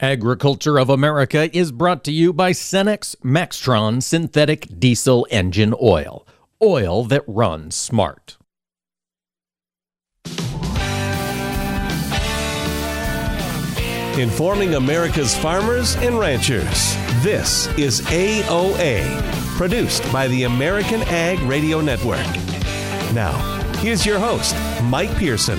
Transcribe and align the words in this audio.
Agriculture 0.00 0.78
of 0.78 0.90
America 0.90 1.48
is 1.56 1.72
brought 1.72 2.04
to 2.04 2.12
you 2.12 2.30
by 2.30 2.50
Cenex 2.50 3.16
Maxtron 3.24 4.02
Synthetic 4.02 4.68
Diesel 4.78 5.26
Engine 5.30 5.74
Oil. 5.80 6.26
Oil 6.60 7.04
that 7.04 7.24
runs 7.26 7.74
smart. 7.74 8.36
Informing 14.18 14.74
America's 14.74 15.34
farmers 15.34 15.96
and 15.96 16.18
ranchers. 16.18 16.94
This 17.22 17.66
is 17.78 18.02
AOA, 18.02 19.02
produced 19.56 20.12
by 20.12 20.28
the 20.28 20.42
American 20.42 21.00
Ag 21.04 21.38
Radio 21.48 21.80
Network. 21.80 22.26
Now, 23.14 23.32
here's 23.78 24.04
your 24.04 24.18
host, 24.18 24.54
Mike 24.82 25.16
Pearson. 25.16 25.58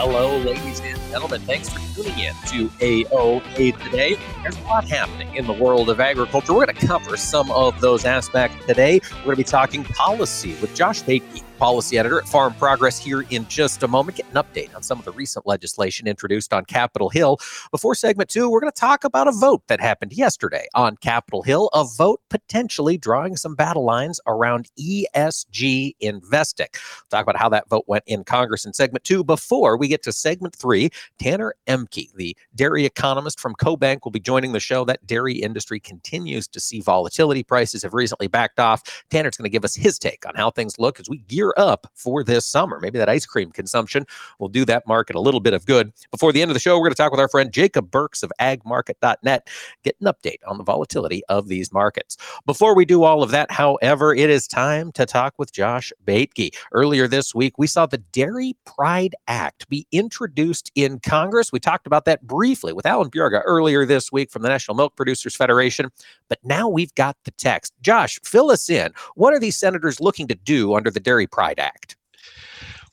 Hello, 0.00 0.38
ladies 0.38 0.78
and 0.78 0.96
gentlemen. 1.10 1.40
Thanks 1.40 1.68
for 1.68 1.80
tuning 1.92 2.16
in 2.20 2.32
to 2.46 2.68
AOA 2.78 3.82
today. 3.82 4.16
There's 4.42 4.56
a 4.56 4.62
lot 4.62 4.86
happening 4.86 5.34
in 5.34 5.48
the 5.48 5.52
world 5.52 5.90
of 5.90 5.98
agriculture. 5.98 6.54
We're 6.54 6.66
going 6.66 6.76
to 6.76 6.86
cover 6.86 7.16
some 7.16 7.50
of 7.50 7.80
those 7.80 8.04
aspects 8.04 8.64
today. 8.64 9.00
We're 9.02 9.24
going 9.24 9.30
to 9.32 9.36
be 9.38 9.42
talking 9.42 9.82
policy 9.82 10.54
with 10.60 10.72
Josh 10.76 11.02
Baethge 11.02 11.42
policy 11.58 11.98
editor 11.98 12.20
at 12.20 12.28
Farm 12.28 12.54
Progress 12.54 12.98
here 12.98 13.22
in 13.30 13.46
just 13.48 13.82
a 13.82 13.88
moment. 13.88 14.16
Get 14.16 14.26
an 14.32 14.42
update 14.42 14.74
on 14.74 14.82
some 14.82 14.98
of 14.98 15.04
the 15.04 15.12
recent 15.12 15.46
legislation 15.46 16.06
introduced 16.06 16.52
on 16.52 16.64
Capitol 16.64 17.10
Hill. 17.10 17.38
Before 17.70 17.94
segment 17.94 18.30
two, 18.30 18.48
we're 18.48 18.60
going 18.60 18.72
to 18.72 18.80
talk 18.80 19.04
about 19.04 19.26
a 19.26 19.32
vote 19.32 19.62
that 19.66 19.80
happened 19.80 20.12
yesterday 20.12 20.66
on 20.74 20.96
Capitol 20.96 21.42
Hill, 21.42 21.68
a 21.74 21.84
vote 21.96 22.20
potentially 22.30 22.96
drawing 22.96 23.36
some 23.36 23.54
battle 23.54 23.84
lines 23.84 24.20
around 24.26 24.70
ESG 24.78 25.96
investing. 26.00 26.68
We'll 26.72 27.18
talk 27.18 27.24
about 27.24 27.40
how 27.40 27.48
that 27.48 27.68
vote 27.68 27.84
went 27.88 28.04
in 28.06 28.24
Congress 28.24 28.64
in 28.64 28.72
segment 28.72 29.04
two. 29.04 29.24
Before 29.24 29.76
we 29.76 29.88
get 29.88 30.02
to 30.04 30.12
segment 30.12 30.54
three, 30.54 30.90
Tanner 31.18 31.54
Ehmke, 31.66 32.14
the 32.14 32.36
dairy 32.54 32.84
economist 32.84 33.40
from 33.40 33.54
CoBank, 33.56 34.00
will 34.04 34.12
be 34.12 34.20
joining 34.20 34.52
the 34.52 34.60
show. 34.60 34.84
That 34.84 35.04
dairy 35.06 35.34
industry 35.34 35.80
continues 35.80 36.46
to 36.48 36.60
see 36.60 36.80
volatility. 36.80 37.42
Prices 37.42 37.82
have 37.82 37.94
recently 37.94 38.28
backed 38.28 38.60
off. 38.60 38.82
Tanner's 39.10 39.36
going 39.36 39.44
to 39.44 39.50
give 39.50 39.64
us 39.64 39.74
his 39.74 39.98
take 39.98 40.24
on 40.26 40.34
how 40.36 40.50
things 40.50 40.78
look 40.78 41.00
as 41.00 41.08
we 41.08 41.18
gear 41.18 41.47
up 41.56 41.90
for 41.94 42.24
this 42.24 42.44
summer. 42.44 42.78
Maybe 42.80 42.98
that 42.98 43.08
ice 43.08 43.26
cream 43.26 43.50
consumption 43.50 44.04
will 44.38 44.48
do 44.48 44.64
that 44.64 44.86
market 44.86 45.16
a 45.16 45.20
little 45.20 45.40
bit 45.40 45.54
of 45.54 45.66
good. 45.66 45.92
Before 46.10 46.32
the 46.32 46.42
end 46.42 46.50
of 46.50 46.54
the 46.54 46.60
show, 46.60 46.76
we're 46.76 46.84
going 46.84 46.94
to 46.94 46.96
talk 46.96 47.10
with 47.10 47.20
our 47.20 47.28
friend 47.28 47.52
Jacob 47.52 47.90
Burks 47.90 48.22
of 48.22 48.32
agmarket.net, 48.40 49.48
get 49.84 49.96
an 50.00 50.06
update 50.06 50.38
on 50.46 50.58
the 50.58 50.64
volatility 50.64 51.22
of 51.28 51.48
these 51.48 51.72
markets. 51.72 52.16
Before 52.46 52.74
we 52.74 52.84
do 52.84 53.04
all 53.04 53.22
of 53.22 53.30
that, 53.30 53.50
however, 53.50 54.14
it 54.14 54.30
is 54.30 54.46
time 54.46 54.92
to 54.92 55.06
talk 55.06 55.34
with 55.38 55.52
Josh 55.52 55.92
Baethge. 56.06 56.54
Earlier 56.72 57.08
this 57.08 57.34
week, 57.34 57.54
we 57.58 57.66
saw 57.66 57.86
the 57.86 57.98
Dairy 57.98 58.56
Pride 58.64 59.14
Act 59.26 59.68
be 59.68 59.86
introduced 59.92 60.70
in 60.74 61.00
Congress. 61.00 61.52
We 61.52 61.60
talked 61.60 61.86
about 61.86 62.04
that 62.06 62.26
briefly 62.26 62.72
with 62.72 62.86
Alan 62.86 63.10
Bjerga 63.10 63.42
earlier 63.44 63.86
this 63.86 64.12
week 64.12 64.30
from 64.30 64.42
the 64.42 64.48
National 64.48 64.76
Milk 64.76 64.96
Producers 64.96 65.34
Federation, 65.34 65.90
but 66.28 66.38
now 66.44 66.68
we've 66.68 66.94
got 66.94 67.16
the 67.24 67.30
text. 67.32 67.72
Josh, 67.80 68.18
fill 68.24 68.50
us 68.50 68.68
in. 68.68 68.92
What 69.14 69.32
are 69.32 69.40
these 69.40 69.56
senators 69.56 70.00
looking 70.00 70.28
to 70.28 70.34
do 70.34 70.74
under 70.74 70.90
the 70.90 71.00
Dairy 71.00 71.26
Pride 71.26 71.37
Act? 71.58 71.96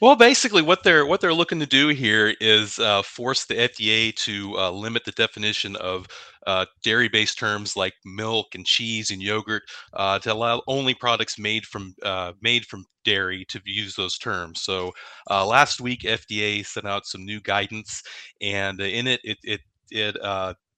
Well, 0.01 0.15
basically, 0.15 0.61
what 0.61 0.83
they're 0.83 1.05
what 1.05 1.21
they're 1.21 1.33
looking 1.33 1.59
to 1.59 1.65
do 1.65 1.88
here 1.88 2.35
is 2.41 2.79
uh, 2.79 3.01
force 3.01 3.45
the 3.45 3.55
FDA 3.55 4.13
to 4.17 4.57
uh, 4.57 4.71
limit 4.71 5.05
the 5.05 5.11
definition 5.11 5.75
of 5.77 6.07
uh, 6.45 6.66
dairy-based 6.83 7.39
terms 7.39 7.75
like 7.75 7.93
milk 8.03 8.55
and 8.55 8.66
cheese 8.66 9.09
and 9.09 9.21
yogurt 9.21 9.63
uh, 9.93 10.19
to 10.19 10.33
allow 10.33 10.61
only 10.67 10.93
products 10.93 11.39
made 11.39 11.66
from 11.66 11.95
uh, 12.03 12.33
made 12.41 12.66
from 12.66 12.85
dairy 13.05 13.45
to 13.45 13.61
use 13.66 13.95
those 13.95 14.17
terms. 14.17 14.61
So 14.61 14.91
uh, 15.29 15.45
last 15.45 15.79
week, 15.79 16.01
FDA 16.01 16.66
sent 16.66 16.85
out 16.85 17.05
some 17.05 17.23
new 17.23 17.39
guidance, 17.39 18.03
and 18.41 18.79
in 18.81 19.07
it, 19.07 19.21
it 19.23 19.38
it 19.43 19.61
it 19.91 20.17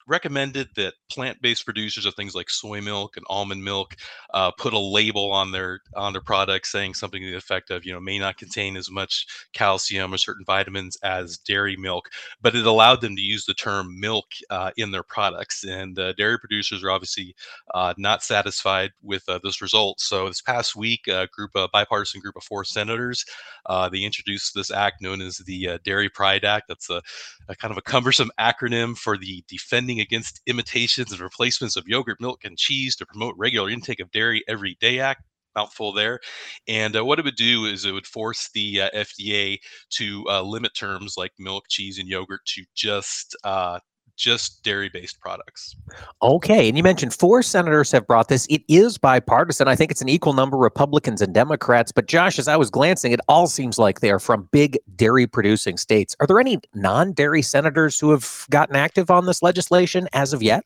recommended 0.08 0.70
that 0.76 0.94
plant-based 1.12 1.66
producers 1.66 2.06
of 2.06 2.14
things 2.16 2.34
like 2.36 2.50
soy 2.50 2.82
milk 2.82 3.18
and 3.18 3.26
almond 3.30 3.64
milk 3.64 3.96
uh, 4.34 4.52
put 4.52 4.74
a 4.74 4.80
label 4.80 5.32
on 5.32 5.52
their 5.52 5.82
on 5.96 6.14
their 6.14 6.22
products 6.22 6.72
saying 6.72 6.94
something 6.94 7.22
to 7.22 7.32
the 7.32 7.38
effect 7.38 7.70
of 7.70 7.86
you 7.86 7.94
know 7.94 8.00
may 8.00 8.18
not 8.18 8.38
contain 8.38 8.78
as 8.78 8.90
much 8.90 9.26
calcium 9.54 10.14
or 10.14 10.18
certain 10.18 10.46
vitamins 10.46 10.98
as 11.04 11.38
dairy 11.38 11.76
milk 11.76 12.10
but 12.42 12.56
it 12.56 12.66
allowed 12.66 13.02
them 13.02 13.16
to 13.16 13.22
use 13.22 13.46
the 13.46 13.54
term 13.54 14.00
milk 14.00 14.26
uh, 14.50 14.72
in 14.78 14.92
their 14.92 15.04
products 15.04 15.64
and 15.64 16.00
uh, 16.00 16.14
dairy 16.14 16.40
producers 16.40 16.84
are 16.84 16.92
obviously 16.92 17.36
uh, 17.74 17.94
not 17.98 18.24
satisfied 18.24 18.92
with 19.04 19.24
uh, 19.28 19.40
this 19.44 19.62
result. 19.62 20.00
So 20.00 20.28
this 20.28 20.42
past 20.42 20.76
week 20.76 21.08
a 21.08 21.28
group 21.34 21.52
a 21.56 21.68
bipartisan 21.72 22.22
group 22.22 22.36
of 22.36 22.44
four 22.44 22.64
senators 22.64 23.26
uh, 23.66 23.90
they 23.90 24.04
introduced 24.04 24.54
this 24.56 24.72
act 24.72 25.02
known 25.02 25.22
as 25.22 25.38
the 25.38 25.80
dairy 25.84 26.10
pride 26.10 26.46
act. 26.46 26.68
That's 26.68 26.90
a, 26.90 27.02
a 27.50 27.56
kind 27.56 27.72
of 27.72 27.78
a 27.78 27.82
cumbersome 27.82 28.32
acronym 28.40 28.98
for 28.98 29.18
the 29.18 29.44
defending 29.48 29.97
against 30.00 30.42
imitations 30.46 31.12
and 31.12 31.22
replacements 31.22 31.76
of 31.76 31.88
yogurt, 31.88 32.20
milk, 32.20 32.44
and 32.44 32.58
cheese 32.58 32.96
to 32.98 33.06
promote 33.06 33.36
regular 33.38 33.70
intake 33.70 34.00
of 34.00 34.12
dairy 34.12 34.44
every 34.48 34.78
day 34.80 35.00
act 35.00 35.24
mouthful 35.58 35.92
there. 35.92 36.20
And 36.68 36.96
uh, 36.96 37.04
what 37.04 37.20
it 37.20 37.26
would 37.26 37.36
do 37.36 37.66
is 37.66 37.84
it 37.84 37.92
would 37.92 38.06
force 38.06 38.50
the 38.54 38.82
uh, 38.82 38.90
FDA 38.92 39.58
to 39.92 40.24
uh, 40.30 40.42
limit 40.44 40.76
terms 40.76 41.16
like 41.18 41.32
milk, 41.40 41.66
cheese, 41.68 41.98
and 41.98 42.08
yogurt 42.08 42.42
to 42.56 42.64
just 42.76 43.36
uh, 43.44 43.80
just 44.18 44.64
dairy 44.64 44.90
based 44.90 45.22
products. 45.22 45.76
Okay. 46.22 46.68
And 46.68 46.76
you 46.76 46.84
mentioned 46.84 47.14
four 47.14 47.42
senators 47.42 47.92
have 47.92 48.06
brought 48.06 48.28
this. 48.28 48.46
It 48.50 48.64
is 48.68 48.98
bipartisan. 48.98 49.68
I 49.68 49.76
think 49.76 49.92
it's 49.92 50.02
an 50.02 50.10
equal 50.10 50.34
number 50.34 50.58
Republicans 50.58 51.22
and 51.22 51.34
Democrats. 51.34 51.92
But 51.92 52.08
Josh, 52.08 52.38
as 52.40 52.48
I 52.48 52.58
was 52.58 52.70
glancing, 52.70 53.12
it 53.12 53.22
all 53.30 53.48
seems 53.48 53.78
like 53.78 54.02
they 54.02 54.12
are 54.12 54.20
from 54.20 54.50
big 54.52 54.78
dairy 54.96 55.28
producing 55.28 55.78
states. 55.78 56.16
Are 56.20 56.28
there 56.28 56.40
any 56.40 56.60
non 56.74 57.14
dairy 57.14 57.42
senators 57.42 58.00
who 58.00 58.12
have 58.12 58.46
gotten 58.50 58.76
active 58.76 59.10
on 59.10 59.26
this 59.26 59.42
legislation 59.42 60.10
as 60.14 60.34
of 60.34 60.42
yet? 60.44 60.66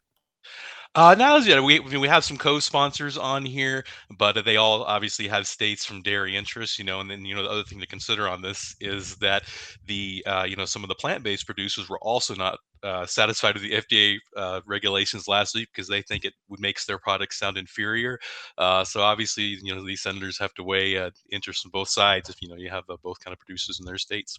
Uh, 0.93 1.15
now, 1.17 1.37
yeah, 1.37 1.57
we 1.61 1.79
we 1.79 2.07
have 2.09 2.25
some 2.25 2.37
co-sponsors 2.37 3.17
on 3.17 3.45
here, 3.45 3.85
but 4.17 4.43
they 4.43 4.57
all 4.57 4.83
obviously 4.83 5.25
have 5.29 5.47
states 5.47 5.85
from 5.85 6.01
dairy 6.01 6.35
interests, 6.35 6.77
you 6.77 6.83
know. 6.83 6.99
And 6.99 7.09
then 7.09 7.23
you 7.23 7.33
know 7.33 7.43
the 7.43 7.49
other 7.49 7.63
thing 7.63 7.79
to 7.79 7.87
consider 7.87 8.27
on 8.27 8.41
this 8.41 8.75
is 8.81 9.15
that 9.17 9.43
the 9.85 10.21
uh, 10.27 10.43
you 10.43 10.57
know 10.57 10.65
some 10.65 10.83
of 10.83 10.89
the 10.89 10.95
plant-based 10.95 11.45
producers 11.45 11.87
were 11.87 11.99
also 11.99 12.35
not 12.35 12.59
uh, 12.83 13.05
satisfied 13.05 13.53
with 13.53 13.63
the 13.63 13.71
FDA 13.73 14.19
uh, 14.35 14.59
regulations 14.65 15.29
last 15.29 15.55
week 15.55 15.69
because 15.73 15.87
they 15.87 16.01
think 16.01 16.25
it 16.25 16.33
makes 16.59 16.85
their 16.85 16.97
products 16.99 17.39
sound 17.39 17.57
inferior. 17.57 18.19
Uh, 18.57 18.83
so 18.83 18.99
obviously, 19.01 19.57
you 19.63 19.73
know, 19.73 19.85
these 19.85 20.01
senators 20.01 20.37
have 20.39 20.53
to 20.55 20.63
weigh 20.63 20.97
uh, 20.97 21.09
interest 21.31 21.65
on 21.65 21.71
both 21.71 21.87
sides 21.87 22.29
if 22.29 22.35
you 22.41 22.49
know 22.49 22.55
you 22.57 22.69
have 22.69 22.83
uh, 22.89 22.97
both 23.01 23.17
kind 23.21 23.31
of 23.31 23.39
producers 23.39 23.79
in 23.79 23.85
their 23.85 23.97
states. 23.97 24.37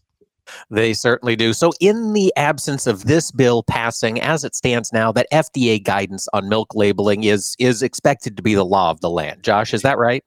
They 0.70 0.94
certainly 0.94 1.36
do. 1.36 1.52
So, 1.52 1.72
in 1.80 2.12
the 2.12 2.32
absence 2.36 2.86
of 2.86 3.04
this 3.04 3.30
bill 3.30 3.62
passing, 3.62 4.20
as 4.20 4.44
it 4.44 4.54
stands 4.54 4.92
now, 4.92 5.12
that 5.12 5.26
FDA 5.32 5.82
guidance 5.82 6.28
on 6.32 6.48
milk 6.48 6.74
labeling 6.74 7.24
is 7.24 7.56
is 7.58 7.82
expected 7.82 8.36
to 8.36 8.42
be 8.42 8.54
the 8.54 8.64
law 8.64 8.90
of 8.90 9.00
the 9.00 9.10
land. 9.10 9.42
Josh, 9.42 9.72
is 9.72 9.82
that 9.82 9.98
right? 9.98 10.24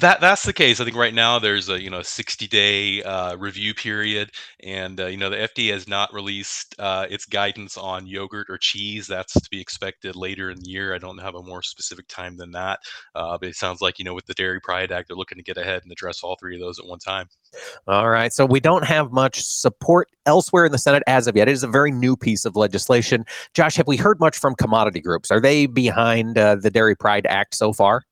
That 0.00 0.20
that's 0.20 0.44
the 0.44 0.52
case. 0.52 0.80
I 0.80 0.84
think 0.84 0.96
right 0.96 1.14
now 1.14 1.40
there's 1.40 1.68
a 1.68 1.80
you 1.80 1.90
know 1.90 2.02
60 2.02 2.46
day 2.46 3.02
uh, 3.02 3.36
review 3.36 3.74
period, 3.74 4.30
and 4.60 5.00
uh, 5.00 5.06
you 5.06 5.16
know 5.16 5.28
the 5.28 5.36
FDA 5.36 5.72
has 5.72 5.88
not 5.88 6.12
released 6.12 6.76
uh, 6.78 7.06
its 7.10 7.26
guidance 7.26 7.76
on 7.76 8.06
yogurt 8.06 8.46
or 8.48 8.58
cheese. 8.58 9.08
That's 9.08 9.32
to 9.32 9.48
be 9.50 9.60
expected 9.60 10.14
later 10.14 10.50
in 10.50 10.60
the 10.60 10.70
year. 10.70 10.94
I 10.94 10.98
don't 10.98 11.18
have 11.18 11.34
a 11.34 11.42
more 11.42 11.62
specific 11.62 12.06
time 12.06 12.36
than 12.36 12.52
that, 12.52 12.78
uh, 13.16 13.38
but 13.38 13.48
it 13.48 13.56
sounds 13.56 13.80
like 13.80 13.98
you 13.98 14.04
know 14.04 14.14
with 14.14 14.26
the 14.26 14.34
Dairy 14.34 14.60
Pride 14.60 14.92
Act, 14.92 15.08
they're 15.08 15.16
looking 15.16 15.38
to 15.38 15.44
get 15.44 15.56
ahead 15.56 15.82
and 15.82 15.90
address 15.90 16.22
all 16.22 16.36
three 16.38 16.54
of 16.54 16.60
those 16.60 16.78
at 16.78 16.86
one 16.86 17.00
time. 17.00 17.26
All 17.88 18.08
right. 18.08 18.32
So 18.32 18.46
we 18.46 18.60
don't 18.60 18.84
have 18.84 19.10
much 19.10 19.42
support 19.42 20.08
elsewhere 20.26 20.66
in 20.66 20.72
the 20.72 20.78
Senate 20.78 21.02
as 21.08 21.26
of 21.26 21.36
yet. 21.36 21.48
It 21.48 21.52
is 21.52 21.64
a 21.64 21.68
very 21.68 21.90
new 21.90 22.16
piece 22.16 22.44
of 22.44 22.54
legislation. 22.54 23.24
Josh, 23.54 23.76
have 23.76 23.88
we 23.88 23.96
heard 23.96 24.20
much 24.20 24.38
from 24.38 24.54
commodity 24.54 25.00
groups? 25.00 25.30
Are 25.30 25.40
they 25.40 25.66
behind 25.66 26.38
uh, 26.38 26.56
the 26.56 26.70
Dairy 26.70 26.94
Pride 26.94 27.26
Act 27.26 27.54
so 27.56 27.72
far? 27.72 28.04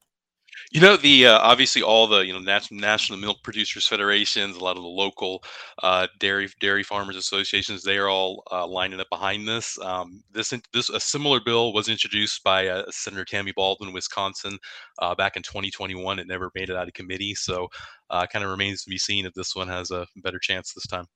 You 0.72 0.80
know, 0.80 0.96
the 0.96 1.26
uh, 1.28 1.38
obviously 1.38 1.82
all 1.82 2.06
the 2.06 2.20
you 2.26 2.32
know 2.32 2.38
national 2.40 2.80
national 2.80 3.18
milk 3.18 3.38
producers 3.42 3.86
federations, 3.86 4.56
a 4.56 4.64
lot 4.64 4.76
of 4.76 4.82
the 4.82 4.88
local 4.88 5.42
uh, 5.82 6.08
dairy 6.18 6.48
dairy 6.60 6.82
farmers 6.82 7.16
associations, 7.16 7.82
they 7.82 7.98
are 7.98 8.08
all 8.08 8.42
uh, 8.50 8.66
lining 8.66 9.00
up 9.00 9.08
behind 9.10 9.46
this. 9.46 9.78
Um, 9.80 10.22
this 10.32 10.52
this 10.72 10.90
a 10.90 11.00
similar 11.00 11.40
bill 11.40 11.72
was 11.72 11.88
introduced 11.88 12.42
by 12.42 12.66
uh, 12.68 12.84
Senator 12.90 13.24
Tammy 13.24 13.52
Baldwin, 13.52 13.92
Wisconsin, 13.92 14.58
uh, 14.98 15.14
back 15.14 15.36
in 15.36 15.42
2021. 15.42 16.18
It 16.18 16.26
never 16.26 16.50
made 16.54 16.68
it 16.70 16.76
out 16.76 16.88
of 16.88 16.94
committee, 16.94 17.34
so 17.34 17.68
uh, 18.10 18.26
kind 18.26 18.44
of 18.44 18.50
remains 18.50 18.82
to 18.82 18.90
be 18.90 18.98
seen 18.98 19.24
if 19.26 19.34
this 19.34 19.54
one 19.54 19.68
has 19.68 19.90
a 19.90 20.06
better 20.16 20.38
chance 20.40 20.72
this 20.72 20.86
time. 20.86 21.06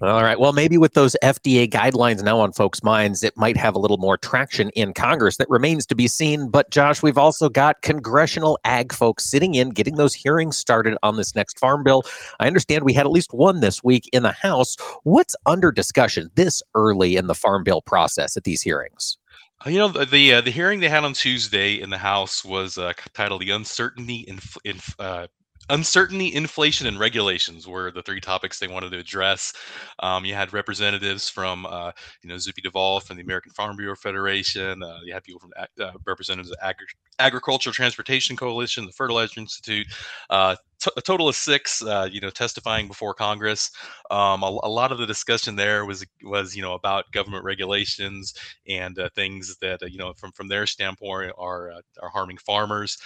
All 0.00 0.22
right. 0.22 0.38
Well, 0.38 0.52
maybe 0.52 0.78
with 0.78 0.94
those 0.94 1.16
FDA 1.22 1.68
guidelines 1.68 2.22
now 2.22 2.38
on 2.38 2.52
folks' 2.52 2.82
minds, 2.82 3.22
it 3.22 3.36
might 3.36 3.56
have 3.56 3.74
a 3.74 3.78
little 3.78 3.96
more 3.96 4.16
traction 4.16 4.70
in 4.70 4.92
Congress. 4.92 5.36
That 5.36 5.50
remains 5.50 5.86
to 5.86 5.94
be 5.94 6.08
seen. 6.08 6.48
But, 6.48 6.70
Josh, 6.70 7.02
we've 7.02 7.18
also 7.18 7.48
got 7.48 7.82
congressional 7.82 8.58
ag 8.64 8.92
folks 8.92 9.24
sitting 9.24 9.54
in, 9.54 9.70
getting 9.70 9.96
those 9.96 10.14
hearings 10.14 10.56
started 10.56 10.96
on 11.02 11.16
this 11.16 11.34
next 11.34 11.58
farm 11.58 11.82
bill. 11.82 12.04
I 12.40 12.46
understand 12.46 12.84
we 12.84 12.92
had 12.92 13.06
at 13.06 13.12
least 13.12 13.32
one 13.32 13.60
this 13.60 13.82
week 13.82 14.08
in 14.12 14.22
the 14.22 14.32
House. 14.32 14.76
What's 15.02 15.34
under 15.46 15.72
discussion 15.72 16.30
this 16.34 16.62
early 16.74 17.16
in 17.16 17.26
the 17.26 17.34
farm 17.34 17.64
bill 17.64 17.82
process 17.82 18.36
at 18.36 18.44
these 18.44 18.62
hearings? 18.62 19.18
Uh, 19.64 19.70
you 19.70 19.78
know 19.78 19.88
the 19.88 20.04
the, 20.04 20.34
uh, 20.34 20.40
the 20.42 20.50
hearing 20.50 20.80
they 20.80 20.88
had 20.88 21.04
on 21.04 21.14
Tuesday 21.14 21.80
in 21.80 21.90
the 21.90 21.98
House 21.98 22.44
was 22.44 22.76
uh, 22.76 22.92
titled 23.14 23.40
"The 23.40 23.50
Uncertainty 23.50 24.20
in, 24.20 24.38
in 24.64 24.80
uh, 24.98 25.26
uncertainty, 25.70 26.34
inflation, 26.34 26.86
and 26.86 26.98
regulations 26.98 27.66
were 27.66 27.90
the 27.90 28.02
three 28.02 28.20
topics 28.20 28.58
they 28.58 28.68
wanted 28.68 28.90
to 28.92 28.98
address. 28.98 29.52
Um, 30.00 30.24
you 30.24 30.34
had 30.34 30.52
representatives 30.52 31.28
from, 31.28 31.66
uh, 31.66 31.92
you 32.22 32.28
know, 32.28 32.38
Zippy 32.38 32.62
Duvall 32.62 33.00
from 33.00 33.16
the 33.16 33.22
American 33.22 33.52
Farm 33.52 33.76
Bureau 33.76 33.96
Federation. 33.96 34.82
Uh, 34.82 34.98
you 35.04 35.12
had 35.12 35.24
people 35.24 35.40
from 35.40 35.52
uh, 35.58 35.92
representatives 36.06 36.50
of 36.50 36.58
Agri- 36.62 36.86
Agricultural 37.18 37.72
Transportation 37.72 38.36
Coalition, 38.36 38.86
the 38.86 38.92
Fertilizer 38.92 39.40
Institute. 39.40 39.86
Uh, 40.28 40.56
t- 40.80 40.90
a 40.96 41.00
total 41.00 41.28
of 41.28 41.34
six, 41.34 41.82
uh, 41.82 42.08
you 42.10 42.20
know, 42.20 42.30
testifying 42.30 42.88
before 42.88 43.14
Congress. 43.14 43.70
Um, 44.10 44.42
a, 44.42 44.46
a, 44.62 44.68
lot 44.68 44.92
of 44.92 44.98
the 44.98 45.06
discussion 45.06 45.56
there 45.56 45.84
was 45.84 46.04
was 46.22 46.54
you 46.54 46.62
know 46.62 46.74
about 46.74 47.10
government 47.12 47.44
regulations 47.44 48.34
and 48.68 48.98
uh, 48.98 49.08
things 49.14 49.56
that 49.60 49.80
you 49.90 49.98
know 49.98 50.12
from 50.12 50.32
from 50.32 50.48
their 50.48 50.66
standpoint 50.66 51.32
are 51.38 51.72
are 52.02 52.08
harming 52.10 52.38
farmers. 52.38 52.98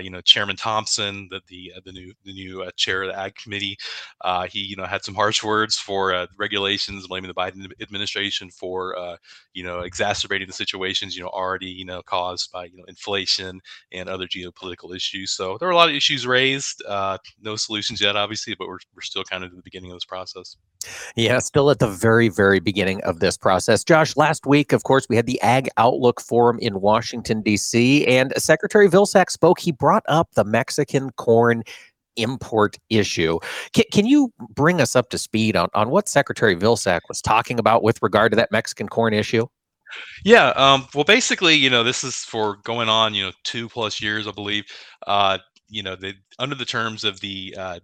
you 0.00 0.10
know, 0.10 0.20
Chairman 0.22 0.56
Thompson, 0.56 1.28
the 1.30 1.40
the 1.48 1.72
the 1.84 1.92
new 1.92 2.12
the 2.24 2.32
new 2.32 2.68
chair 2.76 3.02
of 3.02 3.08
the 3.08 3.18
Ag 3.18 3.34
Committee, 3.36 3.78
he 4.48 4.60
you 4.60 4.76
know 4.76 4.86
had 4.86 5.04
some 5.04 5.14
harsh 5.14 5.42
words 5.42 5.76
for 5.76 6.26
regulations, 6.38 7.06
blaming 7.06 7.28
the 7.28 7.34
Biden 7.34 7.70
administration 7.80 8.50
for 8.50 9.18
you 9.52 9.64
know 9.64 9.80
exacerbating 9.80 10.46
the 10.46 10.52
situations 10.52 11.16
you 11.16 11.22
know 11.22 11.28
already 11.28 11.66
you 11.66 11.84
know 11.84 12.02
caused 12.02 12.50
by 12.52 12.64
you 12.64 12.78
know 12.78 12.84
inflation 12.84 13.49
and 13.92 14.08
other 14.08 14.26
geopolitical 14.26 14.94
issues. 14.94 15.32
So 15.32 15.56
there 15.58 15.68
were 15.68 15.72
a 15.72 15.76
lot 15.76 15.88
of 15.88 15.94
issues 15.94 16.26
raised. 16.26 16.82
Uh, 16.86 17.18
no 17.40 17.56
solutions 17.56 18.00
yet, 18.00 18.16
obviously, 18.16 18.54
but 18.58 18.68
we're 18.68 18.78
we're 18.94 19.02
still 19.02 19.24
kind 19.24 19.44
of 19.44 19.50
at 19.50 19.56
the 19.56 19.62
beginning 19.62 19.90
of 19.90 19.96
this 19.96 20.04
process. 20.04 20.56
Yeah, 21.16 21.38
still 21.40 21.70
at 21.70 21.78
the 21.78 21.88
very, 21.88 22.28
very 22.28 22.60
beginning 22.60 23.02
of 23.02 23.20
this 23.20 23.36
process. 23.36 23.84
Josh, 23.84 24.16
last 24.16 24.46
week, 24.46 24.72
of 24.72 24.84
course, 24.84 25.06
we 25.08 25.16
had 25.16 25.26
the 25.26 25.40
Ag 25.42 25.68
Outlook 25.76 26.20
Forum 26.20 26.58
in 26.60 26.80
Washington, 26.80 27.42
D.C., 27.42 28.06
and 28.06 28.32
Secretary 28.36 28.88
Vilsack 28.88 29.30
spoke. 29.30 29.60
He 29.60 29.72
brought 29.72 30.04
up 30.08 30.28
the 30.34 30.44
Mexican 30.44 31.10
corn 31.12 31.62
import 32.16 32.76
issue. 32.88 33.38
Can, 33.72 33.84
can 33.92 34.06
you 34.06 34.32
bring 34.50 34.80
us 34.80 34.96
up 34.96 35.10
to 35.10 35.18
speed 35.18 35.56
on, 35.56 35.68
on 35.74 35.90
what 35.90 36.08
Secretary 36.08 36.56
Vilsack 36.56 37.00
was 37.08 37.20
talking 37.20 37.58
about 37.58 37.82
with 37.82 38.02
regard 38.02 38.32
to 38.32 38.36
that 38.36 38.50
Mexican 38.50 38.88
corn 38.88 39.14
issue? 39.14 39.46
Yeah, 40.24 40.48
um, 40.50 40.86
well, 40.94 41.04
basically, 41.04 41.54
you 41.54 41.70
know, 41.70 41.82
this 41.84 42.04
is 42.04 42.16
for 42.16 42.56
going 42.64 42.88
on, 42.88 43.14
you 43.14 43.24
know, 43.24 43.32
two 43.44 43.68
plus 43.68 44.00
years, 44.00 44.26
I 44.26 44.32
believe. 44.32 44.64
Uh, 45.06 45.38
you 45.68 45.82
know, 45.82 45.96
the 45.96 46.14
under 46.38 46.54
the 46.54 46.64
terms 46.64 47.04
of 47.04 47.20
the 47.20 47.54
uh, 47.58 47.80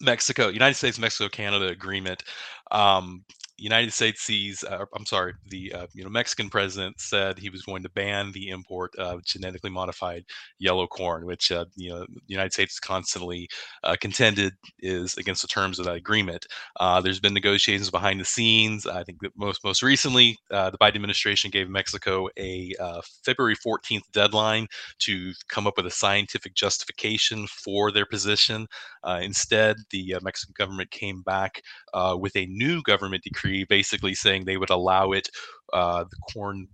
Mexico, 0.00 0.48
United 0.48 0.74
States, 0.74 0.98
Mexico, 0.98 1.28
Canada 1.28 1.66
agreement, 1.68 2.22
um, 2.70 3.24
United 3.58 3.92
States 3.92 4.22
sees, 4.22 4.62
uh, 4.62 4.84
I'm 4.94 5.04
sorry, 5.04 5.34
the 5.48 5.72
uh, 5.72 5.86
you 5.92 6.04
know 6.04 6.10
Mexican 6.10 6.48
president 6.48 7.00
said 7.00 7.38
he 7.38 7.50
was 7.50 7.62
going 7.62 7.82
to 7.82 7.88
ban 7.90 8.30
the 8.32 8.50
import 8.50 8.94
of 8.96 9.24
genetically 9.24 9.70
modified 9.70 10.24
yellow 10.58 10.86
corn, 10.86 11.26
which 11.26 11.50
uh, 11.50 11.64
you 11.74 11.90
know 11.90 12.00
the 12.00 12.20
United 12.28 12.52
States 12.52 12.78
constantly 12.78 13.48
uh, 13.82 13.96
contended 14.00 14.52
is 14.78 15.16
against 15.16 15.42
the 15.42 15.48
terms 15.48 15.78
of 15.78 15.86
that 15.86 15.96
agreement. 15.96 16.46
Uh, 16.78 17.00
there's 17.00 17.18
been 17.18 17.34
negotiations 17.34 17.90
behind 17.90 18.20
the 18.20 18.24
scenes. 18.24 18.86
I 18.86 19.02
think 19.02 19.20
that 19.22 19.32
most 19.36 19.64
most 19.64 19.82
recently, 19.82 20.36
uh, 20.52 20.70
the 20.70 20.78
Biden 20.78 20.96
administration 20.96 21.50
gave 21.50 21.68
Mexico 21.68 22.28
a 22.38 22.72
February 23.24 23.56
14th 23.56 24.02
deadline 24.12 24.68
to 25.00 25.32
come 25.48 25.66
up 25.66 25.76
with 25.76 25.86
a 25.86 25.90
scientific 25.90 26.54
justification 26.54 27.46
for 27.48 27.90
their 27.90 28.06
position. 28.06 28.66
instead, 29.20 29.76
the 29.90 30.14
Mexican 30.22 30.54
government 30.56 30.90
came 30.90 31.22
back 31.22 31.60
with 32.16 32.36
a 32.36 32.46
new 32.46 32.82
government 32.82 33.24
decree 33.24 33.47
decree 33.48 33.64
basically 33.64 34.14
saying 34.14 34.44
they 34.44 34.56
would 34.56 34.70
allow 34.70 35.12
it 35.12 35.28
uh, 35.72 36.04
the 36.04 36.16
corn 36.32 36.68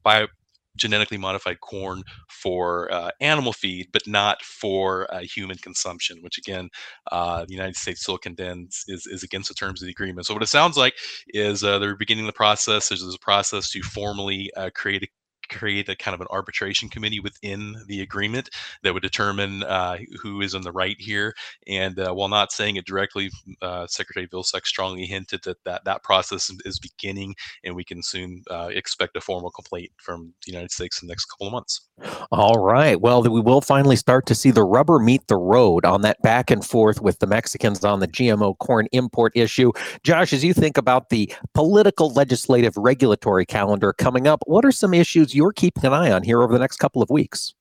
genetically 0.77 1.17
modified 1.19 1.61
corn 1.61 2.03
for 2.29 2.93
uh, 2.93 3.11
animal 3.21 3.53
feed, 3.53 3.87
but 3.93 4.03
not 4.09 4.43
for 4.43 5.13
uh, 5.15 5.21
human 5.21 5.57
consumption, 5.59 6.19
which 6.21 6.37
again, 6.37 6.69
uh, 7.13 7.45
the 7.45 7.53
United 7.53 7.77
States 7.77 8.03
still 8.03 8.19
condemns 8.19 8.85
is, 8.89 9.07
is 9.07 9.23
against 9.23 9.49
the 9.49 9.55
terms 9.55 9.81
of 9.81 9.87
the 9.87 9.93
agreement. 9.93 10.27
So 10.27 10.35
what 10.35 10.43
it 10.43 10.49
sounds 10.49 10.77
like 10.77 10.95
is 11.29 11.63
uh, 11.63 11.79
they're 11.79 11.97
beginning 11.97 12.27
the 12.27 12.33
process. 12.33 12.89
There's, 12.89 13.03
there's 13.03 13.15
a 13.15 13.19
process 13.21 13.71
to 13.71 13.83
formally 13.83 14.51
uh, 14.57 14.71
create 14.75 15.05
a 15.05 15.09
create 15.55 15.89
a 15.89 15.97
kind 15.97 16.15
of 16.15 16.21
an 16.21 16.27
arbitration 16.31 16.89
committee 16.89 17.21
within 17.21 17.77
the 17.87 18.01
agreement 18.01 18.51
that 18.83 18.93
would 18.93 19.03
determine 19.03 19.63
uh, 19.65 19.99
who 20.23 20.41
is 20.41 20.55
in 20.55 20.63
the 20.63 20.73
right 20.73 20.97
here. 20.99 21.35
And 21.67 21.99
uh, 21.99 22.13
while 22.13 22.29
not 22.29 22.53
saying 22.53 22.77
it 22.77 22.87
directly, 22.87 23.31
uh, 23.63 23.87
Secretary 23.87 24.27
Vilsack 24.29 24.67
strongly 24.67 25.07
hinted 25.07 25.43
that, 25.45 25.63
that 25.65 25.85
that 25.85 26.03
process 26.03 26.51
is 26.65 26.79
beginning, 26.79 27.35
and 27.65 27.75
we 27.75 27.85
can 27.85 28.03
soon 28.03 28.43
uh, 28.51 28.71
expect 28.73 29.17
a 29.17 29.21
formal 29.21 29.51
complaint 29.51 29.91
from 29.97 30.35
the 30.45 30.53
United 30.53 30.71
States 30.71 31.01
in 31.01 31.09
the 31.09 31.13
next 31.13 31.27
couple 31.27 31.47
of 31.47 31.53
months. 31.53 31.89
All 32.33 32.59
right. 32.59 33.01
Well, 33.01 33.23
we 33.23 33.41
will 33.41 33.61
finally 33.61 33.97
start 33.97 34.27
to 34.27 34.35
see 34.35 34.51
the 34.51 34.65
rubber 34.65 34.99
meet 34.99 35.27
the 35.29 35.37
road 35.37 35.85
on 35.85 36.03
that 36.03 36.21
back 36.23 36.51
and 36.51 36.65
forth 36.65 37.01
with 37.01 37.21
the 37.21 37.27
Mexicans 37.27 37.85
on 37.85 38.01
the 38.01 38.09
GMO 38.09 38.59
corn 38.59 38.89
import 38.93 39.33
issue. 39.37 39.73
Josh, 40.03 40.33
as 40.33 40.43
you 40.43 40.53
think 40.53 40.77
about 40.77 41.11
the 41.11 41.33
political, 41.55 42.13
legislative, 42.13 42.77
regulatory 42.77 43.47
calendar 43.47 43.93
coming 43.93 44.27
up, 44.27 44.43
what 44.47 44.65
are 44.65 44.73
some 44.73 44.93
issues 44.93 45.35
you're 45.35 45.53
keeping 45.53 45.85
an 45.85 45.93
eye 45.93 46.11
on 46.11 46.23
here 46.23 46.43
over 46.43 46.53
the 46.53 46.59
next 46.59 46.79
couple 46.79 47.01
of 47.01 47.11
weeks? 47.11 47.55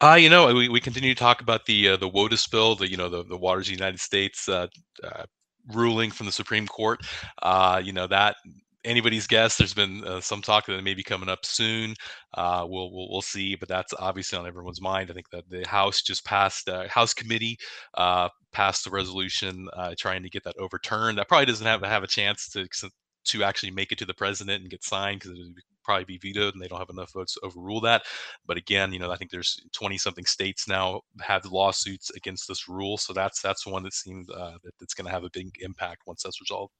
Uh, 0.00 0.14
you 0.14 0.30
know, 0.30 0.52
we, 0.52 0.68
we 0.68 0.80
continue 0.80 1.14
to 1.14 1.18
talk 1.18 1.40
about 1.40 1.66
the 1.66 1.90
uh, 1.90 1.96
the 1.96 2.08
WOTUS 2.08 2.50
bill, 2.50 2.74
the 2.74 2.90
you 2.90 2.96
know 2.96 3.08
the 3.08 3.22
the 3.24 3.36
Waters 3.36 3.66
of 3.68 3.68
the 3.68 3.78
United 3.78 4.00
States 4.00 4.48
uh, 4.48 4.66
uh, 5.04 5.24
ruling 5.72 6.10
from 6.10 6.26
the 6.26 6.32
Supreme 6.32 6.66
Court. 6.66 7.06
Uh, 7.42 7.80
you 7.84 7.92
know 7.92 8.08
that 8.08 8.36
anybody's 8.84 9.26
guess. 9.26 9.56
There's 9.56 9.74
been 9.74 10.04
uh, 10.04 10.20
some 10.20 10.42
talk 10.42 10.66
that 10.66 10.76
it 10.76 10.84
may 10.84 10.94
be 10.94 11.02
coming 11.02 11.28
up 11.28 11.44
soon. 11.44 11.94
Uh, 12.34 12.66
we'll, 12.68 12.92
we'll, 12.92 13.10
we'll 13.10 13.22
see, 13.22 13.54
but 13.54 13.68
that's 13.68 13.94
obviously 13.98 14.38
on 14.38 14.46
everyone's 14.46 14.80
mind. 14.80 15.10
I 15.10 15.14
think 15.14 15.30
that 15.30 15.48
the 15.48 15.66
House 15.66 16.02
just 16.02 16.24
passed 16.24 16.68
uh, 16.68 16.88
House 16.88 17.14
committee 17.14 17.58
uh, 17.94 18.28
passed 18.52 18.84
the 18.84 18.90
resolution 18.90 19.68
uh, 19.74 19.94
trying 19.98 20.22
to 20.22 20.30
get 20.30 20.44
that 20.44 20.56
overturned. 20.58 21.18
That 21.18 21.28
probably 21.28 21.46
doesn't 21.46 21.66
have 21.66 21.82
to 21.82 21.88
have 21.88 22.02
a 22.02 22.08
chance 22.08 22.48
to 22.50 22.68
to 23.24 23.44
actually 23.44 23.70
make 23.70 23.92
it 23.92 23.98
to 23.98 24.04
the 24.04 24.14
president 24.14 24.62
and 24.62 24.70
get 24.70 24.82
signed 24.82 25.20
because 25.20 25.38
it 25.38 25.42
would 25.42 25.54
probably 25.82 26.04
be 26.04 26.18
vetoed 26.18 26.54
and 26.54 26.62
they 26.62 26.68
don't 26.68 26.78
have 26.78 26.90
enough 26.90 27.12
votes 27.12 27.34
to 27.34 27.40
overrule 27.42 27.80
that. 27.82 28.02
But 28.46 28.56
again, 28.56 28.92
you 28.92 28.98
know, 28.98 29.10
I 29.10 29.16
think 29.16 29.30
there's 29.30 29.60
20 29.72 29.98
something 29.98 30.24
states 30.24 30.68
now 30.68 31.02
have 31.20 31.44
lawsuits 31.46 32.10
against 32.10 32.48
this 32.48 32.68
rule. 32.68 32.96
So 32.96 33.12
that's 33.12 33.40
that's 33.40 33.66
one 33.66 33.82
that 33.84 33.94
seems 33.94 34.28
uh, 34.30 34.58
that, 34.62 34.72
that's 34.78 34.94
going 34.94 35.06
to 35.06 35.12
have 35.12 35.24
a 35.24 35.30
big 35.30 35.50
impact 35.60 36.02
once 36.06 36.22
that's 36.22 36.40
resolved. 36.40 36.72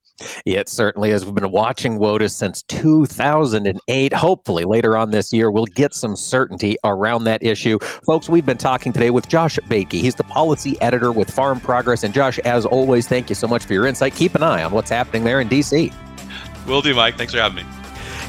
Yeah, 0.44 0.60
it 0.60 0.68
certainly 0.68 1.10
is. 1.10 1.24
We've 1.24 1.34
been 1.34 1.50
watching 1.50 1.98
WOTUS 1.98 2.32
since 2.32 2.62
2008. 2.64 4.12
Hopefully, 4.12 4.64
later 4.64 4.96
on 4.96 5.10
this 5.10 5.32
year, 5.32 5.50
we'll 5.50 5.64
get 5.66 5.94
some 5.94 6.16
certainty 6.16 6.76
around 6.84 7.24
that 7.24 7.42
issue. 7.42 7.78
Folks, 8.06 8.28
we've 8.28 8.46
been 8.46 8.58
talking 8.58 8.92
today 8.92 9.10
with 9.10 9.28
Josh 9.28 9.58
Baethge. 9.68 9.92
He's 9.92 10.14
the 10.14 10.24
policy 10.24 10.80
editor 10.80 11.12
with 11.12 11.30
Farm 11.30 11.60
Progress. 11.60 12.04
And 12.04 12.12
Josh, 12.14 12.38
as 12.40 12.66
always, 12.66 13.08
thank 13.08 13.28
you 13.28 13.34
so 13.34 13.48
much 13.48 13.64
for 13.64 13.72
your 13.72 13.86
insight. 13.86 14.14
Keep 14.14 14.34
an 14.34 14.42
eye 14.42 14.62
on 14.62 14.72
what's 14.72 14.90
happening 14.90 15.24
there 15.24 15.40
in 15.40 15.48
D.C. 15.48 15.92
Will 16.66 16.82
do, 16.82 16.94
Mike. 16.94 17.16
Thanks 17.16 17.32
for 17.32 17.40
having 17.40 17.64
me. 17.64 17.81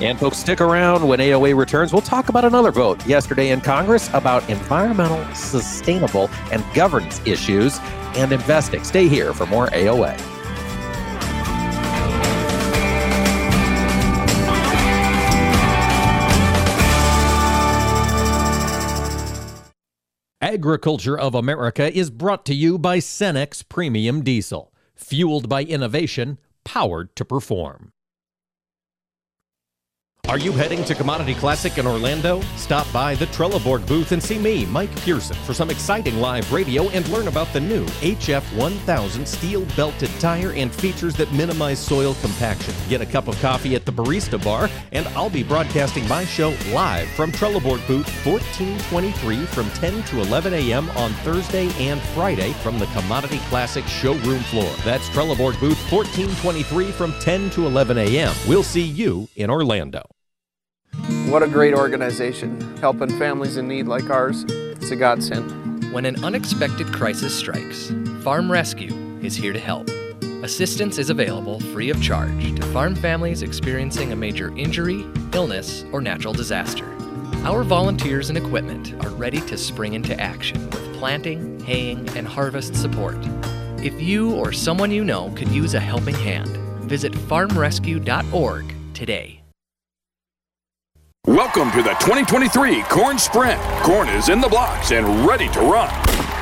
And 0.03 0.19
folks, 0.19 0.37
stick 0.37 0.59
around 0.59 1.07
when 1.07 1.19
AOA 1.19 1.55
returns. 1.55 1.93
We'll 1.93 2.01
talk 2.01 2.27
about 2.27 2.43
another 2.43 2.73
vote 2.73 3.07
yesterday 3.07 3.51
in 3.51 3.61
Congress 3.61 4.09
about 4.13 4.47
environmental, 4.49 5.23
sustainable, 5.33 6.29
and 6.51 6.61
governance 6.73 7.21
issues 7.25 7.79
and 8.17 8.33
investing. 8.33 8.83
Stay 8.83 9.07
here 9.07 9.33
for 9.33 9.45
more 9.45 9.67
AOA. 9.67 10.19
Agriculture 20.41 21.17
of 21.17 21.33
America 21.33 21.97
is 21.97 22.09
brought 22.09 22.45
to 22.45 22.53
you 22.53 22.77
by 22.77 22.97
Cenex 22.97 23.63
Premium 23.69 24.21
Diesel, 24.21 24.73
fueled 24.97 25.47
by 25.47 25.63
innovation, 25.63 26.39
powered 26.65 27.15
to 27.15 27.23
perform. 27.23 27.93
Are 30.29 30.39
you 30.39 30.53
heading 30.53 30.85
to 30.85 30.95
Commodity 30.95 31.35
Classic 31.35 31.77
in 31.77 31.85
Orlando? 31.85 32.39
Stop 32.55 32.91
by 32.93 33.13
the 33.13 33.27
Trelleborg 33.27 33.85
booth 33.85 34.13
and 34.13 34.23
see 34.23 34.39
me, 34.39 34.65
Mike 34.65 34.95
Pearson, 35.01 35.35
for 35.45 35.53
some 35.53 35.69
exciting 35.69 36.21
live 36.21 36.49
radio 36.51 36.89
and 36.89 37.07
learn 37.09 37.27
about 37.27 37.51
the 37.51 37.59
new 37.59 37.85
HF 38.01 38.41
1000 38.57 39.27
steel 39.27 39.65
belted 39.75 40.09
tire 40.21 40.53
and 40.53 40.73
features 40.73 41.13
that 41.17 41.31
minimize 41.33 41.77
soil 41.77 42.15
compaction. 42.21 42.73
Get 42.87 43.01
a 43.01 43.05
cup 43.05 43.27
of 43.27 43.39
coffee 43.41 43.75
at 43.75 43.85
the 43.85 43.91
Barista 43.91 44.41
Bar, 44.41 44.69
and 44.93 45.05
I'll 45.09 45.29
be 45.29 45.43
broadcasting 45.43 46.07
my 46.07 46.23
show 46.23 46.55
live 46.71 47.09
from 47.09 47.33
Trelleborg 47.33 47.85
booth 47.85 48.07
1423 48.25 49.45
from 49.47 49.69
10 49.71 50.03
to 50.03 50.21
11 50.21 50.53
a.m. 50.53 50.89
on 50.91 51.11
Thursday 51.25 51.69
and 51.77 52.01
Friday 52.15 52.53
from 52.63 52.79
the 52.79 52.87
Commodity 52.87 53.39
Classic 53.49 53.85
showroom 53.85 54.39
floor. 54.43 54.73
That's 54.85 55.09
Trelleborg 55.09 55.59
booth 55.59 55.91
1423 55.91 56.91
from 56.91 57.13
10 57.19 57.49
to 57.51 57.67
11 57.67 57.97
a.m. 57.97 58.33
We'll 58.47 58.63
see 58.63 58.81
you 58.81 59.27
in 59.35 59.49
Orlando. 59.49 60.12
What 61.33 61.41
a 61.41 61.47
great 61.47 61.73
organization. 61.73 62.77
Helping 62.77 63.09
families 63.17 63.57
in 63.57 63.67
need 63.67 63.87
like 63.87 64.11
ours, 64.11 64.45
it's 64.47 64.91
a 64.91 64.95
godsend. 64.95 65.91
When 65.91 66.05
an 66.05 66.23
unexpected 66.23 66.85
crisis 66.93 67.35
strikes, 67.35 67.91
Farm 68.21 68.51
Rescue 68.51 68.93
is 69.23 69.35
here 69.35 69.51
to 69.51 69.59
help. 69.59 69.89
Assistance 70.43 70.99
is 70.99 71.09
available 71.09 71.59
free 71.59 71.89
of 71.89 71.99
charge 72.03 72.55
to 72.55 72.61
farm 72.67 72.93
families 72.93 73.41
experiencing 73.41 74.11
a 74.11 74.15
major 74.15 74.55
injury, 74.55 75.07
illness, 75.33 75.83
or 75.91 76.01
natural 76.01 76.35
disaster. 76.35 76.85
Our 77.45 77.63
volunteers 77.63 78.29
and 78.29 78.37
equipment 78.37 78.93
are 79.03 79.09
ready 79.09 79.41
to 79.41 79.57
spring 79.57 79.95
into 79.95 80.15
action 80.21 80.69
with 80.69 80.93
planting, 80.97 81.59
haying, 81.61 82.07
and 82.09 82.27
harvest 82.27 82.75
support. 82.75 83.17
If 83.79 83.99
you 83.99 84.35
or 84.35 84.51
someone 84.51 84.91
you 84.91 85.03
know 85.03 85.33
could 85.35 85.49
use 85.49 85.73
a 85.73 85.79
helping 85.79 86.13
hand, 86.13 86.55
visit 86.87 87.11
farmrescue.org 87.11 88.75
today. 88.93 89.42
Welcome 91.27 91.71
to 91.71 91.81
the 91.81 91.95
2023 92.01 92.83
Corn 92.83 93.17
Sprint. 93.17 93.57
Corn 93.81 94.09
is 94.09 94.27
in 94.27 94.41
the 94.41 94.49
blocks 94.49 94.91
and 94.91 95.25
ready 95.25 95.47
to 95.51 95.61
run. 95.61 95.87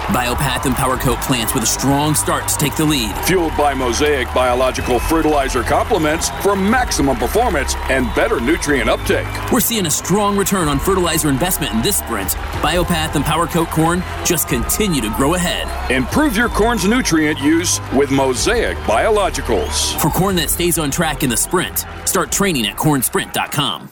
Biopath 0.08 0.66
and 0.66 0.74
PowerCoat 0.74 1.22
plants 1.22 1.54
with 1.54 1.62
a 1.62 1.68
strong 1.68 2.16
start 2.16 2.48
to 2.48 2.58
take 2.58 2.76
the 2.76 2.84
lead. 2.84 3.16
Fueled 3.26 3.56
by 3.56 3.76
Mosaic 3.76 4.28
biological 4.34 4.98
fertilizer 4.98 5.62
complements 5.62 6.32
for 6.42 6.56
maximum 6.56 7.16
performance 7.16 7.76
and 7.92 8.08
better 8.16 8.42
nutrient 8.42 8.90
uptake. 8.90 9.28
We're 9.52 9.60
seeing 9.60 9.86
a 9.86 9.92
strong 9.92 10.36
return 10.36 10.68
on 10.68 10.80
fertilizer 10.80 11.30
investment 11.30 11.76
in 11.76 11.84
this 11.84 12.00
sprint. 12.00 12.30
Biopath 12.64 13.14
and 13.14 13.24
PowerCoat 13.24 13.70
corn 13.70 14.02
just 14.26 14.48
continue 14.50 15.00
to 15.02 15.14
grow 15.16 15.36
ahead. 15.36 15.92
Improve 15.92 16.36
your 16.36 16.50
corn's 16.50 16.88
nutrient 16.88 17.40
use 17.40 17.80
with 17.94 18.10
Mosaic 18.10 18.78
biologicals. 18.80 19.96
For 20.02 20.10
corn 20.10 20.36
that 20.38 20.50
stays 20.50 20.80
on 20.80 20.90
track 20.90 21.22
in 21.22 21.30
the 21.30 21.38
sprint, 21.38 21.86
start 22.06 22.32
training 22.32 22.66
at 22.66 22.78
cornsprint.com. 22.78 23.92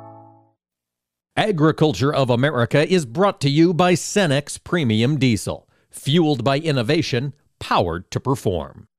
Agriculture 1.37 2.13
of 2.13 2.29
America 2.29 2.85
is 2.91 3.05
brought 3.05 3.39
to 3.39 3.49
you 3.49 3.73
by 3.73 3.93
Cenex 3.93 4.61
Premium 4.61 5.17
Diesel, 5.17 5.65
fueled 5.89 6.43
by 6.43 6.59
innovation, 6.59 7.33
powered 7.57 8.11
to 8.11 8.19
perform. 8.19 8.89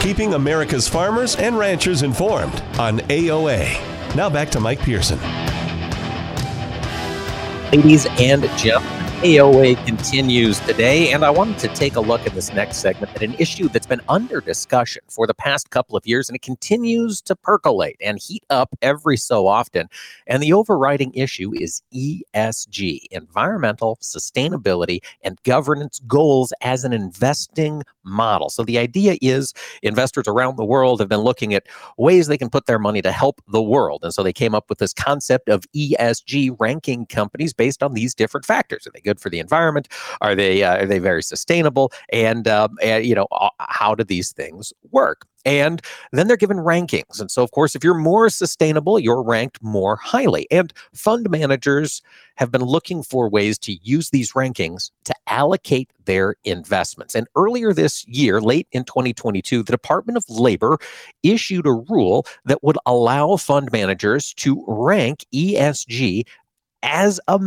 Keeping 0.00 0.34
America's 0.34 0.88
farmers 0.88 1.36
and 1.36 1.56
ranchers 1.56 2.02
informed 2.02 2.60
on 2.80 2.98
AOA. 3.02 4.16
Now 4.16 4.30
back 4.30 4.50
to 4.50 4.58
Mike 4.58 4.80
Pearson. 4.80 5.20
Ladies 7.70 8.06
and 8.18 8.42
gentlemen, 8.58 9.01
AOA 9.22 9.86
continues 9.86 10.58
today, 10.58 11.12
and 11.12 11.24
I 11.24 11.30
wanted 11.30 11.56
to 11.60 11.68
take 11.68 11.94
a 11.94 12.00
look 12.00 12.26
in 12.26 12.34
this 12.34 12.52
next 12.52 12.78
segment 12.78 13.14
at 13.14 13.22
an 13.22 13.34
issue 13.38 13.68
that's 13.68 13.86
been 13.86 14.00
under 14.08 14.40
discussion 14.40 15.00
for 15.08 15.28
the 15.28 15.34
past 15.34 15.70
couple 15.70 15.96
of 15.96 16.04
years, 16.04 16.28
and 16.28 16.34
it 16.34 16.42
continues 16.42 17.22
to 17.22 17.36
percolate 17.36 17.96
and 18.04 18.18
heat 18.18 18.42
up 18.50 18.74
every 18.82 19.16
so 19.16 19.46
often. 19.46 19.88
And 20.26 20.42
the 20.42 20.52
overriding 20.52 21.14
issue 21.14 21.52
is 21.54 21.84
ESG, 21.94 23.02
environmental 23.12 23.96
sustainability 24.02 24.98
and 25.22 25.40
governance 25.44 26.00
goals 26.08 26.52
as 26.60 26.82
an 26.82 26.92
investing 26.92 27.84
model. 28.02 28.50
So 28.50 28.64
the 28.64 28.78
idea 28.78 29.18
is 29.22 29.54
investors 29.84 30.26
around 30.26 30.56
the 30.56 30.64
world 30.64 30.98
have 30.98 31.08
been 31.08 31.20
looking 31.20 31.54
at 31.54 31.68
ways 31.96 32.26
they 32.26 32.36
can 32.36 32.50
put 32.50 32.66
their 32.66 32.80
money 32.80 33.00
to 33.02 33.12
help 33.12 33.40
the 33.46 33.62
world. 33.62 34.00
And 34.02 34.12
so 34.12 34.24
they 34.24 34.32
came 34.32 34.52
up 34.52 34.68
with 34.68 34.78
this 34.78 34.92
concept 34.92 35.48
of 35.48 35.64
ESG 35.76 36.56
ranking 36.58 37.06
companies 37.06 37.52
based 37.52 37.84
on 37.84 37.94
these 37.94 38.16
different 38.16 38.44
factors. 38.44 38.84
Are 38.84 38.90
they 38.92 39.11
good 39.12 39.20
for 39.20 39.30
the 39.30 39.38
environment? 39.38 39.88
Are 40.20 40.34
they 40.34 40.62
uh, 40.62 40.82
are 40.82 40.86
they 40.86 40.98
very 40.98 41.22
sustainable? 41.22 41.92
And, 42.12 42.48
um, 42.48 42.76
and 42.82 43.04
you 43.04 43.14
know, 43.14 43.26
how 43.58 43.94
do 43.94 44.04
these 44.04 44.32
things 44.32 44.72
work? 44.90 45.26
And 45.44 45.82
then 46.12 46.28
they're 46.28 46.36
given 46.36 46.58
rankings. 46.58 47.20
And 47.20 47.28
so, 47.28 47.42
of 47.42 47.50
course, 47.50 47.74
if 47.74 47.82
you're 47.82 47.94
more 47.94 48.30
sustainable, 48.30 49.00
you're 49.00 49.22
ranked 49.22 49.60
more 49.60 49.96
highly. 49.96 50.46
And 50.52 50.72
fund 50.94 51.28
managers 51.30 52.00
have 52.36 52.52
been 52.52 52.62
looking 52.62 53.02
for 53.02 53.28
ways 53.28 53.58
to 53.58 53.76
use 53.82 54.10
these 54.10 54.32
rankings 54.32 54.92
to 55.04 55.14
allocate 55.26 55.90
their 56.04 56.36
investments. 56.44 57.16
And 57.16 57.26
earlier 57.34 57.72
this 57.72 58.06
year, 58.06 58.40
late 58.40 58.68
in 58.70 58.84
2022, 58.84 59.64
the 59.64 59.72
Department 59.72 60.16
of 60.16 60.24
Labor 60.28 60.78
issued 61.24 61.66
a 61.66 61.72
rule 61.72 62.24
that 62.44 62.62
would 62.62 62.78
allow 62.86 63.36
fund 63.36 63.72
managers 63.72 64.32
to 64.34 64.64
rank 64.68 65.26
ESG 65.34 66.24
as 66.82 67.20
a 67.28 67.38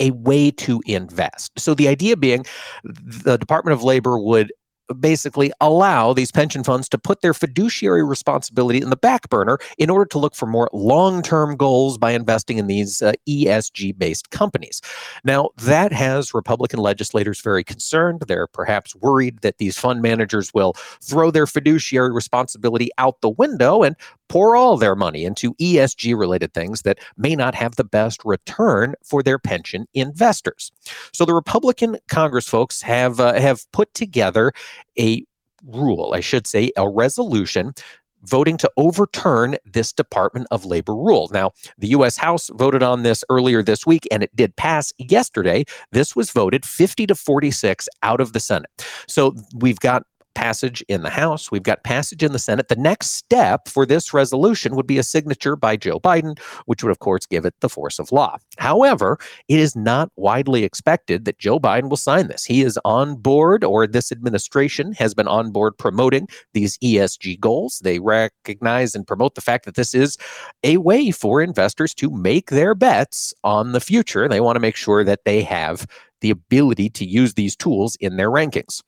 a 0.00 0.10
way 0.12 0.50
to 0.50 0.82
invest. 0.86 1.52
So 1.58 1.74
the 1.74 1.88
idea 1.88 2.16
being 2.16 2.44
the 2.84 3.36
Department 3.36 3.74
of 3.74 3.84
Labor 3.84 4.18
would 4.18 4.52
basically 4.98 5.52
allow 5.60 6.12
these 6.12 6.32
pension 6.32 6.64
funds 6.64 6.88
to 6.88 6.98
put 6.98 7.22
their 7.22 7.34
fiduciary 7.34 8.02
responsibility 8.04 8.80
in 8.80 8.90
the 8.90 8.96
back 8.96 9.28
burner 9.28 9.58
in 9.78 9.90
order 9.90 10.04
to 10.06 10.18
look 10.18 10.34
for 10.34 10.46
more 10.46 10.68
long 10.72 11.22
term 11.22 11.56
goals 11.56 11.98
by 11.98 12.12
investing 12.12 12.58
in 12.58 12.66
these 12.66 13.02
uh, 13.02 13.12
ESG 13.28 13.96
based 13.96 14.30
companies. 14.30 14.80
Now, 15.24 15.50
that 15.58 15.92
has 15.92 16.34
Republican 16.34 16.80
legislators 16.80 17.40
very 17.40 17.64
concerned. 17.64 18.24
They're 18.26 18.46
perhaps 18.46 18.94
worried 18.96 19.40
that 19.40 19.58
these 19.58 19.78
fund 19.78 20.02
managers 20.02 20.52
will 20.54 20.74
throw 21.02 21.30
their 21.30 21.46
fiduciary 21.46 22.12
responsibility 22.12 22.90
out 22.98 23.20
the 23.20 23.30
window 23.30 23.82
and 23.82 23.96
pour 24.30 24.54
all 24.54 24.76
their 24.76 24.94
money 24.94 25.24
into 25.24 25.54
ESG 25.54 26.16
related 26.16 26.54
things 26.54 26.82
that 26.82 26.98
may 27.18 27.34
not 27.34 27.54
have 27.54 27.74
the 27.76 27.84
best 27.84 28.24
return 28.24 28.94
for 29.04 29.22
their 29.22 29.38
pension 29.38 29.86
investors. 29.92 30.72
So 31.12 31.24
the 31.24 31.34
Republican 31.34 31.98
Congress 32.08 32.48
folks 32.48 32.80
have 32.80 33.20
uh, 33.20 33.34
have 33.34 33.70
put 33.72 33.92
together 33.92 34.52
a 34.98 35.24
rule, 35.66 36.12
I 36.14 36.20
should 36.20 36.46
say, 36.46 36.70
a 36.76 36.88
resolution 36.88 37.74
voting 38.22 38.56
to 38.58 38.70
overturn 38.76 39.56
this 39.64 39.92
Department 39.92 40.46
of 40.50 40.64
Labor 40.64 40.94
rule. 40.94 41.28
Now, 41.32 41.52
the 41.78 41.88
U.S. 41.88 42.16
House 42.16 42.50
voted 42.52 42.82
on 42.82 43.02
this 43.02 43.24
earlier 43.30 43.62
this 43.62 43.86
week, 43.86 44.06
and 44.10 44.22
it 44.22 44.34
did 44.36 44.54
pass 44.56 44.92
yesterday. 44.98 45.64
This 45.90 46.14
was 46.14 46.30
voted 46.30 46.64
50 46.64 47.06
to 47.06 47.14
46 47.14 47.88
out 48.02 48.20
of 48.20 48.32
the 48.32 48.40
Senate. 48.40 48.70
So 49.08 49.34
we've 49.54 49.80
got 49.80 50.04
passage 50.34 50.82
in 50.88 51.02
the 51.02 51.10
House. 51.10 51.50
We've 51.50 51.62
got 51.62 51.84
passage 51.84 52.22
in 52.22 52.32
the 52.32 52.38
Senate. 52.38 52.68
The 52.68 52.76
next 52.76 53.12
step 53.12 53.68
for 53.68 53.84
this 53.84 54.14
resolution 54.14 54.76
would 54.76 54.86
be 54.86 54.98
a 54.98 55.02
signature 55.02 55.56
by 55.56 55.76
Joe 55.76 56.00
Biden, 56.00 56.38
which 56.66 56.82
would, 56.82 56.90
of 56.90 56.98
course, 56.98 57.26
give 57.26 57.44
it 57.44 57.54
the 57.60 57.68
force 57.68 57.98
of 57.98 58.12
law. 58.12 58.36
However, 58.58 59.18
it 59.48 59.58
is 59.58 59.76
not 59.76 60.10
widely 60.16 60.64
expected 60.64 61.24
that 61.24 61.38
Joe 61.38 61.58
Biden 61.58 61.88
will 61.88 61.96
sign 61.96 62.28
this. 62.28 62.44
He 62.44 62.62
is 62.62 62.78
on 62.84 63.16
board, 63.16 63.64
or 63.64 63.86
this 63.86 64.12
administration 64.12 64.92
has 64.94 65.14
been 65.14 65.28
on 65.28 65.50
board 65.50 65.76
promoting 65.78 66.28
these 66.54 66.78
ESG 66.78 67.38
goals. 67.40 67.80
They 67.82 67.98
recognize 67.98 68.94
and 68.94 69.06
promote 69.06 69.34
the 69.34 69.40
fact 69.40 69.64
that 69.64 69.74
this 69.74 69.94
is 69.94 70.16
a 70.64 70.76
way 70.78 71.10
for 71.10 71.42
investors 71.42 71.94
to 71.94 72.10
make 72.10 72.50
their 72.50 72.74
bets 72.74 73.34
on 73.44 73.72
the 73.72 73.80
future. 73.80 74.28
They 74.28 74.40
want 74.40 74.56
to 74.56 74.60
make 74.60 74.76
sure 74.76 75.04
that 75.04 75.24
they 75.24 75.42
have 75.42 75.86
the 76.20 76.30
ability 76.30 76.90
to 76.90 77.06
use 77.06 77.34
these 77.34 77.56
tools 77.56 77.96
in 78.00 78.16
their 78.16 78.30
rankings. 78.30 78.82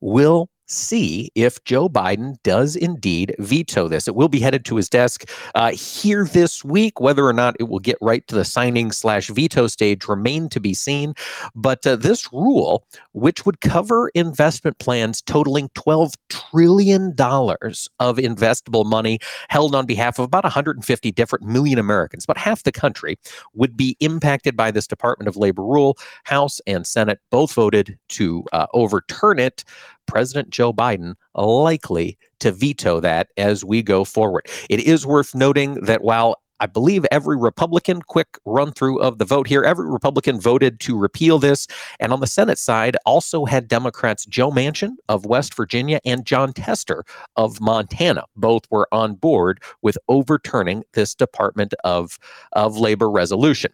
Will 0.00 0.48
see 0.70 1.30
if 1.34 1.62
Joe 1.64 1.88
Biden 1.88 2.36
does 2.42 2.76
indeed 2.76 3.34
veto 3.38 3.88
this. 3.88 4.06
It 4.06 4.14
will 4.14 4.28
be 4.28 4.40
headed 4.40 4.64
to 4.66 4.76
his 4.76 4.88
desk 4.88 5.28
uh, 5.54 5.72
here 5.72 6.24
this 6.24 6.64
week. 6.64 7.00
Whether 7.00 7.26
or 7.26 7.32
not 7.32 7.56
it 7.58 7.68
will 7.68 7.78
get 7.78 7.98
right 8.00 8.26
to 8.28 8.34
the 8.34 8.44
signing 8.44 8.92
slash 8.92 9.28
veto 9.28 9.66
stage 9.66 10.06
remain 10.08 10.48
to 10.50 10.60
be 10.60 10.74
seen. 10.74 11.14
But 11.54 11.86
uh, 11.86 11.96
this 11.96 12.32
rule, 12.32 12.84
which 13.12 13.44
would 13.44 13.60
cover 13.60 14.10
investment 14.14 14.78
plans 14.78 15.22
totaling 15.22 15.68
$12 15.70 16.14
trillion 16.28 17.10
of 17.10 18.16
investable 18.16 18.86
money 18.86 19.18
held 19.48 19.74
on 19.74 19.86
behalf 19.86 20.18
of 20.18 20.24
about 20.24 20.44
150 20.44 21.12
different 21.12 21.44
million 21.44 21.78
Americans, 21.78 22.24
about 22.24 22.38
half 22.38 22.62
the 22.62 22.72
country, 22.72 23.18
would 23.54 23.76
be 23.76 23.96
impacted 24.00 24.56
by 24.56 24.70
this 24.70 24.86
Department 24.86 25.28
of 25.28 25.36
Labor 25.36 25.62
rule. 25.62 25.98
House 26.24 26.60
and 26.66 26.86
Senate 26.86 27.18
both 27.30 27.52
voted 27.52 27.98
to 28.10 28.44
uh, 28.52 28.66
overturn 28.72 29.38
it. 29.38 29.64
President 30.06 30.50
Joe 30.50 30.72
Biden 30.72 31.14
likely 31.34 32.18
to 32.40 32.52
veto 32.52 33.00
that 33.00 33.28
as 33.36 33.64
we 33.64 33.82
go 33.82 34.04
forward. 34.04 34.46
It 34.68 34.80
is 34.80 35.06
worth 35.06 35.34
noting 35.34 35.74
that 35.82 36.02
while 36.02 36.36
I 36.60 36.66
believe 36.66 37.06
every 37.10 37.38
Republican, 37.38 38.02
quick 38.02 38.38
run 38.44 38.72
through 38.72 39.00
of 39.00 39.18
the 39.18 39.24
vote 39.24 39.46
here, 39.46 39.62
every 39.62 39.90
Republican 39.90 40.38
voted 40.38 40.78
to 40.80 40.98
repeal 40.98 41.38
this. 41.38 41.66
And 41.98 42.12
on 42.12 42.20
the 42.20 42.26
Senate 42.26 42.58
side, 42.58 42.96
also 43.06 43.46
had 43.46 43.66
Democrats 43.66 44.26
Joe 44.26 44.50
Manchin 44.50 44.96
of 45.08 45.24
West 45.24 45.54
Virginia 45.54 46.00
and 46.04 46.26
Jon 46.26 46.52
Tester 46.52 47.04
of 47.36 47.60
Montana. 47.60 48.24
Both 48.36 48.64
were 48.70 48.88
on 48.92 49.14
board 49.14 49.62
with 49.80 49.96
overturning 50.08 50.84
this 50.92 51.14
Department 51.14 51.72
of, 51.82 52.18
of 52.52 52.76
Labor 52.76 53.10
resolution. 53.10 53.72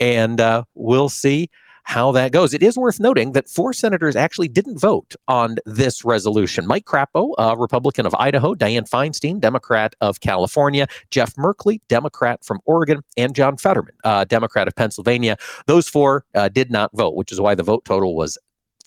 And 0.00 0.40
uh, 0.40 0.64
we'll 0.74 1.08
see 1.08 1.48
how 1.86 2.10
that 2.10 2.32
goes. 2.32 2.52
It 2.52 2.64
is 2.64 2.76
worth 2.76 2.98
noting 2.98 3.30
that 3.32 3.48
four 3.48 3.72
senators 3.72 4.16
actually 4.16 4.48
didn't 4.48 4.78
vote 4.78 5.14
on 5.28 5.56
this 5.66 6.04
resolution. 6.04 6.66
Mike 6.66 6.84
Crapo, 6.84 7.32
a 7.38 7.56
Republican 7.56 8.06
of 8.06 8.14
Idaho, 8.16 8.54
Dianne 8.54 8.90
Feinstein, 8.90 9.40
Democrat 9.40 9.94
of 10.00 10.20
California, 10.20 10.88
Jeff 11.12 11.34
Merkley, 11.36 11.80
Democrat 11.88 12.44
from 12.44 12.58
Oregon, 12.64 13.02
and 13.16 13.36
John 13.36 13.56
Fetterman, 13.56 13.94
uh, 14.02 14.24
Democrat 14.24 14.66
of 14.66 14.74
Pennsylvania. 14.74 15.36
Those 15.66 15.88
four 15.88 16.24
uh, 16.34 16.48
did 16.48 16.72
not 16.72 16.90
vote, 16.92 17.14
which 17.14 17.30
is 17.30 17.40
why 17.40 17.54
the 17.54 17.62
vote 17.62 17.84
total 17.84 18.16
was 18.16 18.36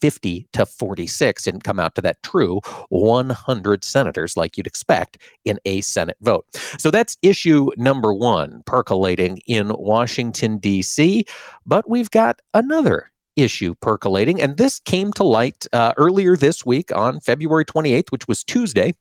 50 0.02 0.48
to 0.54 0.66
46 0.66 1.44
didn't 1.44 1.64
come 1.64 1.80
out 1.80 1.96
to 1.96 2.02
that 2.02 2.22
true 2.24 2.62
100 2.90 3.84
senators 3.84 4.38
like 4.38 4.58
you'd 4.58 4.68
expect 4.68 5.18
in 5.46 5.60
a 5.66 5.82
Senate 5.82 6.18
vote. 6.22 6.46
So 6.78 6.92
that's 6.92 7.18
issue 7.22 7.70
number 7.78 8.14
one 8.14 8.64
percolating 8.66 9.40
in 9.46 9.72
Washington, 9.78 10.58
D.C. 10.58 11.26
But 11.66 11.90
we've 11.90 12.12
got 12.12 12.42
another 12.54 13.12
issue 13.36 13.76
percolating, 13.82 14.42
and 14.42 14.58
this 14.58 14.80
came 14.82 15.14
to 15.14 15.24
light 15.24 15.66
uh, 15.72 15.94
earlier 15.98 16.36
this 16.36 16.66
week 16.66 16.94
on 16.96 17.20
February 17.22 17.66
28th, 17.66 18.12
which 18.12 18.28
was 18.28 18.44
Tuesday 18.44 18.94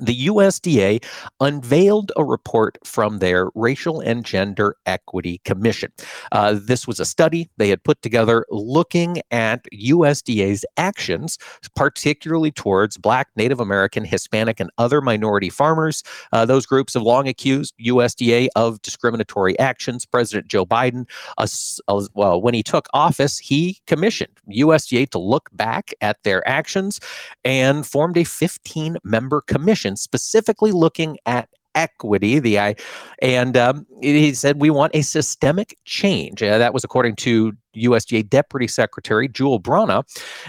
the 0.00 0.26
USDA 0.26 1.04
unveiled 1.40 2.10
a 2.16 2.24
report 2.24 2.78
from 2.84 3.18
their 3.18 3.50
Racial 3.54 4.00
and 4.00 4.24
Gender 4.24 4.76
Equity 4.86 5.40
Commission. 5.44 5.92
Uh, 6.32 6.58
this 6.60 6.86
was 6.86 6.98
a 6.98 7.04
study 7.04 7.48
they 7.56 7.68
had 7.68 7.84
put 7.84 8.02
together 8.02 8.44
looking 8.50 9.20
at 9.30 9.64
USDA's 9.72 10.64
actions, 10.76 11.38
particularly 11.76 12.50
towards 12.50 12.98
Black, 12.98 13.28
Native 13.36 13.60
American, 13.60 14.04
Hispanic, 14.04 14.58
and 14.58 14.70
other 14.78 15.00
minority 15.00 15.50
farmers. 15.50 16.02
Uh, 16.32 16.44
those 16.44 16.66
groups 16.66 16.94
have 16.94 17.02
long 17.02 17.28
accused 17.28 17.74
USDA 17.80 18.48
of 18.56 18.82
discriminatory 18.82 19.58
actions. 19.58 20.04
President 20.04 20.48
Joe 20.48 20.66
Biden, 20.66 21.08
well, 22.14 22.40
when 22.40 22.54
he 22.54 22.62
took 22.62 22.88
office, 22.92 23.38
he 23.38 23.78
commissioned 23.86 24.32
USDA 24.50 25.08
to 25.10 25.18
look 25.18 25.50
back 25.52 25.92
at 26.00 26.22
their 26.24 26.46
actions 26.48 26.98
and 27.44 27.86
formed 27.86 28.16
a 28.16 28.24
15 28.24 28.96
member 29.04 29.40
commission 29.42 29.83
specifically 29.96 30.72
looking 30.72 31.18
at 31.26 31.48
equity. 31.74 32.38
The 32.38 32.58
I, 32.58 32.74
and 33.20 33.56
um, 33.56 33.86
he 34.00 34.32
said 34.34 34.60
we 34.60 34.70
want 34.70 34.94
a 34.94 35.02
systemic 35.02 35.76
change. 35.84 36.42
Uh, 36.42 36.58
that 36.58 36.72
was 36.72 36.84
according 36.84 37.16
to 37.16 37.52
USDA 37.76 38.28
Deputy 38.28 38.68
Secretary 38.68 39.28
Jewel 39.28 39.60
Bronaugh. 39.60 40.04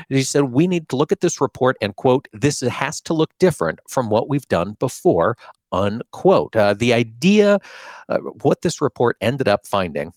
He 0.09 0.23
said 0.23 0.43
we 0.45 0.67
need 0.67 0.89
to 0.89 0.95
look 0.95 1.11
at 1.11 1.21
this 1.21 1.41
report 1.41 1.77
and 1.81 1.95
quote 1.95 2.27
this 2.33 2.61
has 2.61 3.01
to 3.01 3.13
look 3.13 3.31
different 3.39 3.79
from 3.89 4.09
what 4.09 4.29
we've 4.29 4.47
done 4.47 4.75
before. 4.79 5.37
Unquote. 5.71 6.55
Uh, 6.55 6.73
the 6.73 6.93
idea, 6.93 7.59
uh, 8.07 8.19
what 8.43 8.61
this 8.61 8.79
report 8.79 9.17
ended 9.19 9.47
up 9.47 9.67
finding 9.67 10.13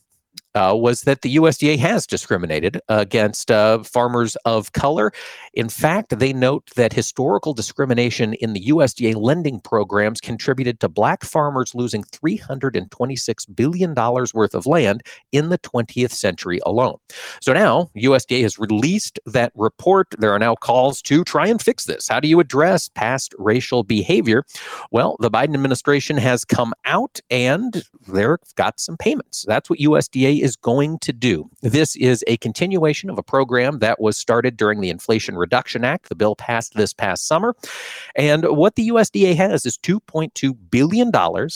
uh, 0.59 0.75
was 0.75 1.03
that 1.03 1.23
the 1.23 1.37
USDA 1.37 1.79
has 1.79 2.07
discriminated 2.07 2.81
against 2.89 3.51
uh, 3.51 3.83
farmers 3.85 4.37
of 4.45 4.73
color. 4.73 5.13
In 5.55 5.69
fact, 5.69 6.19
they 6.19 6.33
note 6.33 6.71
that 6.75 6.93
historical 6.93 7.55
discrimination 7.55 8.35
in 8.35 8.55
the 8.55 8.65
USDA 8.67 9.15
lending 9.15 9.61
programs 9.61 10.21
contributed 10.21 10.81
to 10.81 10.89
black 10.89 11.23
farmers 11.23 11.77
losing 11.77 12.03
$326 12.03 13.55
billion 13.55 13.95
worth 13.95 14.55
of 14.55 14.67
land 14.67 15.03
in 15.31 15.49
the 15.51 15.59
20th 15.59 16.11
century 16.11 16.59
alone. 16.67 16.97
So 17.41 17.53
now 17.53 17.91
USDA 17.97 18.43
has 18.43 18.59
released 18.59 19.21
that 19.27 19.53
report. 19.55 20.09
There 20.19 20.33
are 20.33 20.39
now 20.41 20.57
calls 20.57 21.01
to 21.03 21.23
try 21.23 21.47
and 21.47 21.63
fix 21.63 21.85
this. 21.85 22.09
How 22.09 22.19
do 22.19 22.27
you 22.27 22.41
address 22.41 22.89
past 22.89 23.33
racial 23.39 23.85
behavior? 23.85 24.45
Well, 24.91 25.17
the 25.21 25.31
Biden 25.31 25.55
administration 25.55 26.17
has 26.17 26.45
come 26.45 26.75
out 26.85 27.21
and 27.31 27.85
they've 28.09 28.37
got 28.57 28.81
some 28.81 28.97
payments. 28.97 29.45
That's 29.47 29.71
what 29.71 29.79
USDA 29.79 30.41
is 30.41 30.48
is 30.49 30.57
going 30.57 30.99
to 31.01 31.13
do. 31.13 31.49
This 31.61 31.95
is 31.97 32.25
a 32.27 32.39
continuation 32.39 33.11
of 33.11 33.19
a 33.19 33.23
program 33.23 33.79
that 33.79 34.01
was 34.01 34.17
started 34.17 34.57
during 34.57 34.81
the 34.81 34.91
Inflation 34.91 35.37
Reduction 35.37 35.85
Act. 35.85 36.09
The 36.09 36.17
bill 36.17 36.35
passed 36.35 36.75
this 36.75 36.93
past 36.93 37.29
summer. 37.29 37.55
And 38.17 38.45
what 38.45 38.75
the 38.75 38.89
USDA 38.89 39.37
has 39.37 39.67
is 39.67 39.79
$2.2 39.79 40.57
billion 40.71 41.13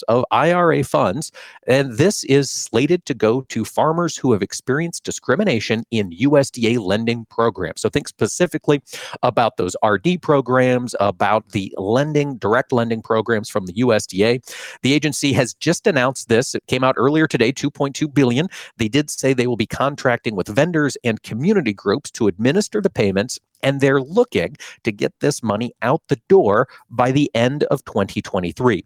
of 0.08 0.24
IRA 0.30 0.84
funds. 0.84 1.32
And 1.66 1.94
this 1.94 2.22
is 2.24 2.50
slated 2.50 3.04
to 3.06 3.14
go 3.14 3.40
to 3.42 3.64
farmers 3.64 4.16
who 4.16 4.32
have 4.32 4.42
experienced 4.42 5.04
discrimination 5.04 5.84
in 5.90 6.10
USDA 6.10 6.78
lending 6.78 7.24
programs. 7.26 7.80
So 7.80 7.88
think 7.88 8.06
specifically 8.08 8.82
about 9.22 9.56
those 9.56 9.74
RD 9.84 10.20
programs, 10.20 10.94
about 11.00 11.48
the 11.50 11.74
lending, 11.78 12.36
direct 12.36 12.72
lending 12.72 13.00
programs 13.00 13.48
from 13.48 13.66
the 13.66 13.72
USDA. 13.72 14.40
The 14.82 14.92
agency 14.92 15.32
has 15.32 15.54
just 15.54 15.86
announced 15.86 16.28
this. 16.28 16.54
It 16.54 16.66
came 16.66 16.84
out 16.84 16.96
earlier 16.98 17.26
today, 17.26 17.52
2.2 17.52 18.12
billion. 18.12 18.48
They 18.82 18.88
did 18.88 19.10
say 19.10 19.32
they 19.32 19.46
will 19.46 19.56
be 19.56 19.64
contracting 19.64 20.34
with 20.34 20.48
vendors 20.48 20.96
and 21.04 21.22
community 21.22 21.72
groups 21.72 22.10
to 22.10 22.26
administer 22.26 22.80
the 22.80 22.90
payments, 22.90 23.38
and 23.62 23.80
they're 23.80 24.00
looking 24.00 24.56
to 24.82 24.90
get 24.90 25.12
this 25.20 25.40
money 25.40 25.72
out 25.82 26.02
the 26.08 26.18
door 26.28 26.66
by 26.90 27.12
the 27.12 27.30
end 27.32 27.62
of 27.70 27.84
2023. 27.84 28.84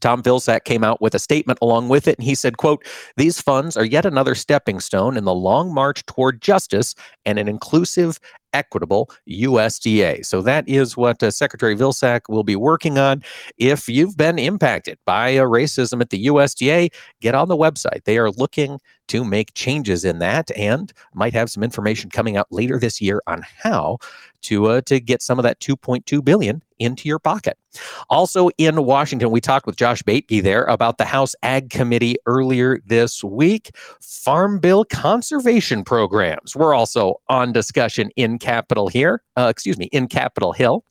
Tom 0.00 0.22
Vilsack 0.22 0.62
came 0.62 0.84
out 0.84 1.00
with 1.00 1.16
a 1.16 1.18
statement 1.18 1.58
along 1.62 1.88
with 1.88 2.06
it, 2.06 2.16
and 2.16 2.24
he 2.24 2.36
said, 2.36 2.58
quote, 2.58 2.86
these 3.16 3.40
funds 3.40 3.76
are 3.76 3.84
yet 3.84 4.06
another 4.06 4.36
stepping 4.36 4.78
stone 4.78 5.16
in 5.16 5.24
the 5.24 5.34
long 5.34 5.74
march 5.74 6.06
toward 6.06 6.40
justice 6.40 6.94
and 7.26 7.36
an 7.36 7.48
inclusive, 7.48 8.20
equitable 8.54 9.10
USDA. 9.28 10.24
So 10.24 10.40
that 10.42 10.66
is 10.66 10.96
what 10.96 11.22
uh, 11.22 11.30
Secretary 11.30 11.76
Vilsack 11.76 12.22
will 12.28 12.44
be 12.44 12.56
working 12.56 12.98
on. 12.98 13.22
If 13.58 13.88
you've 13.88 14.16
been 14.16 14.38
impacted 14.38 14.98
by 15.04 15.36
uh, 15.36 15.42
racism 15.42 16.00
at 16.00 16.10
the 16.10 16.26
USDA, 16.26 16.90
get 17.20 17.34
on 17.34 17.48
the 17.48 17.56
website. 17.56 18.04
They 18.04 18.16
are 18.16 18.30
looking 18.30 18.78
to 19.08 19.24
make 19.24 19.52
changes 19.54 20.04
in 20.04 20.18
that 20.20 20.50
and 20.56 20.92
might 21.12 21.34
have 21.34 21.50
some 21.50 21.62
information 21.62 22.08
coming 22.08 22.36
out 22.36 22.46
later 22.50 22.78
this 22.78 23.00
year 23.00 23.20
on 23.26 23.44
how 23.62 23.98
to 24.42 24.66
uh, 24.66 24.80
to 24.82 25.00
get 25.00 25.22
some 25.22 25.38
of 25.38 25.42
that 25.42 25.60
2.2 25.60 26.24
billion 26.24 26.62
into 26.78 27.08
your 27.08 27.18
pocket. 27.18 27.56
Also 28.10 28.50
in 28.58 28.84
Washington, 28.84 29.30
we 29.30 29.40
talked 29.40 29.66
with 29.66 29.76
Josh 29.76 30.02
Baethge 30.02 30.42
there 30.42 30.64
about 30.64 30.98
the 30.98 31.04
House 31.04 31.34
Ag 31.42 31.70
Committee 31.70 32.16
earlier 32.26 32.80
this 32.86 33.24
week. 33.24 33.70
Farm 34.00 34.58
Bill 34.58 34.84
conservation 34.84 35.84
programs 35.84 36.54
were 36.54 36.74
also 36.74 37.20
on 37.28 37.52
discussion 37.52 38.10
in 38.16 38.38
Capitol 38.44 38.88
here, 38.88 39.22
uh, 39.36 39.48
excuse 39.50 39.78
me, 39.78 39.86
in 39.86 40.06
Capitol 40.06 40.52
Hill 40.52 40.84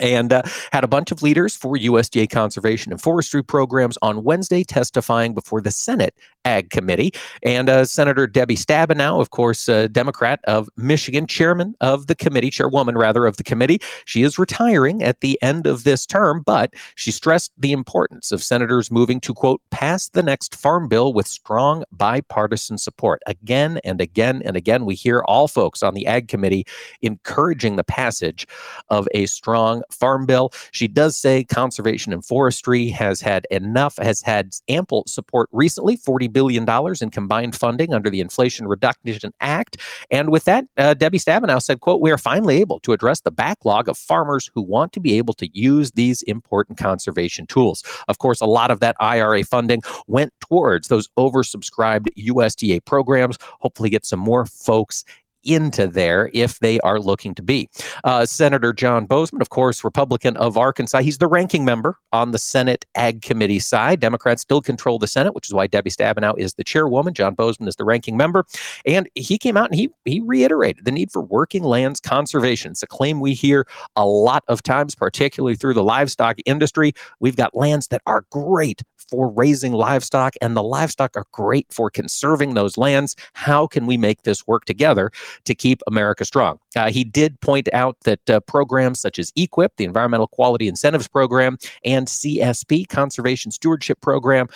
and 0.00 0.32
uh, 0.32 0.42
had 0.72 0.84
a 0.84 0.88
bunch 0.88 1.12
of 1.12 1.22
leaders 1.22 1.54
for 1.54 1.76
USDA 1.76 2.28
conservation 2.30 2.92
and 2.92 3.00
forestry 3.00 3.44
programs 3.44 3.98
on 4.02 4.24
Wednesday 4.24 4.64
testifying 4.64 5.34
before 5.34 5.60
the 5.60 5.70
Senate 5.70 6.14
Ag 6.44 6.70
Committee. 6.70 7.12
And 7.42 7.68
uh, 7.68 7.84
Senator 7.84 8.26
Debbie 8.26 8.56
Stabenow, 8.56 9.20
of 9.20 9.30
course, 9.30 9.68
uh, 9.68 9.88
Democrat 9.88 10.40
of 10.44 10.68
Michigan, 10.76 11.26
chairman 11.26 11.74
of 11.80 12.06
the 12.06 12.14
committee, 12.14 12.50
chairwoman 12.50 12.96
rather 12.96 13.26
of 13.26 13.36
the 13.36 13.44
committee, 13.44 13.80
she 14.04 14.22
is 14.22 14.38
retiring 14.38 15.02
at 15.02 15.20
the 15.20 15.40
end 15.42 15.66
of 15.66 15.84
this 15.84 16.06
term, 16.06 16.42
but 16.42 16.74
she 16.94 17.10
stressed 17.10 17.52
the 17.58 17.72
importance 17.72 18.32
of 18.32 18.42
senators 18.42 18.90
moving 18.90 19.20
to, 19.20 19.34
quote, 19.34 19.60
pass 19.70 20.08
the 20.08 20.22
next 20.22 20.54
farm 20.54 20.88
bill 20.88 21.12
with 21.12 21.26
strong 21.26 21.84
bipartisan 21.92 22.78
support. 22.78 23.22
Again 23.26 23.80
and 23.84 24.00
again 24.00 24.42
and 24.44 24.56
again, 24.56 24.84
we 24.84 24.94
hear 24.94 25.22
all 25.26 25.48
folks 25.48 25.82
on 25.82 25.94
the 25.94 26.06
Ag 26.06 26.28
Committee 26.28 26.66
encouraging 27.02 27.76
the 27.76 27.84
passage 27.84 28.46
of 28.90 29.08
a 29.12 29.26
strong 29.26 29.82
farm 29.90 30.26
bill. 30.26 30.52
She 30.72 30.88
does 30.88 31.16
say 31.16 31.44
conservation 31.44 32.12
and 32.12 32.24
forestry 32.24 32.88
has 32.88 33.20
had 33.20 33.46
enough, 33.50 33.96
has 33.98 34.20
had 34.20 34.54
ample 34.68 35.04
support 35.06 35.48
recently, 35.52 35.96
$40 35.96 36.32
billion 36.34 36.66
in 37.00 37.10
combined 37.10 37.56
funding 37.56 37.94
under 37.94 38.10
the 38.10 38.20
Inflation 38.20 38.68
Reduction 38.68 39.32
Act. 39.40 39.78
And 40.10 40.30
with 40.30 40.44
that, 40.44 40.66
uh, 40.76 40.92
Debbie 40.92 41.18
Stabenow 41.18 41.62
said, 41.62 41.80
quote, 41.80 42.02
we 42.02 42.10
are 42.10 42.18
finally 42.18 42.60
able 42.60 42.80
to 42.80 42.92
address 42.92 43.22
the 43.22 43.30
backlog 43.30 43.88
of 43.88 43.96
farmers 43.96 44.50
who 44.54 44.60
want 44.60 44.92
to 44.92 45.00
be 45.00 45.16
able 45.16 45.32
to 45.34 45.48
use 45.58 45.92
these 45.92 46.22
important 46.24 46.76
conservation 46.76 47.46
tools. 47.46 47.82
Of 48.08 48.18
course, 48.18 48.42
a 48.42 48.46
lot 48.46 48.70
of 48.70 48.80
that 48.80 48.96
IRA 49.00 49.44
funding 49.44 49.80
went 50.06 50.34
towards 50.40 50.88
those 50.88 51.08
oversubscribed 51.18 52.08
USDA 52.18 52.84
programs, 52.84 53.38
hopefully 53.60 53.88
get 53.88 54.04
some 54.04 54.20
more 54.20 54.44
folks 54.44 55.04
into 55.44 55.86
there 55.86 56.30
if 56.32 56.58
they 56.60 56.80
are 56.80 56.98
looking 56.98 57.34
to 57.34 57.42
be. 57.42 57.68
Uh, 58.04 58.26
Senator 58.26 58.72
John 58.72 59.06
Boozman, 59.06 59.40
of 59.40 59.50
course, 59.50 59.84
Republican 59.84 60.36
of 60.36 60.56
Arkansas, 60.56 61.00
he's 61.00 61.18
the 61.18 61.26
ranking 61.26 61.64
member 61.64 61.98
on 62.12 62.30
the 62.30 62.38
Senate 62.38 62.84
Ag 62.94 63.22
Committee 63.22 63.58
side. 63.58 64.00
Democrats 64.00 64.42
still 64.42 64.60
control 64.60 64.98
the 64.98 65.06
Senate, 65.06 65.34
which 65.34 65.48
is 65.48 65.54
why 65.54 65.66
Debbie 65.66 65.90
Stabenow 65.90 66.36
is 66.38 66.54
the 66.54 66.64
chairwoman. 66.64 67.14
John 67.14 67.34
Boozman 67.34 67.68
is 67.68 67.76
the 67.76 67.84
ranking 67.84 68.16
member. 68.16 68.44
And 68.86 69.08
he 69.14 69.38
came 69.38 69.56
out 69.56 69.70
and 69.70 69.78
he, 69.78 69.90
he 70.04 70.20
reiterated 70.20 70.84
the 70.84 70.92
need 70.92 71.10
for 71.10 71.22
working 71.22 71.62
lands 71.62 72.00
conservation. 72.00 72.72
It's 72.72 72.82
a 72.82 72.86
claim 72.86 73.20
we 73.20 73.34
hear 73.34 73.66
a 73.96 74.06
lot 74.06 74.44
of 74.48 74.62
times, 74.62 74.94
particularly 74.94 75.56
through 75.56 75.74
the 75.74 75.84
livestock 75.84 76.38
industry. 76.46 76.92
We've 77.20 77.36
got 77.36 77.54
lands 77.54 77.88
that 77.88 78.02
are 78.06 78.24
great 78.30 78.82
for 79.10 79.28
raising 79.30 79.72
livestock, 79.72 80.34
and 80.40 80.56
the 80.56 80.62
livestock 80.62 81.16
are 81.16 81.26
great 81.32 81.66
for 81.72 81.90
conserving 81.90 82.54
those 82.54 82.76
lands. 82.76 83.16
How 83.32 83.66
can 83.66 83.86
we 83.86 83.96
make 83.96 84.22
this 84.22 84.46
work 84.46 84.64
together 84.64 85.10
to 85.44 85.54
keep 85.54 85.82
America 85.86 86.24
strong? 86.24 86.58
Uh, 86.76 86.90
he 86.90 87.04
did 87.04 87.40
point 87.40 87.68
out 87.72 87.96
that 88.04 88.30
uh, 88.30 88.40
programs 88.40 89.00
such 89.00 89.18
as 89.18 89.32
EQIP, 89.32 89.70
the 89.76 89.84
Environmental 89.84 90.26
Quality 90.28 90.68
Incentives 90.68 91.08
Program, 91.08 91.58
and 91.84 92.06
CSP, 92.06 92.88
Conservation 92.88 93.50
Stewardship 93.50 94.00
Program, 94.00 94.48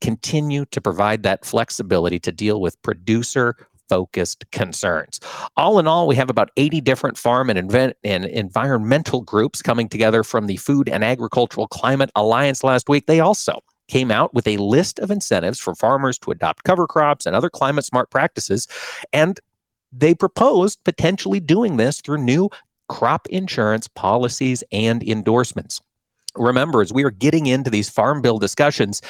continue 0.00 0.64
to 0.66 0.80
provide 0.80 1.22
that 1.22 1.44
flexibility 1.44 2.18
to 2.20 2.32
deal 2.32 2.60
with 2.60 2.80
producer 2.82 3.56
focused 3.88 4.50
concerns. 4.52 5.20
All 5.56 5.78
in 5.78 5.86
all, 5.86 6.06
we 6.06 6.16
have 6.16 6.30
about 6.30 6.50
80 6.56 6.80
different 6.80 7.18
farm 7.18 7.50
and, 7.50 7.58
invent- 7.58 7.96
and 8.04 8.24
environmental 8.24 9.20
groups 9.20 9.62
coming 9.62 9.88
together 9.88 10.22
from 10.22 10.46
the 10.46 10.56
Food 10.56 10.88
and 10.88 11.04
Agricultural 11.04 11.68
Climate 11.68 12.10
Alliance 12.16 12.64
last 12.64 12.88
week. 12.88 13.06
They 13.06 13.20
also 13.20 13.60
came 13.88 14.10
out 14.10 14.32
with 14.32 14.46
a 14.46 14.56
list 14.56 14.98
of 15.00 15.10
incentives 15.10 15.58
for 15.58 15.74
farmers 15.74 16.18
to 16.20 16.30
adopt 16.30 16.64
cover 16.64 16.86
crops 16.86 17.26
and 17.26 17.36
other 17.36 17.50
climate 17.50 17.84
smart 17.84 18.10
practices. 18.10 18.66
And 19.12 19.38
they 19.92 20.14
proposed 20.14 20.78
potentially 20.84 21.40
doing 21.40 21.76
this 21.76 22.00
through 22.00 22.18
new 22.18 22.48
crop 22.88 23.26
insurance 23.28 23.88
policies 23.88 24.64
and 24.72 25.02
endorsements. 25.02 25.80
Remember, 26.34 26.80
as 26.80 26.92
we 26.92 27.04
are 27.04 27.10
getting 27.10 27.46
into 27.46 27.70
these 27.70 27.90
farm 27.90 28.22
bill 28.22 28.38
discussions, 28.38 29.02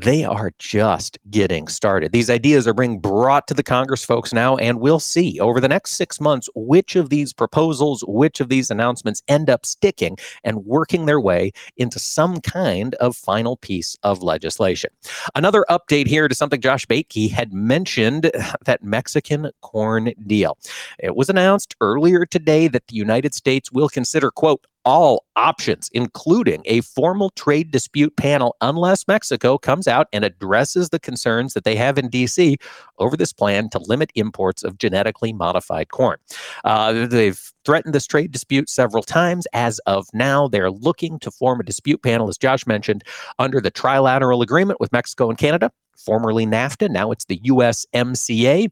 they 0.00 0.24
are 0.24 0.52
just 0.58 1.18
getting 1.28 1.66
started. 1.66 2.12
These 2.12 2.30
ideas 2.30 2.68
are 2.68 2.74
being 2.74 3.00
brought 3.00 3.48
to 3.48 3.54
the 3.54 3.64
Congress 3.64 4.04
folks 4.04 4.32
now, 4.32 4.56
and 4.56 4.80
we'll 4.80 5.00
see 5.00 5.40
over 5.40 5.60
the 5.60 5.68
next 5.68 5.92
six 5.92 6.20
months 6.20 6.48
which 6.54 6.94
of 6.94 7.10
these 7.10 7.32
proposals, 7.32 8.04
which 8.06 8.38
of 8.40 8.48
these 8.48 8.70
announcements 8.70 9.22
end 9.26 9.50
up 9.50 9.66
sticking 9.66 10.16
and 10.44 10.64
working 10.64 11.06
their 11.06 11.20
way 11.20 11.50
into 11.76 11.98
some 11.98 12.40
kind 12.40 12.94
of 12.96 13.16
final 13.16 13.56
piece 13.56 13.96
of 14.04 14.22
legislation. 14.22 14.90
Another 15.34 15.64
update 15.68 16.06
here 16.06 16.28
to 16.28 16.34
something 16.34 16.60
Josh 16.60 16.86
Baethge 16.86 17.30
had 17.30 17.52
mentioned 17.52 18.30
that 18.64 18.84
Mexican 18.84 19.50
corn 19.62 20.12
deal. 20.26 20.58
It 21.00 21.16
was 21.16 21.28
announced 21.28 21.74
earlier 21.80 22.24
today 22.24 22.68
that 22.68 22.86
the 22.86 22.94
United 22.94 23.34
States 23.34 23.72
will 23.72 23.88
consider, 23.88 24.30
quote, 24.30 24.64
all 24.84 25.24
options, 25.36 25.90
including 25.92 26.62
a 26.64 26.80
formal 26.80 27.30
trade 27.30 27.70
dispute 27.70 28.16
panel, 28.16 28.56
unless 28.60 29.06
Mexico 29.06 29.58
comes 29.58 29.86
out 29.86 30.08
and 30.12 30.24
addresses 30.24 30.90
the 30.90 30.98
concerns 30.98 31.54
that 31.54 31.64
they 31.64 31.76
have 31.76 31.98
in 31.98 32.08
D.C. 32.08 32.56
over 32.98 33.16
this 33.16 33.32
plan 33.32 33.68
to 33.70 33.78
limit 33.78 34.10
imports 34.14 34.62
of 34.62 34.78
genetically 34.78 35.32
modified 35.32 35.90
corn. 35.90 36.18
Uh, 36.64 37.06
they've 37.06 37.52
threatened 37.64 37.94
this 37.94 38.06
trade 38.06 38.32
dispute 38.32 38.68
several 38.68 39.02
times. 39.02 39.46
As 39.52 39.78
of 39.80 40.06
now, 40.14 40.48
they're 40.48 40.70
looking 40.70 41.18
to 41.20 41.30
form 41.30 41.60
a 41.60 41.64
dispute 41.64 42.02
panel, 42.02 42.28
as 42.28 42.38
Josh 42.38 42.66
mentioned, 42.66 43.04
under 43.38 43.60
the 43.60 43.70
trilateral 43.70 44.42
agreement 44.42 44.80
with 44.80 44.92
Mexico 44.92 45.28
and 45.28 45.38
Canada 45.38 45.70
formerly 45.98 46.46
NAFTA. 46.46 46.90
Now 46.90 47.10
it's 47.10 47.24
the 47.26 47.38
USMCA. 47.40 48.70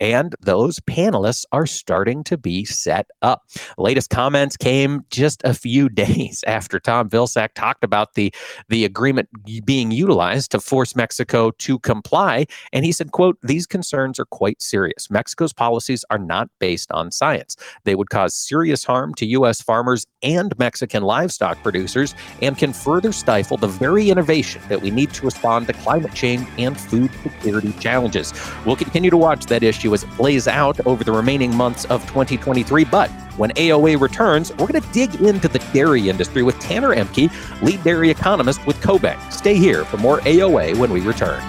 And 0.00 0.34
those 0.40 0.80
panelists 0.80 1.44
are 1.52 1.66
starting 1.66 2.24
to 2.24 2.38
be 2.38 2.64
set 2.64 3.06
up. 3.22 3.48
Latest 3.76 4.10
comments 4.10 4.56
came 4.56 5.04
just 5.10 5.42
a 5.44 5.54
few 5.54 5.88
days 5.98 6.44
after 6.46 6.78
Tom 6.78 7.08
Vilsack 7.08 7.54
talked 7.54 7.84
about 7.84 8.14
the, 8.14 8.32
the 8.68 8.84
agreement 8.84 9.28
being 9.64 9.90
utilized 9.90 10.50
to 10.52 10.60
force 10.60 10.94
Mexico 10.94 11.50
to 11.52 11.78
comply. 11.80 12.46
And 12.72 12.84
he 12.84 12.92
said, 12.92 13.12
quote, 13.12 13.38
these 13.42 13.66
concerns 13.66 14.18
are 14.18 14.26
quite 14.26 14.62
serious. 14.62 15.10
Mexico's 15.10 15.52
policies 15.52 16.04
are 16.10 16.18
not 16.18 16.48
based 16.58 16.90
on 16.92 17.10
science. 17.10 17.56
They 17.84 17.94
would 17.94 18.10
cause 18.10 18.34
serious 18.34 18.84
harm 18.84 19.14
to 19.14 19.26
U.S. 19.26 19.60
farmers 19.60 20.06
and 20.22 20.56
Mexican 20.58 21.02
livestock 21.02 21.62
producers 21.62 22.14
and 22.42 22.56
can 22.56 22.72
further 22.72 23.12
stifle 23.12 23.56
the 23.56 23.68
very 23.68 24.10
innovation 24.10 24.62
that 24.68 24.80
we 24.80 24.90
need 24.90 25.12
to 25.14 25.24
respond 25.24 25.66
to 25.66 25.72
climate 25.72 26.14
change 26.14 26.46
and 26.58 26.67
food 26.74 27.10
security 27.22 27.72
challenges. 27.74 28.32
We'll 28.64 28.76
continue 28.76 29.10
to 29.10 29.16
watch 29.16 29.46
that 29.46 29.62
issue 29.62 29.94
as 29.94 30.04
it 30.04 30.10
plays 30.10 30.48
out 30.48 30.84
over 30.86 31.04
the 31.04 31.12
remaining 31.12 31.54
months 31.54 31.84
of 31.86 32.02
2023. 32.08 32.84
But 32.84 33.10
when 33.36 33.50
AOA 33.50 34.00
returns, 34.00 34.50
we're 34.52 34.66
going 34.66 34.82
to 34.82 34.92
dig 34.92 35.14
into 35.22 35.48
the 35.48 35.60
dairy 35.72 36.08
industry 36.08 36.42
with 36.42 36.58
Tanner 36.58 36.94
Ehmke, 36.94 37.30
lead 37.62 37.82
dairy 37.84 38.10
economist 38.10 38.66
with 38.66 38.76
CoBank. 38.80 39.32
Stay 39.32 39.54
here 39.54 39.84
for 39.84 39.96
more 39.98 40.20
AOA 40.20 40.76
when 40.76 40.92
we 40.92 41.00
return. 41.00 41.42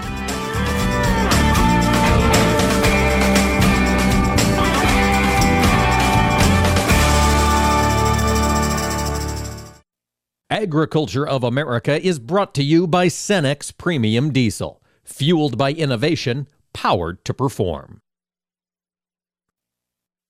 Agriculture 10.51 11.27
of 11.27 11.43
America 11.43 12.05
is 12.05 12.19
brought 12.19 12.53
to 12.55 12.63
you 12.63 12.87
by 12.87 13.07
Cenex 13.07 13.75
Premium 13.77 14.33
Diesel 14.33 14.81
fueled 15.09 15.57
by 15.57 15.71
innovation, 15.73 16.47
powered 16.73 17.25
to 17.25 17.33
perform. 17.33 18.01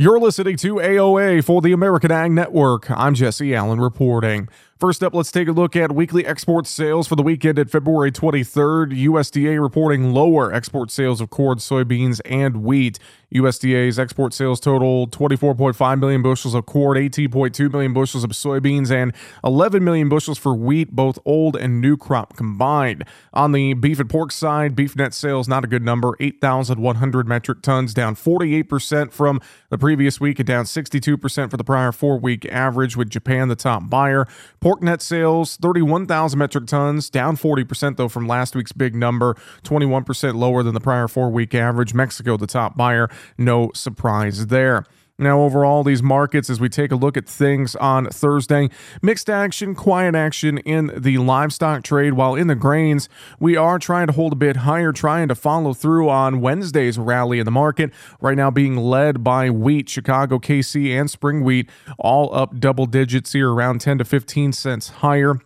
You're 0.00 0.18
listening 0.18 0.56
to 0.56 0.76
AOA 0.76 1.44
for 1.44 1.60
the 1.60 1.72
American 1.72 2.10
Ag 2.10 2.32
Network. 2.32 2.90
I'm 2.90 3.12
Jesse 3.12 3.54
Allen 3.54 3.82
reporting. 3.82 4.48
First 4.80 5.02
up, 5.02 5.14
let's 5.14 5.30
take 5.30 5.46
a 5.46 5.52
look 5.52 5.76
at 5.76 5.92
weekly 5.92 6.24
export 6.24 6.66
sales 6.66 7.06
for 7.06 7.14
the 7.14 7.22
weekend 7.22 7.58
at 7.58 7.68
February 7.68 8.10
23rd. 8.10 8.98
USDA 8.98 9.60
reporting 9.60 10.14
lower 10.14 10.50
export 10.54 10.90
sales 10.90 11.20
of 11.20 11.28
corn, 11.28 11.58
soybeans, 11.58 12.18
and 12.24 12.62
wheat. 12.64 12.98
USDA's 13.34 13.98
export 13.98 14.32
sales 14.32 14.58
totaled 14.58 15.12
24.5 15.12 16.00
million 16.00 16.22
bushels 16.22 16.54
of 16.54 16.64
corn, 16.64 16.96
18.2 16.96 17.70
million 17.70 17.92
bushels 17.92 18.24
of 18.24 18.30
soybeans, 18.30 18.90
and 18.90 19.12
11 19.44 19.84
million 19.84 20.08
bushels 20.08 20.38
for 20.38 20.54
wheat, 20.54 20.92
both 20.92 21.18
old 21.26 21.56
and 21.56 21.80
new 21.82 21.98
crop 21.98 22.34
combined. 22.34 23.04
On 23.34 23.52
the 23.52 23.74
beef 23.74 24.00
and 24.00 24.08
pork 24.08 24.32
side, 24.32 24.74
beef 24.74 24.96
net 24.96 25.12
sales 25.12 25.46
not 25.46 25.62
a 25.62 25.68
good 25.68 25.84
number, 25.84 26.16
8,100 26.20 27.28
metric 27.28 27.60
tons, 27.60 27.92
down 27.92 28.16
48% 28.16 29.12
from 29.12 29.42
the 29.68 29.78
previous 29.78 30.18
week 30.20 30.38
and 30.38 30.48
down 30.48 30.64
62% 30.64 31.50
for 31.50 31.56
the 31.58 31.64
prior 31.64 31.92
four 31.92 32.18
week 32.18 32.46
average, 32.46 32.96
with 32.96 33.10
Japan 33.10 33.48
the 33.48 33.56
top 33.56 33.90
buyer. 33.90 34.26
Pork 34.60 34.69
Pork 34.70 34.84
net 34.84 35.02
sales, 35.02 35.56
31,000 35.56 36.38
metric 36.38 36.66
tons, 36.68 37.10
down 37.10 37.36
40% 37.36 37.96
though 37.96 38.08
from 38.08 38.28
last 38.28 38.54
week's 38.54 38.70
big 38.70 38.94
number, 38.94 39.34
21% 39.64 40.36
lower 40.36 40.62
than 40.62 40.74
the 40.74 40.80
prior 40.80 41.08
four 41.08 41.28
week 41.28 41.56
average. 41.56 41.92
Mexico, 41.92 42.36
the 42.36 42.46
top 42.46 42.76
buyer, 42.76 43.08
no 43.36 43.72
surprise 43.74 44.46
there. 44.46 44.84
Now, 45.20 45.42
overall, 45.42 45.84
these 45.84 46.02
markets, 46.02 46.48
as 46.48 46.60
we 46.60 46.70
take 46.70 46.90
a 46.90 46.96
look 46.96 47.14
at 47.18 47.28
things 47.28 47.76
on 47.76 48.06
Thursday, 48.06 48.70
mixed 49.02 49.28
action, 49.28 49.74
quiet 49.74 50.14
action 50.14 50.56
in 50.58 50.90
the 50.96 51.18
livestock 51.18 51.82
trade, 51.82 52.14
while 52.14 52.34
in 52.34 52.46
the 52.46 52.54
grains, 52.54 53.10
we 53.38 53.54
are 53.54 53.78
trying 53.78 54.06
to 54.06 54.14
hold 54.14 54.32
a 54.32 54.36
bit 54.36 54.56
higher, 54.56 54.92
trying 54.92 55.28
to 55.28 55.34
follow 55.34 55.74
through 55.74 56.08
on 56.08 56.40
Wednesday's 56.40 56.98
rally 56.98 57.38
in 57.38 57.44
the 57.44 57.50
market. 57.50 57.92
Right 58.22 58.36
now, 58.36 58.50
being 58.50 58.78
led 58.78 59.22
by 59.22 59.50
wheat, 59.50 59.90
Chicago, 59.90 60.38
KC, 60.38 60.98
and 60.98 61.10
spring 61.10 61.44
wheat, 61.44 61.68
all 61.98 62.34
up 62.34 62.58
double 62.58 62.86
digits 62.86 63.34
here, 63.34 63.52
around 63.52 63.82
10 63.82 63.98
to 63.98 64.06
15 64.06 64.54
cents 64.54 64.88
higher. 64.88 65.38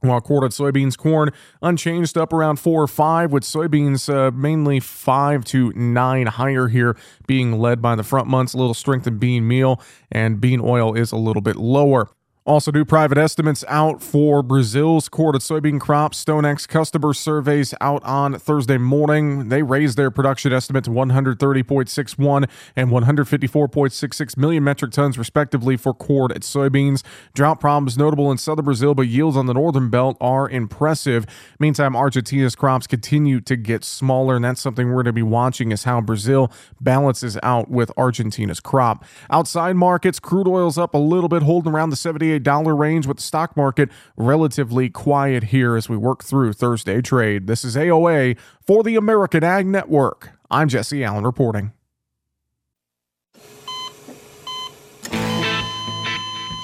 While 0.00 0.20
quartered 0.20 0.52
soybeans, 0.52 0.96
corn 0.96 1.30
unchanged 1.60 2.16
up 2.16 2.32
around 2.32 2.60
four 2.60 2.82
or 2.82 2.86
five, 2.86 3.32
with 3.32 3.42
soybeans 3.42 4.12
uh, 4.12 4.30
mainly 4.30 4.78
five 4.78 5.44
to 5.46 5.72
nine 5.72 6.26
higher 6.26 6.68
here, 6.68 6.96
being 7.26 7.58
led 7.58 7.82
by 7.82 7.96
the 7.96 8.04
front 8.04 8.28
months. 8.28 8.54
A 8.54 8.58
little 8.58 8.74
strength 8.74 9.08
in 9.08 9.18
bean 9.18 9.48
meal, 9.48 9.82
and 10.12 10.40
bean 10.40 10.60
oil 10.62 10.94
is 10.94 11.10
a 11.10 11.16
little 11.16 11.42
bit 11.42 11.56
lower. 11.56 12.08
Also, 12.48 12.70
do 12.70 12.82
private 12.82 13.18
estimates 13.18 13.62
out 13.68 14.02
for 14.02 14.42
Brazil's 14.42 15.10
quartered 15.10 15.42
soybean 15.42 15.78
crop. 15.78 16.14
StoneX 16.14 16.66
customer 16.66 17.12
surveys 17.12 17.74
out 17.78 18.02
on 18.04 18.38
Thursday 18.38 18.78
morning. 18.78 19.50
They 19.50 19.62
raised 19.62 19.98
their 19.98 20.10
production 20.10 20.50
estimate 20.50 20.84
to 20.84 20.90
130.61 20.90 22.48
and 22.74 22.88
154.66 22.88 24.36
million 24.38 24.64
metric 24.64 24.92
tons, 24.92 25.18
respectively, 25.18 25.76
for 25.76 25.92
quartered 25.92 26.40
soybeans. 26.40 27.02
Drought 27.34 27.60
problems 27.60 27.98
notable 27.98 28.32
in 28.32 28.38
southern 28.38 28.64
Brazil, 28.64 28.94
but 28.94 29.08
yields 29.08 29.36
on 29.36 29.44
the 29.44 29.52
northern 29.52 29.90
belt 29.90 30.16
are 30.18 30.48
impressive. 30.48 31.26
Meantime, 31.58 31.94
Argentina's 31.94 32.56
crops 32.56 32.86
continue 32.86 33.42
to 33.42 33.56
get 33.56 33.84
smaller, 33.84 34.36
and 34.36 34.44
that's 34.46 34.62
something 34.62 34.86
we're 34.88 35.02
going 35.02 35.04
to 35.04 35.12
be 35.12 35.20
watching 35.20 35.70
is 35.70 35.84
how 35.84 36.00
Brazil 36.00 36.50
balances 36.80 37.36
out 37.42 37.70
with 37.70 37.92
Argentina's 37.98 38.58
crop. 38.58 39.04
Outside 39.28 39.76
markets, 39.76 40.18
crude 40.18 40.48
oil's 40.48 40.78
up 40.78 40.94
a 40.94 40.98
little 40.98 41.28
bit, 41.28 41.42
holding 41.42 41.74
around 41.74 41.90
the 41.90 41.96
78 41.96 42.37
dollar 42.42 42.74
range 42.74 43.06
with 43.06 43.18
the 43.18 43.22
stock 43.22 43.56
market 43.56 43.90
relatively 44.16 44.88
quiet 44.88 45.44
here 45.44 45.76
as 45.76 45.88
we 45.88 45.96
work 45.96 46.24
through 46.24 46.52
Thursday 46.52 47.00
trade. 47.00 47.46
This 47.46 47.64
is 47.64 47.76
AOA 47.76 48.38
for 48.60 48.82
the 48.82 48.96
American 48.96 49.44
Ag 49.44 49.66
Network. 49.66 50.30
I'm 50.50 50.68
Jesse 50.68 51.04
Allen 51.04 51.24
reporting. 51.24 51.72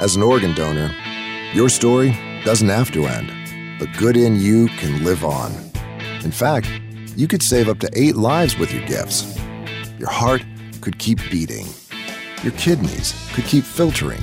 As 0.01 0.17
an 0.17 0.23
organ 0.23 0.55
donor, 0.55 0.95
your 1.55 1.69
story 1.69 2.17
doesn't 2.45 2.69
have 2.69 2.91
to 2.93 3.07
end. 3.07 3.31
The 3.81 3.87
good 3.99 4.17
in 4.17 4.41
you 4.41 4.69
can 4.69 5.05
live 5.05 5.25
on. 5.25 5.53
In 6.23 6.31
fact, 6.31 6.69
you 7.17 7.29
could 7.29 7.43
save 7.43 7.69
up 7.69 7.79
to 7.79 7.91
eight 7.95 8.17
lives 8.17 8.59
with 8.59 8.73
your 8.73 8.85
gifts. 8.87 9.39
Your 9.99 10.11
heart 10.11 10.45
could 10.81 10.99
keep 10.99 11.19
beating. 11.31 11.67
Your 12.43 12.53
kidneys 12.53 13.15
could 13.33 13.45
keep 13.45 13.65
filtering 13.65 14.23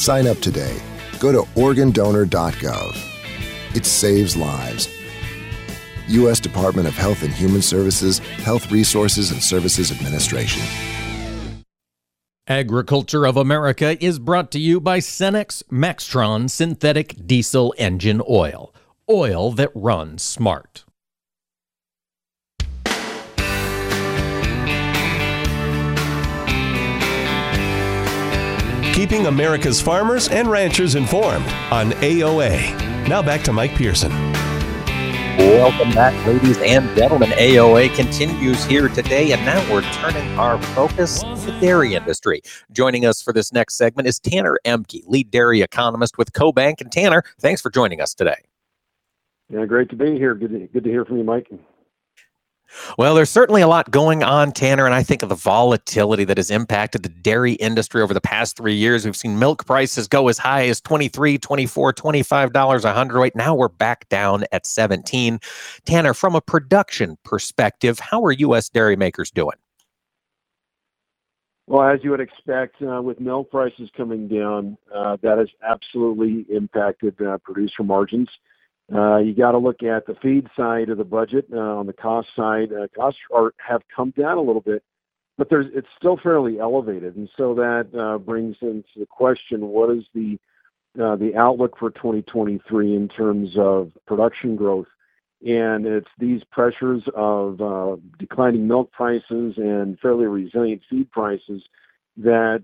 Sign 0.00 0.26
up 0.26 0.38
today. 0.38 0.80
Go 1.18 1.30
to 1.30 1.42
organdonor.gov. 1.60 3.76
It 3.76 3.84
saves 3.84 4.34
lives. 4.34 4.88
U.S. 6.08 6.40
Department 6.40 6.88
of 6.88 6.94
Health 6.94 7.22
and 7.22 7.34
Human 7.34 7.60
Services, 7.60 8.18
Health 8.18 8.72
Resources 8.72 9.30
and 9.30 9.42
Services 9.42 9.92
Administration. 9.92 10.62
Agriculture 12.46 13.26
of 13.26 13.36
America 13.36 14.02
is 14.02 14.18
brought 14.18 14.50
to 14.52 14.58
you 14.58 14.80
by 14.80 15.00
Cenex 15.00 15.62
Maxtron 15.64 16.48
Synthetic 16.48 17.26
Diesel 17.26 17.74
Engine 17.76 18.22
Oil. 18.26 18.74
Oil 19.06 19.52
that 19.52 19.70
runs 19.74 20.22
smart. 20.22 20.84
Keeping 29.00 29.28
America's 29.28 29.80
farmers 29.80 30.28
and 30.28 30.50
ranchers 30.50 30.94
informed 30.94 31.46
on 31.72 31.92
AOA. 32.02 33.08
Now 33.08 33.22
back 33.22 33.42
to 33.44 33.50
Mike 33.50 33.74
Pearson. 33.74 34.10
Welcome 35.38 35.90
back, 35.92 36.12
ladies 36.26 36.58
and 36.58 36.94
gentlemen. 36.94 37.30
AOA 37.30 37.96
continues 37.96 38.62
here 38.66 38.90
today, 38.90 39.32
and 39.32 39.42
now 39.46 39.72
we're 39.72 39.90
turning 39.92 40.38
our 40.38 40.60
focus 40.74 41.20
to 41.22 41.34
the 41.34 41.58
dairy 41.60 41.94
industry. 41.94 42.42
Joining 42.72 43.06
us 43.06 43.22
for 43.22 43.32
this 43.32 43.54
next 43.54 43.78
segment 43.78 44.06
is 44.06 44.20
Tanner 44.20 44.58
Ehmke, 44.66 45.00
lead 45.06 45.30
dairy 45.30 45.62
economist 45.62 46.18
with 46.18 46.34
CoBank. 46.34 46.82
And 46.82 46.92
Tanner, 46.92 47.22
thanks 47.38 47.62
for 47.62 47.70
joining 47.70 48.02
us 48.02 48.12
today. 48.12 48.36
Yeah, 49.48 49.64
great 49.64 49.88
to 49.88 49.96
be 49.96 50.18
here. 50.18 50.34
Good 50.34 50.50
to, 50.50 50.58
good 50.66 50.84
to 50.84 50.90
hear 50.90 51.06
from 51.06 51.16
you, 51.16 51.24
Mike. 51.24 51.48
Well, 52.98 53.14
there's 53.14 53.30
certainly 53.30 53.62
a 53.62 53.68
lot 53.68 53.90
going 53.90 54.22
on, 54.22 54.52
Tanner, 54.52 54.86
and 54.86 54.94
I 54.94 55.02
think 55.02 55.22
of 55.22 55.28
the 55.28 55.34
volatility 55.34 56.24
that 56.24 56.36
has 56.36 56.50
impacted 56.50 57.02
the 57.02 57.08
dairy 57.08 57.52
industry 57.54 58.02
over 58.02 58.14
the 58.14 58.20
past 58.20 58.56
three 58.56 58.74
years. 58.74 59.04
We've 59.04 59.16
seen 59.16 59.38
milk 59.38 59.66
prices 59.66 60.08
go 60.08 60.28
as 60.28 60.38
high 60.38 60.66
as 60.66 60.80
23 60.80 61.38
24 61.38 61.92
$25 61.92 62.84
a 62.84 62.92
hundredweight. 62.92 63.36
Now 63.36 63.54
we're 63.54 63.68
back 63.68 64.08
down 64.08 64.44
at 64.52 64.66
17 64.66 65.40
Tanner, 65.84 66.14
from 66.14 66.34
a 66.34 66.40
production 66.40 67.18
perspective, 67.24 67.98
how 67.98 68.24
are 68.24 68.32
U.S. 68.32 68.68
dairy 68.68 68.96
makers 68.96 69.30
doing? 69.30 69.56
Well, 71.66 71.88
as 71.88 72.00
you 72.02 72.10
would 72.10 72.20
expect, 72.20 72.82
uh, 72.82 73.00
with 73.00 73.20
milk 73.20 73.50
prices 73.50 73.90
coming 73.96 74.26
down, 74.26 74.76
uh, 74.92 75.16
that 75.22 75.38
has 75.38 75.48
absolutely 75.62 76.44
impacted 76.54 77.20
uh, 77.22 77.38
producer 77.38 77.84
margins. 77.84 78.28
Uh, 78.94 79.18
you 79.18 79.34
got 79.34 79.52
to 79.52 79.58
look 79.58 79.82
at 79.82 80.06
the 80.06 80.16
feed 80.20 80.48
side 80.56 80.88
of 80.88 80.98
the 80.98 81.04
budget. 81.04 81.46
Uh, 81.52 81.58
on 81.58 81.86
the 81.86 81.92
cost 81.92 82.28
side, 82.34 82.72
uh, 82.72 82.88
costs 82.94 83.20
are 83.32 83.52
have 83.58 83.82
come 83.94 84.12
down 84.18 84.36
a 84.36 84.42
little 84.42 84.62
bit, 84.62 84.82
but 85.38 85.48
there's 85.48 85.66
it's 85.72 85.86
still 85.96 86.18
fairly 86.20 86.58
elevated, 86.58 87.14
and 87.14 87.28
so 87.36 87.54
that 87.54 87.88
uh, 87.98 88.18
brings 88.18 88.56
into 88.62 88.88
the 88.96 89.06
question: 89.06 89.68
what 89.68 89.90
is 89.90 90.04
the 90.12 90.38
uh, 91.00 91.14
the 91.14 91.36
outlook 91.36 91.78
for 91.78 91.90
2023 91.90 92.96
in 92.96 93.08
terms 93.08 93.50
of 93.56 93.92
production 94.06 94.56
growth? 94.56 94.88
And 95.46 95.86
it's 95.86 96.10
these 96.18 96.42
pressures 96.50 97.02
of 97.14 97.60
uh, 97.60 97.96
declining 98.18 98.66
milk 98.66 98.90
prices 98.90 99.54
and 99.56 99.98
fairly 100.00 100.26
resilient 100.26 100.82
feed 100.90 101.10
prices 101.12 101.62
that 102.16 102.62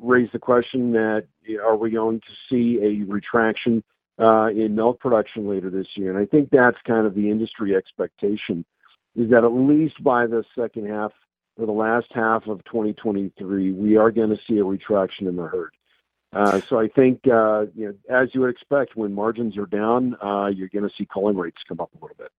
raise 0.00 0.30
the 0.32 0.38
question: 0.38 0.92
that 0.92 1.26
are 1.60 1.76
we 1.76 1.90
going 1.90 2.20
to 2.20 2.32
see 2.48 2.78
a 2.80 3.10
retraction? 3.10 3.82
Uh, 4.18 4.48
in 4.48 4.74
milk 4.74 5.00
production 5.00 5.48
later 5.48 5.70
this 5.70 5.88
year. 5.94 6.10
And 6.10 6.18
I 6.18 6.26
think 6.26 6.50
that's 6.50 6.78
kind 6.86 7.06
of 7.06 7.14
the 7.14 7.30
industry 7.30 7.74
expectation 7.74 8.64
is 9.16 9.30
that 9.30 9.44
at 9.44 9.52
least 9.52 10.02
by 10.02 10.26
the 10.26 10.44
second 10.54 10.88
half 10.88 11.12
or 11.56 11.66
the 11.66 11.72
last 11.72 12.06
half 12.12 12.46
of 12.46 12.64
2023, 12.64 13.72
we 13.72 13.96
are 13.96 14.10
going 14.10 14.30
to 14.30 14.38
see 14.46 14.58
a 14.58 14.64
retraction 14.64 15.26
in 15.26 15.36
the 15.36 15.42
herd. 15.42 15.70
Uh, 16.32 16.60
so 16.68 16.78
I 16.78 16.88
think, 16.88 17.26
uh, 17.26 17.66
you 17.74 17.86
know, 17.86 17.94
as 18.08 18.34
you 18.34 18.42
would 18.42 18.50
expect, 18.50 18.96
when 18.96 19.14
margins 19.14 19.56
are 19.56 19.66
down, 19.66 20.16
uh, 20.22 20.46
you're 20.46 20.68
going 20.68 20.88
to 20.88 20.94
see 20.94 21.06
culling 21.12 21.36
rates 21.36 21.62
come 21.66 21.80
up 21.80 21.90
a 21.94 22.04
little 22.04 22.16
bit. 22.16 22.30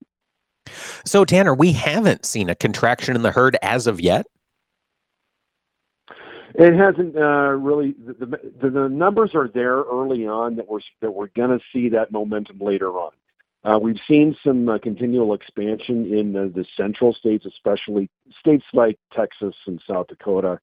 So 1.05 1.25
Tanner, 1.25 1.55
we 1.55 1.73
haven't 1.73 2.25
seen 2.25 2.49
a 2.49 2.55
contraction 2.55 3.15
in 3.15 3.23
the 3.23 3.31
herd 3.31 3.57
as 3.61 3.87
of 3.87 3.99
yet. 3.99 4.27
It 6.55 6.75
hasn't 6.75 7.15
uh, 7.15 7.51
really. 7.51 7.93
The, 8.05 8.39
the, 8.61 8.69
the, 8.69 8.89
numbers 8.89 9.31
are 9.35 9.47
there 9.47 9.77
early 9.83 10.25
on 10.25 10.55
that 10.55 10.67
we're 10.67 10.79
that 11.01 11.11
we're 11.11 11.27
going 11.27 11.57
to 11.57 11.63
see 11.71 11.89
that 11.89 12.11
momentum 12.11 12.59
later 12.59 12.89
on. 12.91 13.11
Uh, 13.63 13.77
we've 13.77 13.99
seen 14.07 14.35
some 14.43 14.69
uh, 14.69 14.77
continual 14.79 15.33
expansion 15.33 16.11
in 16.13 16.31
the, 16.31 16.51
the, 16.53 16.65
central 16.77 17.13
states, 17.13 17.45
especially 17.45 18.09
states 18.39 18.63
like 18.73 18.97
Texas 19.13 19.53
and 19.67 19.81
South 19.85 20.07
Dakota. 20.07 20.59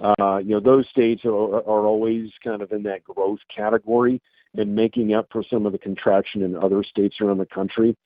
Uh, 0.00 0.38
you 0.38 0.50
know, 0.50 0.60
those 0.60 0.88
states 0.88 1.24
are, 1.24 1.30
are 1.30 1.86
always 1.86 2.30
kind 2.42 2.60
of 2.60 2.72
in 2.72 2.82
that 2.82 3.04
growth 3.04 3.38
category 3.54 4.20
and 4.56 4.74
making 4.74 5.14
up 5.14 5.28
for 5.30 5.44
some 5.48 5.64
of 5.64 5.72
the 5.72 5.78
contraction 5.78 6.42
in 6.42 6.56
other 6.56 6.82
states 6.82 7.20
around 7.20 7.38
the 7.38 7.46
country. 7.46 7.96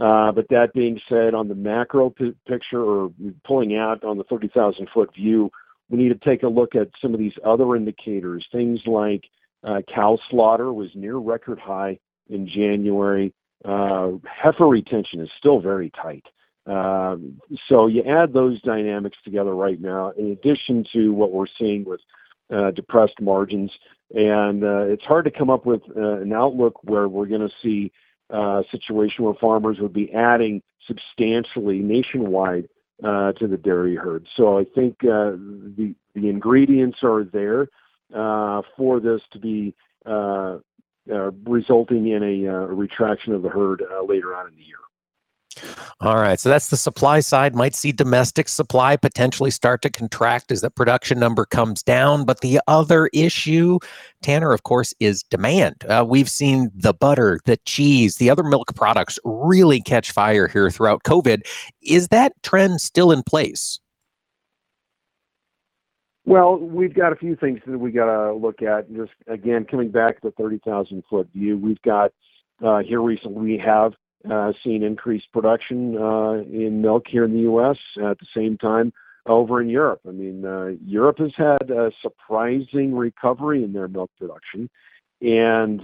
Uh, 0.00 0.32
but 0.32 0.48
that 0.48 0.72
being 0.74 1.00
said, 1.08 1.34
on 1.34 1.46
the 1.46 1.54
macro 1.54 2.10
p- 2.10 2.34
picture 2.48 2.82
or 2.82 3.12
pulling 3.44 3.76
out 3.76 4.02
on 4.02 4.18
the 4.18 4.24
30,000 4.24 4.88
foot 4.92 5.14
view, 5.14 5.50
we 5.90 5.98
need 5.98 6.08
to 6.08 6.28
take 6.28 6.42
a 6.42 6.48
look 6.48 6.74
at 6.74 6.88
some 7.00 7.12
of 7.14 7.20
these 7.20 7.34
other 7.44 7.76
indicators, 7.76 8.46
things 8.50 8.80
like 8.86 9.24
Uh, 9.64 9.80
cow 9.88 10.18
slaughter 10.28 10.74
was 10.74 10.90
near 10.94 11.16
record 11.16 11.58
high 11.58 11.98
in 12.28 12.46
January. 12.46 13.32
Uh, 13.64 14.10
heifer 14.26 14.68
retention 14.68 15.22
is 15.22 15.30
still 15.38 15.58
very 15.58 15.90
tight. 16.02 16.26
Um, 16.66 17.40
so 17.68 17.86
you 17.86 18.02
add 18.02 18.34
those 18.34 18.60
dynamics 18.60 19.16
together 19.24 19.54
right 19.54 19.80
now, 19.80 20.12
in 20.18 20.32
addition 20.32 20.84
to 20.92 21.14
what 21.14 21.32
we're 21.32 21.54
seeing 21.58 21.82
with 21.86 22.02
uh, 22.54 22.72
depressed 22.72 23.18
margins, 23.22 23.72
and 24.14 24.62
it's 24.92 25.04
hard 25.04 25.24
to 25.24 25.30
come 25.30 25.48
up 25.48 25.64
with 25.64 25.80
an 25.96 26.32
outlook 26.34 26.74
where 26.84 27.08
we're 27.08 27.30
going 27.34 27.48
to 27.48 27.54
see 27.62 27.90
a 28.28 28.64
situation 28.70 29.24
where 29.24 29.34
farmers 29.40 29.78
would 29.80 29.94
be 29.94 30.12
adding 30.12 30.60
substantially 30.86 31.78
nationwide 31.78 32.68
uh, 33.04 33.32
to 33.32 33.46
the 33.46 33.56
dairy 33.56 33.96
herd. 33.96 34.26
So 34.36 34.58
I 34.58 34.64
think 34.74 34.96
uh, 35.04 35.32
the 35.76 35.94
the 36.14 36.28
ingredients 36.28 36.98
are 37.02 37.24
there 37.24 37.68
uh, 38.14 38.62
for 38.76 39.00
this 39.00 39.20
to 39.32 39.38
be 39.38 39.74
uh, 40.06 40.58
uh, 41.12 41.30
resulting 41.44 42.08
in 42.08 42.22
a, 42.22 42.48
uh, 42.48 42.66
retraction 42.66 43.32
of 43.34 43.42
the 43.42 43.48
herd 43.48 43.82
later 44.06 44.34
on 44.34 44.48
in 44.48 44.54
the 44.56 44.62
year. 44.62 44.78
All 46.00 46.16
right. 46.16 46.38
So 46.38 46.48
that's 46.48 46.68
the 46.68 46.76
supply 46.76 47.20
side. 47.20 47.54
Might 47.54 47.74
see 47.74 47.92
domestic 47.92 48.48
supply 48.48 48.96
potentially 48.96 49.50
start 49.50 49.82
to 49.82 49.90
contract 49.90 50.50
as 50.50 50.60
the 50.60 50.70
production 50.70 51.18
number 51.18 51.44
comes 51.44 51.82
down. 51.82 52.24
But 52.24 52.40
the 52.40 52.60
other 52.66 53.08
issue, 53.12 53.78
Tanner, 54.22 54.52
of 54.52 54.62
course, 54.64 54.94
is 55.00 55.22
demand. 55.22 55.84
Uh, 55.88 56.04
we've 56.06 56.28
seen 56.28 56.70
the 56.74 56.94
butter, 56.94 57.40
the 57.44 57.56
cheese, 57.64 58.16
the 58.16 58.30
other 58.30 58.42
milk 58.42 58.74
products 58.74 59.18
really 59.24 59.80
catch 59.80 60.12
fire 60.12 60.48
here 60.48 60.70
throughout 60.70 61.02
COVID. 61.04 61.42
Is 61.82 62.08
that 62.08 62.32
trend 62.42 62.80
still 62.80 63.12
in 63.12 63.22
place? 63.22 63.78
Well, 66.26 66.56
we've 66.56 66.94
got 66.94 67.12
a 67.12 67.16
few 67.16 67.36
things 67.36 67.60
that 67.66 67.78
we 67.78 67.92
got 67.92 68.06
to 68.06 68.32
look 68.32 68.62
at. 68.62 68.90
Just 68.92 69.12
again, 69.26 69.66
coming 69.70 69.90
back 69.90 70.20
to 70.22 70.28
the 70.28 70.42
30,000 70.42 71.02
foot 71.08 71.28
view, 71.34 71.58
we've 71.58 71.82
got 71.82 72.12
uh, 72.64 72.78
here 72.78 73.02
recently 73.02 73.42
we 73.42 73.58
have 73.58 73.92
uh, 74.30 74.52
seen 74.62 74.82
increased 74.82 75.30
production 75.32 75.98
uh, 75.98 76.32
in 76.50 76.80
milk 76.80 77.04
here 77.06 77.24
in 77.24 77.34
the 77.34 77.40
U.S. 77.40 77.76
At 78.02 78.18
the 78.18 78.26
same 78.34 78.56
time, 78.56 78.90
over 79.26 79.60
in 79.60 79.68
Europe. 79.68 80.00
I 80.08 80.12
mean, 80.12 80.46
uh, 80.46 80.72
Europe 80.82 81.18
has 81.18 81.32
had 81.36 81.70
a 81.70 81.92
surprising 82.00 82.94
recovery 82.94 83.62
in 83.62 83.74
their 83.74 83.86
milk 83.86 84.10
production, 84.18 84.70
and 85.20 85.82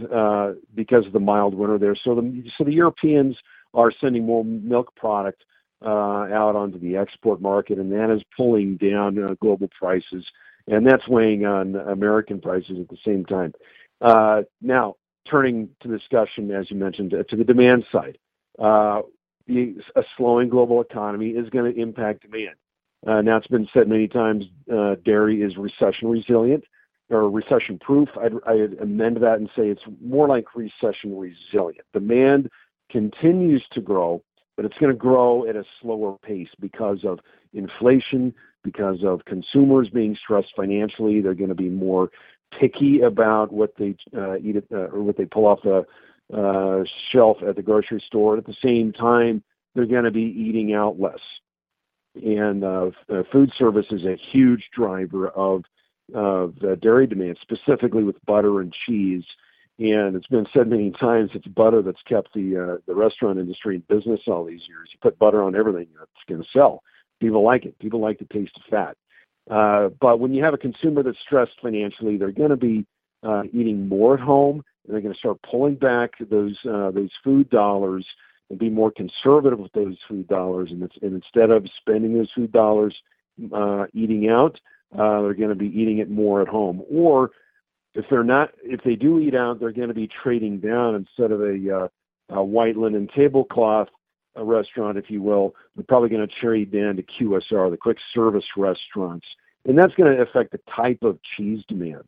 because 0.74 1.06
of 1.06 1.12
the 1.12 1.20
mild 1.20 1.54
winter 1.54 1.76
there, 1.76 1.94
so 1.94 2.14
the 2.14 2.50
so 2.56 2.64
the 2.64 2.72
Europeans 2.72 3.36
are 3.74 3.92
sending 4.00 4.24
more 4.24 4.42
milk 4.42 4.94
product 4.96 5.44
out 5.84 6.56
onto 6.56 6.78
the 6.78 6.96
export 6.96 7.42
market, 7.42 7.78
and 7.78 7.92
that 7.92 8.10
is 8.10 8.22
pulling 8.34 8.78
down 8.78 9.36
global 9.42 9.68
prices, 9.78 10.24
and 10.66 10.86
that's 10.86 11.06
weighing 11.08 11.44
on 11.44 11.76
American 11.76 12.40
prices 12.40 12.78
at 12.80 12.88
the 12.88 12.98
same 13.04 13.26
time. 13.26 13.52
Now, 14.62 14.96
turning 15.26 15.68
to 15.80 15.88
discussion, 15.88 16.50
as 16.50 16.70
you 16.70 16.76
mentioned, 16.76 17.10
to 17.10 17.36
the 17.36 17.44
demand 17.44 17.84
side 17.92 18.16
uh, 18.58 19.02
a 19.48 20.02
slowing 20.16 20.48
global 20.48 20.80
economy 20.80 21.30
is 21.30 21.48
going 21.50 21.72
to 21.72 21.80
impact 21.80 22.22
demand. 22.22 22.56
Uh, 23.06 23.20
now, 23.22 23.36
it's 23.36 23.46
been 23.46 23.68
said 23.72 23.88
many 23.88 24.06
times 24.06 24.44
uh, 24.72 24.94
dairy 25.04 25.42
is 25.42 25.56
recession 25.56 26.08
resilient 26.08 26.64
or 27.08 27.28
recession 27.30 27.78
proof. 27.78 28.08
I'd, 28.20 28.32
I'd 28.46 28.78
amend 28.80 29.16
that 29.18 29.38
and 29.38 29.48
say 29.56 29.68
it's 29.68 29.82
more 30.02 30.28
like 30.28 30.54
recession 30.54 31.18
resilient. 31.18 31.84
Demand 31.92 32.50
continues 32.90 33.64
to 33.72 33.80
grow, 33.80 34.22
but 34.56 34.64
it's 34.64 34.76
going 34.78 34.92
to 34.92 34.98
grow 34.98 35.48
at 35.48 35.56
a 35.56 35.64
slower 35.80 36.16
pace 36.22 36.50
because 36.60 37.04
of 37.04 37.20
inflation, 37.54 38.34
because 38.62 39.02
of 39.02 39.24
consumers 39.24 39.88
being 39.88 40.16
stressed 40.22 40.52
financially. 40.54 41.20
They're 41.20 41.34
going 41.34 41.48
to 41.48 41.54
be 41.54 41.70
more 41.70 42.10
picky 42.58 43.00
about 43.00 43.52
what 43.52 43.72
they 43.78 43.94
uh, 44.16 44.36
eat 44.36 44.56
uh, 44.72 44.88
or 44.88 45.02
what 45.02 45.16
they 45.16 45.24
pull 45.24 45.46
off 45.46 45.60
the 45.62 45.78
uh, 45.78 45.82
shelf 47.12 47.38
at 47.46 47.56
the 47.56 47.62
grocery 47.62 48.02
store. 48.06 48.36
At 48.38 48.46
the 48.46 48.56
same 48.62 48.92
time, 48.92 49.42
they're 49.74 49.86
going 49.86 50.04
to 50.04 50.10
be 50.10 50.22
eating 50.22 50.74
out 50.74 51.00
less. 51.00 51.20
And 52.14 52.64
uh, 52.64 52.90
uh, 53.12 53.22
food 53.30 53.52
service 53.56 53.86
is 53.90 54.04
a 54.04 54.16
huge 54.16 54.68
driver 54.74 55.28
of, 55.28 55.64
of 56.14 56.54
uh, 56.62 56.74
dairy 56.76 57.06
demand, 57.06 57.38
specifically 57.40 58.02
with 58.02 58.16
butter 58.26 58.60
and 58.60 58.74
cheese. 58.86 59.24
And 59.78 60.14
it's 60.14 60.26
been 60.26 60.46
said 60.52 60.68
many 60.68 60.90
times 60.90 61.30
it's 61.34 61.46
butter 61.46 61.82
that's 61.82 62.02
kept 62.02 62.34
the 62.34 62.56
uh, 62.56 62.76
the 62.86 62.94
restaurant 62.94 63.38
industry 63.38 63.76
in 63.76 63.82
business 63.88 64.20
all 64.26 64.44
these 64.44 64.68
years. 64.68 64.90
You 64.92 64.98
put 65.00 65.18
butter 65.18 65.42
on 65.42 65.56
everything, 65.56 65.86
it's 66.02 66.28
going 66.28 66.42
to 66.42 66.48
sell. 66.52 66.82
People 67.20 67.42
like 67.42 67.64
it. 67.64 67.78
People 67.78 68.00
like 68.00 68.18
the 68.18 68.26
taste 68.26 68.52
of 68.56 68.62
fat. 68.68 68.96
Uh, 69.50 69.88
but 70.00 70.20
when 70.20 70.34
you 70.34 70.44
have 70.44 70.52
a 70.52 70.58
consumer 70.58 71.02
that's 71.02 71.18
stressed 71.20 71.58
financially, 71.62 72.18
they're 72.18 72.30
going 72.30 72.50
to 72.50 72.56
be 72.56 72.84
uh, 73.22 73.42
eating 73.52 73.88
more 73.88 74.14
at 74.14 74.20
home 74.20 74.62
and 74.84 74.94
they're 74.94 75.00
going 75.00 75.14
to 75.14 75.18
start 75.18 75.40
pulling 75.42 75.74
back 75.74 76.12
those 76.30 76.56
uh, 76.64 76.90
those 76.90 77.10
food 77.22 77.48
dollars 77.50 78.06
and 78.48 78.58
be 78.58 78.70
more 78.70 78.90
conservative 78.90 79.58
with 79.58 79.72
those 79.72 79.96
food 80.08 80.26
dollars. 80.28 80.70
And, 80.70 80.82
and 81.02 81.14
instead 81.14 81.50
of 81.50 81.66
spending 81.76 82.14
those 82.14 82.30
food 82.34 82.52
dollars 82.52 82.94
uh, 83.52 83.86
eating 83.92 84.28
out, 84.28 84.60
uh, 84.98 85.22
they're 85.22 85.34
going 85.34 85.50
to 85.50 85.54
be 85.54 85.68
eating 85.68 85.98
it 85.98 86.10
more 86.10 86.42
at 86.42 86.48
home. 86.48 86.82
Or 86.90 87.30
if 87.94 88.04
they're 88.10 88.24
not, 88.24 88.50
if 88.62 88.82
they 88.82 88.96
do 88.96 89.20
eat 89.20 89.34
out, 89.34 89.60
they're 89.60 89.72
going 89.72 89.88
to 89.88 89.94
be 89.94 90.08
trading 90.08 90.58
down 90.58 90.94
instead 90.96 91.30
of 91.30 91.40
a, 91.40 91.76
uh, 91.76 91.88
a 92.30 92.42
white 92.42 92.76
linen 92.76 93.08
tablecloth 93.14 93.88
a 94.36 94.44
restaurant, 94.44 94.96
if 94.96 95.10
you 95.10 95.22
will, 95.22 95.54
they're 95.74 95.84
probably 95.84 96.08
going 96.08 96.26
to 96.26 96.34
trade 96.34 96.72
down 96.72 96.96
to 96.96 97.02
QSR, 97.02 97.70
the 97.70 97.76
quick 97.76 97.98
service 98.14 98.44
restaurants. 98.56 99.26
And 99.66 99.76
that's 99.76 99.94
going 99.94 100.14
to 100.14 100.22
affect 100.22 100.52
the 100.52 100.60
type 100.74 101.02
of 101.02 101.18
cheese 101.36 101.64
demand. 101.68 102.04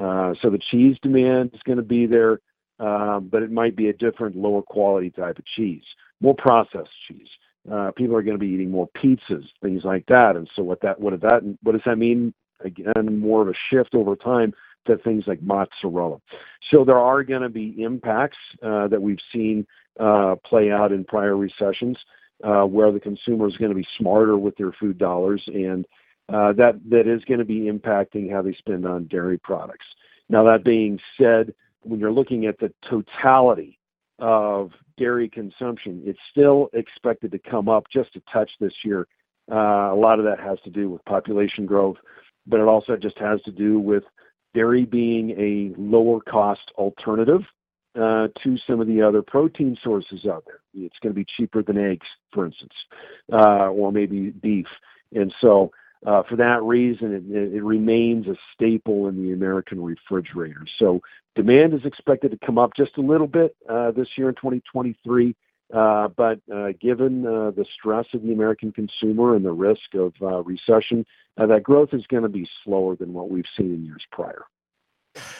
Uh, 0.00 0.34
so 0.40 0.50
the 0.50 0.60
cheese 0.70 0.96
demand 1.02 1.50
is 1.52 1.60
going 1.64 1.76
to 1.76 1.84
be 1.84 2.06
there, 2.06 2.40
uh, 2.80 3.20
but 3.20 3.42
it 3.42 3.50
might 3.50 3.76
be 3.76 3.88
a 3.88 3.92
different, 3.92 4.36
lower 4.36 4.62
quality 4.62 5.10
type 5.10 5.38
of 5.38 5.44
cheese, 5.44 5.84
more 6.20 6.34
processed 6.34 6.90
cheese. 7.06 7.28
Uh, 7.70 7.90
people 7.92 8.16
are 8.16 8.22
going 8.22 8.36
to 8.36 8.40
be 8.40 8.48
eating 8.48 8.70
more 8.70 8.88
pizzas, 8.96 9.46
things 9.62 9.84
like 9.84 10.04
that. 10.06 10.34
And 10.36 10.48
so 10.56 10.62
what 10.62 10.80
that 10.80 10.98
what 10.98 11.10
does 11.10 11.20
that 11.20 11.42
what 11.62 11.72
does 11.72 11.82
that 11.84 11.98
mean? 11.98 12.34
Again, 12.64 13.18
more 13.18 13.42
of 13.42 13.48
a 13.48 13.54
shift 13.70 13.94
over 13.94 14.16
time 14.16 14.52
to 14.86 14.96
things 14.98 15.24
like 15.26 15.40
mozzarella. 15.42 16.18
So 16.70 16.84
there 16.84 16.98
are 16.98 17.22
going 17.22 17.42
to 17.42 17.48
be 17.48 17.82
impacts 17.82 18.38
that 18.60 19.00
we've 19.00 19.20
seen 19.32 19.66
play 19.96 20.72
out 20.72 20.90
in 20.90 21.04
prior 21.04 21.36
recessions, 21.36 21.98
where 22.40 22.90
the 22.90 23.00
consumer 23.00 23.46
is 23.46 23.56
going 23.58 23.70
to 23.70 23.76
be 23.76 23.86
smarter 23.98 24.36
with 24.36 24.56
their 24.56 24.72
food 24.72 24.98
dollars 24.98 25.42
and 25.46 25.86
that 26.28 26.80
that 26.88 27.06
is 27.06 27.24
going 27.24 27.40
to 27.40 27.44
be 27.44 27.70
impacting 27.70 28.30
how 28.30 28.42
they 28.42 28.54
spend 28.54 28.86
on 28.86 29.04
dairy 29.06 29.38
products. 29.38 29.86
Now, 30.28 30.44
that 30.44 30.64
being 30.64 30.98
said, 31.18 31.52
when 31.82 32.00
you're 32.00 32.12
looking 32.12 32.46
at 32.46 32.58
the 32.58 32.72
totality 32.88 33.78
of 34.18 34.70
dairy 34.96 35.28
consumption, 35.28 36.02
it's 36.04 36.18
still 36.30 36.70
expected 36.72 37.32
to 37.32 37.38
come 37.38 37.68
up 37.68 37.84
just 37.92 38.16
a 38.16 38.22
touch 38.32 38.50
this 38.60 38.74
year. 38.84 39.06
Uh, 39.50 39.92
a 39.92 39.96
lot 39.96 40.18
of 40.18 40.24
that 40.24 40.38
has 40.38 40.58
to 40.64 40.70
do 40.70 40.88
with 40.88 41.04
population 41.04 41.66
growth, 41.66 41.96
but 42.46 42.60
it 42.60 42.66
also 42.66 42.96
just 42.96 43.18
has 43.18 43.42
to 43.42 43.50
do 43.50 43.78
with 43.78 44.04
dairy 44.54 44.84
being 44.84 45.30
a 45.32 45.74
lower 45.80 46.20
cost 46.20 46.72
alternative 46.76 47.42
uh, 48.00 48.28
to 48.42 48.56
some 48.66 48.80
of 48.80 48.86
the 48.86 49.02
other 49.02 49.22
protein 49.22 49.76
sources 49.82 50.24
out 50.24 50.44
there. 50.46 50.60
It's 50.74 50.98
going 51.02 51.12
to 51.12 51.18
be 51.18 51.26
cheaper 51.36 51.62
than 51.62 51.76
eggs, 51.76 52.06
for 52.32 52.46
instance, 52.46 52.72
uh, 53.32 53.68
or 53.68 53.92
maybe 53.92 54.30
beef. 54.30 54.66
And 55.14 55.34
so 55.40 55.72
uh, 56.06 56.22
for 56.28 56.36
that 56.36 56.62
reason, 56.62 57.12
it, 57.12 57.54
it, 57.54 57.62
remains 57.62 58.26
a 58.26 58.36
staple 58.52 59.06
in 59.08 59.22
the 59.22 59.32
American 59.32 59.82
refrigerator. 59.82 60.66
So 60.78 61.00
demand 61.36 61.74
is 61.74 61.84
expected 61.84 62.32
to 62.32 62.38
come 62.44 62.58
up 62.58 62.72
just 62.76 62.96
a 62.98 63.00
little 63.00 63.28
bit 63.28 63.54
uh, 63.68 63.92
this 63.92 64.08
year 64.16 64.28
in 64.28 64.34
2023. 64.34 65.36
Uh, 65.72 66.08
but 66.08 66.40
uh, 66.54 66.68
given 66.80 67.24
uh, 67.24 67.50
the 67.52 67.64
stress 67.78 68.06
of 68.12 68.22
the 68.22 68.32
American 68.32 68.72
consumer 68.72 69.36
and 69.36 69.44
the 69.44 69.52
risk 69.52 69.94
of 69.94 70.12
uh, 70.20 70.42
recession, 70.42 71.06
that 71.36 71.62
growth 71.62 71.90
is 71.92 72.06
going 72.08 72.24
to 72.24 72.28
be 72.28 72.46
slower 72.62 72.94
than 72.94 73.12
what 73.14 73.30
we've 73.30 73.46
seen 73.56 73.72
in 73.72 73.84
years 73.84 74.02
prior 74.10 74.44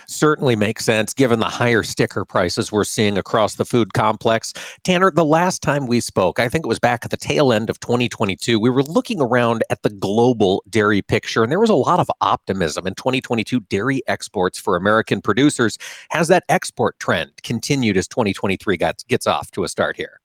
certainly 0.06 0.56
makes 0.56 0.84
sense 0.84 1.14
given 1.14 1.40
the 1.40 1.46
higher 1.46 1.82
sticker 1.82 2.24
prices 2.24 2.70
we're 2.70 2.84
seeing 2.84 3.18
across 3.18 3.56
the 3.56 3.64
food 3.64 3.92
complex. 3.94 4.52
Tanner, 4.84 5.10
the 5.10 5.24
last 5.24 5.62
time 5.62 5.86
we 5.86 6.00
spoke, 6.00 6.38
I 6.38 6.48
think 6.48 6.64
it 6.64 6.68
was 6.68 6.78
back 6.78 7.04
at 7.04 7.10
the 7.10 7.16
tail 7.16 7.52
end 7.52 7.70
of 7.70 7.80
2022, 7.80 8.58
we 8.58 8.70
were 8.70 8.82
looking 8.82 9.20
around 9.20 9.64
at 9.70 9.82
the 9.82 9.90
global 9.90 10.62
dairy 10.68 11.02
picture, 11.02 11.42
and 11.42 11.50
there 11.50 11.60
was 11.60 11.70
a 11.70 11.74
lot 11.74 12.00
of 12.00 12.10
optimism 12.20 12.86
in 12.86 12.94
2022 12.94 13.60
dairy 13.60 14.02
exports 14.06 14.58
for 14.58 14.76
American 14.76 15.20
producers. 15.20 15.78
Has 16.10 16.28
that 16.28 16.44
export 16.48 16.98
trend 16.98 17.30
continued 17.42 17.96
as 17.96 18.08
2023 18.08 18.76
gets, 18.76 19.04
gets 19.04 19.26
off 19.26 19.50
to 19.52 19.64
a 19.64 19.68
start 19.68 19.96
here? 19.96 20.20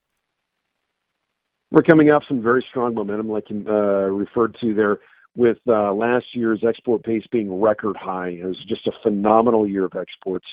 We're 1.70 1.84
coming 1.84 2.10
off 2.12 2.24
some 2.28 2.42
very 2.42 2.66
strong 2.70 2.96
momentum, 2.96 3.30
like 3.30 3.50
you 3.50 3.66
uh, 3.68 4.08
referred 4.08 4.58
to 4.62 4.74
there 4.74 5.00
with 5.38 5.60
uh, 5.68 5.94
last 5.94 6.26
year's 6.34 6.64
export 6.68 7.04
pace 7.04 7.26
being 7.32 7.62
record 7.62 7.96
high. 7.96 8.30
It 8.30 8.44
was 8.44 8.58
just 8.68 8.88
a 8.88 8.92
phenomenal 9.04 9.66
year 9.68 9.86
of 9.86 9.96
exports. 9.96 10.48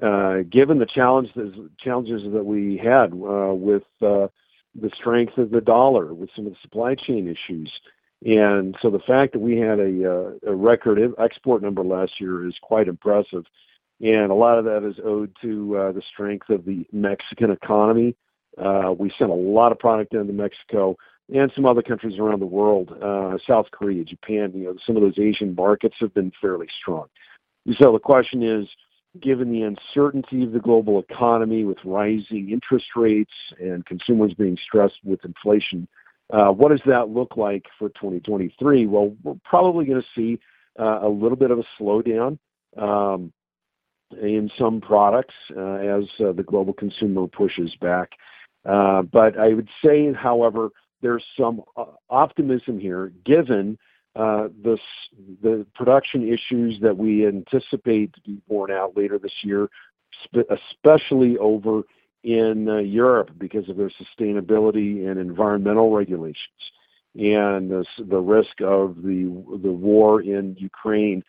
Uh, 0.00 0.38
given 0.48 0.78
the 0.78 0.86
challenges 0.86 1.54
challenges 1.78 2.22
that 2.32 2.44
we 2.44 2.78
had 2.78 3.12
uh, 3.12 3.52
with 3.52 3.82
uh, 4.00 4.28
the 4.80 4.90
strength 4.94 5.36
of 5.36 5.50
the 5.50 5.60
dollar, 5.60 6.14
with 6.14 6.30
some 6.34 6.46
of 6.46 6.52
the 6.52 6.58
supply 6.62 6.94
chain 6.94 7.28
issues, 7.28 7.70
and 8.24 8.76
so 8.80 8.88
the 8.88 9.00
fact 9.00 9.32
that 9.32 9.40
we 9.40 9.58
had 9.58 9.78
a, 9.78 10.10
uh, 10.10 10.30
a 10.46 10.54
record 10.54 10.98
export 11.18 11.60
number 11.60 11.82
last 11.82 12.20
year 12.20 12.46
is 12.46 12.54
quite 12.62 12.88
impressive. 12.88 13.44
and 14.00 14.30
a 14.30 14.34
lot 14.34 14.58
of 14.58 14.64
that 14.64 14.88
is 14.88 14.96
owed 15.04 15.34
to 15.42 15.76
uh, 15.76 15.92
the 15.92 16.02
strength 16.12 16.48
of 16.48 16.64
the 16.64 16.86
Mexican 16.92 17.50
economy. 17.50 18.14
Uh, 18.56 18.94
we 18.96 19.12
sent 19.18 19.30
a 19.30 19.34
lot 19.34 19.72
of 19.72 19.78
product 19.78 20.14
into 20.14 20.32
Mexico 20.32 20.96
and 21.32 21.52
some 21.54 21.66
other 21.66 21.82
countries 21.82 22.18
around 22.18 22.40
the 22.40 22.46
world, 22.46 22.92
uh, 23.02 23.38
South 23.46 23.66
Korea, 23.70 24.04
Japan. 24.04 24.52
You 24.54 24.64
know, 24.64 24.74
some 24.86 24.96
of 24.96 25.02
those 25.02 25.18
Asian 25.18 25.54
markets 25.54 25.96
have 26.00 26.12
been 26.14 26.32
fairly 26.40 26.66
strong. 26.80 27.06
So 27.78 27.92
the 27.92 27.98
question 27.98 28.42
is, 28.42 28.68
given 29.20 29.52
the 29.52 29.62
uncertainty 29.62 30.44
of 30.44 30.52
the 30.52 30.60
global 30.60 31.00
economy 31.00 31.64
with 31.64 31.78
rising 31.84 32.50
interest 32.50 32.86
rates 32.96 33.32
and 33.58 33.84
consumers 33.86 34.34
being 34.34 34.56
stressed 34.64 34.98
with 35.04 35.24
inflation, 35.24 35.86
uh, 36.32 36.50
what 36.50 36.70
does 36.70 36.80
that 36.86 37.08
look 37.08 37.36
like 37.36 37.64
for 37.78 37.88
2023? 37.90 38.86
Well, 38.86 39.14
we're 39.22 39.34
probably 39.44 39.84
going 39.84 40.00
to 40.00 40.08
see 40.14 40.38
uh, 40.78 41.00
a 41.02 41.08
little 41.08 41.36
bit 41.36 41.50
of 41.50 41.58
a 41.58 41.64
slowdown 41.78 42.38
um, 42.76 43.32
in 44.20 44.50
some 44.56 44.80
products 44.80 45.34
uh, 45.56 45.74
as 45.74 46.04
uh, 46.20 46.32
the 46.32 46.44
global 46.44 46.72
consumer 46.72 47.26
pushes 47.26 47.74
back. 47.80 48.10
Uh, 48.64 49.02
but 49.02 49.38
I 49.38 49.54
would 49.54 49.68
say, 49.84 50.12
however, 50.12 50.70
there's 51.02 51.24
some 51.38 51.62
uh, 51.76 51.84
optimism 52.08 52.78
here 52.78 53.12
given 53.24 53.78
uh, 54.16 54.48
the 54.62 55.66
production 55.74 56.26
issues 56.26 56.78
that 56.80 56.96
we 56.96 57.26
anticipate 57.26 58.12
to 58.12 58.20
be 58.22 58.40
borne 58.48 58.70
out 58.70 58.96
later 58.96 59.18
this 59.18 59.32
year, 59.42 59.68
especially 60.50 61.38
over 61.38 61.82
in 62.24 62.68
uh, 62.68 62.78
Europe 62.78 63.30
because 63.38 63.68
of 63.68 63.76
their 63.76 63.90
sustainability 63.90 65.08
and 65.08 65.18
environmental 65.18 65.94
regulations, 65.94 66.36
and 67.14 67.70
the, 67.70 68.18
risk 68.18 68.60
of 68.60 68.96
the 68.96 69.24
the 69.62 69.72
war 69.72 70.20
in 70.20 70.56
Ukraine 70.58 71.22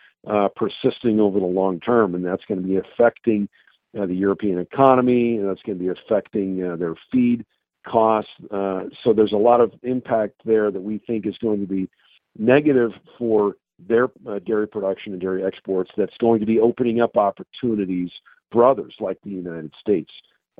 persisting 0.56 1.20
over 1.20 1.40
the 1.40 1.46
long 1.46 1.80
term, 1.80 2.16
and 2.16 2.26
that's 2.26 2.44
going 2.46 2.62
to 2.62 2.68
be 2.68 2.78
affecting 2.78 3.48
the 3.94 4.14
European 4.14 4.58
economy, 4.58 5.38
and 5.38 5.48
that's 5.48 5.62
going 5.62 5.78
to 5.78 5.84
be 5.84 5.90
affecting 5.90 6.58
their 6.58 6.96
feed 7.12 7.46
costs. 7.84 8.32
Uh, 8.52 8.84
so 9.04 9.14
there's 9.14 9.34
a 9.34 9.38
lot 9.38 9.62
of 9.62 9.72
impact 9.84 10.42
there 10.46 10.72
that 10.72 10.82
we 10.82 11.00
think 11.00 11.26
is 11.26 11.38
going 11.40 11.60
to 11.60 11.68
be 11.68 11.90
negative 12.38 12.92
for 13.18 13.56
their 13.88 14.06
uh, 14.28 14.40
dairy 14.46 14.68
production 14.68 15.14
and 15.14 15.22
dairy 15.22 15.44
exports 15.44 15.92
that's 15.98 16.16
going 16.20 16.40
to 16.40 16.46
be 16.46 16.60
opening 16.60 17.02
up 17.02 17.18
opportunities 17.18 18.12
for 18.52 18.66
others 18.66 18.94
like 19.00 19.18
the 19.24 19.30
United 19.30 19.74
States. 19.80 20.12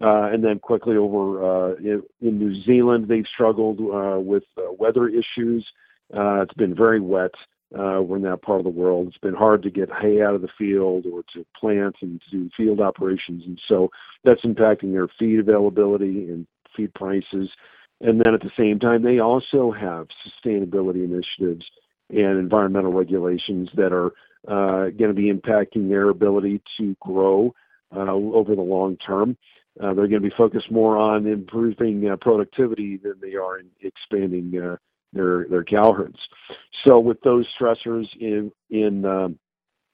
Uh, 0.02 0.30
and 0.32 0.44
then 0.44 0.58
quickly 0.58 0.96
over 0.96 1.76
in, 1.78 2.02
New 2.22 2.60
Zealand, 2.64 3.08
they've 3.08 3.28
struggled 3.32 3.80
with 4.26 4.44
weather 4.80 5.08
issues. 5.08 5.66
It's 6.10 6.54
been 6.56 6.74
very 6.74 7.00
wet. 7.00 7.36
in 7.72 8.22
that 8.24 8.42
part 8.42 8.60
of 8.60 8.64
the 8.64 8.72
world. 8.72 9.10
It's 9.10 9.18
been 9.20 9.36
hard 9.36 9.62
to 9.64 9.70
get 9.70 9.90
hay 10.02 10.24
out 10.24 10.34
of 10.34 10.42
the 10.42 10.50
field 10.58 11.06
or 11.06 11.22
to 11.34 11.46
plant 11.60 11.98
and 12.02 12.20
to 12.22 12.32
do 12.32 12.50
field 12.58 12.80
operations, 12.80 13.44
and 13.46 13.62
so 13.68 13.92
that's 14.24 14.42
impacting 14.42 14.92
their 14.94 15.08
feed 15.20 15.40
availability 15.40 16.30
and 16.30 16.48
feed 16.76 16.94
prices. 16.94 17.50
And 18.02 18.20
then 18.20 18.34
at 18.34 18.42
the 18.42 18.52
same 18.58 18.80
time, 18.80 19.04
they 19.04 19.20
also 19.20 19.72
have 19.72 20.08
sustainability 20.26 21.04
initiatives 21.06 21.66
and 22.10 22.40
environmental 22.40 22.92
regulations 22.92 23.70
that 23.76 23.94
are 23.94 24.12
uh, 24.48 24.90
going 24.90 25.10
to 25.10 25.14
be 25.14 25.32
impacting 25.32 25.88
their 25.88 26.10
ability 26.10 26.62
to 26.78 26.96
grow 27.00 27.54
uh, 27.96 28.12
over 28.12 28.56
the 28.56 28.62
long 28.62 28.98
term. 28.98 29.38
Uh, 29.80 29.94
they're 29.94 30.08
going 30.08 30.22
to 30.22 30.30
be 30.30 30.36
focused 30.36 30.72
more 30.72 30.98
on 30.98 31.28
improving 31.28 32.10
uh, 32.10 32.16
productivity 32.18 32.98
than 32.98 33.14
they 33.22 33.36
are 33.36 33.60
in 33.60 33.68
expanding 33.82 34.52
uh, 34.62 34.76
their 35.14 35.46
their 35.50 35.64
cow 35.64 35.94
herds. 35.94 36.20
So 36.84 37.00
with 37.00 37.22
those 37.22 37.46
stressors 37.60 38.08
in 38.20 38.52
in 38.70 39.06
um, 39.06 39.40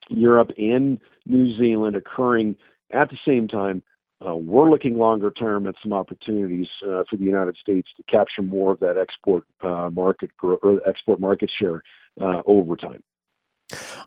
Europe 0.09 0.51
and 0.57 0.99
New 1.25 1.55
Zealand 1.57 1.95
occurring 1.95 2.55
at 2.91 3.09
the 3.09 3.17
same 3.25 3.47
time, 3.47 3.84
we're 4.22 4.70
looking 4.70 4.97
longer 4.97 5.32
term 5.32 5.68
at 5.68 5.76
some 5.82 5.93
opportunities 5.93 6.68
uh, 6.84 7.03
for 7.09 7.18
the 7.18 7.24
United 7.24 7.55
States 7.57 7.89
to 7.97 8.03
capture 8.03 8.41
more 8.41 8.74
of 8.74 8.80
that 8.80 8.97
export 8.97 9.43
uh, 9.63 9.89
market 9.91 10.32
or 10.41 10.82
export 10.88 11.20
market 11.20 11.51
share 11.59 11.84
uh, 12.20 12.41
over 12.45 12.76
time. 12.76 13.03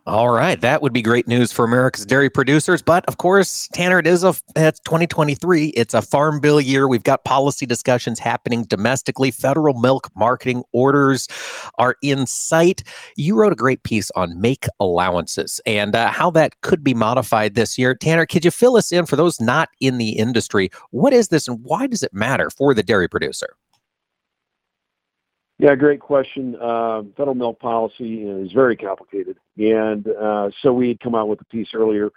All 0.07 0.31
right, 0.31 0.59
that 0.61 0.81
would 0.81 0.93
be 0.93 1.03
great 1.03 1.27
news 1.27 1.51
for 1.51 1.63
America's 1.63 2.05
dairy 2.05 2.29
producers. 2.29 2.81
But 2.81 3.05
of 3.05 3.17
course, 3.17 3.69
Tanner, 3.73 3.99
it 3.99 4.07
is 4.07 4.23
a 4.23 4.33
it's 4.55 4.79
2023. 4.79 5.67
It's 5.67 5.93
a 5.93 6.01
farm 6.01 6.39
bill 6.39 6.59
year. 6.59 6.87
We've 6.87 7.03
got 7.03 7.23
policy 7.25 7.67
discussions 7.67 8.17
happening 8.17 8.63
domestically. 8.63 9.29
Federal 9.29 9.79
milk 9.79 10.09
marketing 10.15 10.63
orders 10.73 11.27
are 11.77 11.95
in 12.01 12.25
sight. 12.25 12.83
You 13.15 13.35
wrote 13.35 13.53
a 13.53 13.55
great 13.55 13.83
piece 13.83 14.09
on 14.15 14.41
make 14.41 14.65
allowances 14.79 15.61
and 15.67 15.95
uh, 15.95 16.09
how 16.09 16.31
that 16.31 16.59
could 16.61 16.83
be 16.83 16.95
modified 16.95 17.53
this 17.53 17.77
year. 17.77 17.93
Tanner, 17.93 18.25
could 18.25 18.43
you 18.43 18.51
fill 18.51 18.77
us 18.77 18.91
in 18.91 19.05
for 19.05 19.15
those 19.15 19.39
not 19.39 19.69
in 19.79 19.99
the 19.99 20.11
industry? 20.13 20.71
What 20.89 21.13
is 21.13 21.27
this, 21.27 21.47
and 21.47 21.63
why 21.63 21.85
does 21.85 22.01
it 22.01 22.13
matter 22.13 22.49
for 22.49 22.73
the 22.73 22.83
dairy 22.83 23.07
producer? 23.07 23.55
Yeah, 25.61 25.75
great 25.75 25.99
question. 25.99 26.55
Uh, 26.59 27.03
federal 27.15 27.35
milk 27.35 27.59
policy 27.59 28.23
is 28.23 28.51
very 28.51 28.75
complicated. 28.75 29.37
And 29.59 30.07
uh, 30.07 30.49
so 30.63 30.73
we 30.73 30.87
had 30.87 30.99
come 30.99 31.13
out 31.13 31.27
with 31.27 31.39
a 31.39 31.45
piece 31.45 31.67
earlier, 31.75 32.09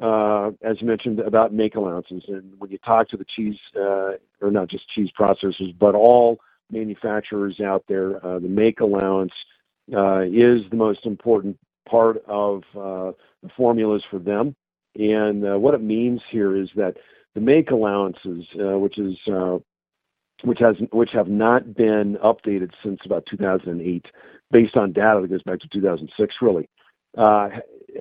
uh, 0.00 0.52
as 0.62 0.80
you 0.80 0.86
mentioned, 0.86 1.18
about 1.18 1.52
make 1.52 1.74
allowances. 1.74 2.22
And 2.28 2.52
when 2.60 2.70
you 2.70 2.78
talk 2.78 3.08
to 3.08 3.16
the 3.16 3.24
cheese, 3.24 3.58
uh, 3.76 4.12
or 4.40 4.52
not 4.52 4.68
just 4.68 4.88
cheese 4.90 5.10
processors, 5.18 5.76
but 5.80 5.96
all 5.96 6.38
manufacturers 6.70 7.58
out 7.58 7.82
there, 7.88 8.20
the 8.22 8.48
make 8.48 8.78
allowance 8.78 9.32
is 9.88 10.62
the 10.70 10.76
most 10.76 11.04
important 11.04 11.58
part 11.88 12.22
of 12.28 12.62
the 12.72 13.14
formulas 13.56 14.04
for 14.12 14.20
them. 14.20 14.54
And 14.94 15.60
what 15.60 15.74
it 15.74 15.82
means 15.82 16.20
here 16.30 16.56
is 16.56 16.70
that 16.76 16.98
the 17.34 17.40
make 17.40 17.72
allowances, 17.72 18.46
which 18.54 18.96
is 18.96 19.18
which 20.44 20.58
has 20.58 20.76
which 20.90 21.10
have 21.10 21.28
not 21.28 21.74
been 21.74 22.16
updated 22.24 22.70
since 22.82 23.00
about 23.04 23.26
2008, 23.26 24.06
based 24.50 24.76
on 24.76 24.92
data 24.92 25.20
that 25.22 25.28
goes 25.28 25.42
back 25.42 25.60
to 25.60 25.68
2006. 25.68 26.34
Really, 26.40 26.68
uh, 27.16 27.48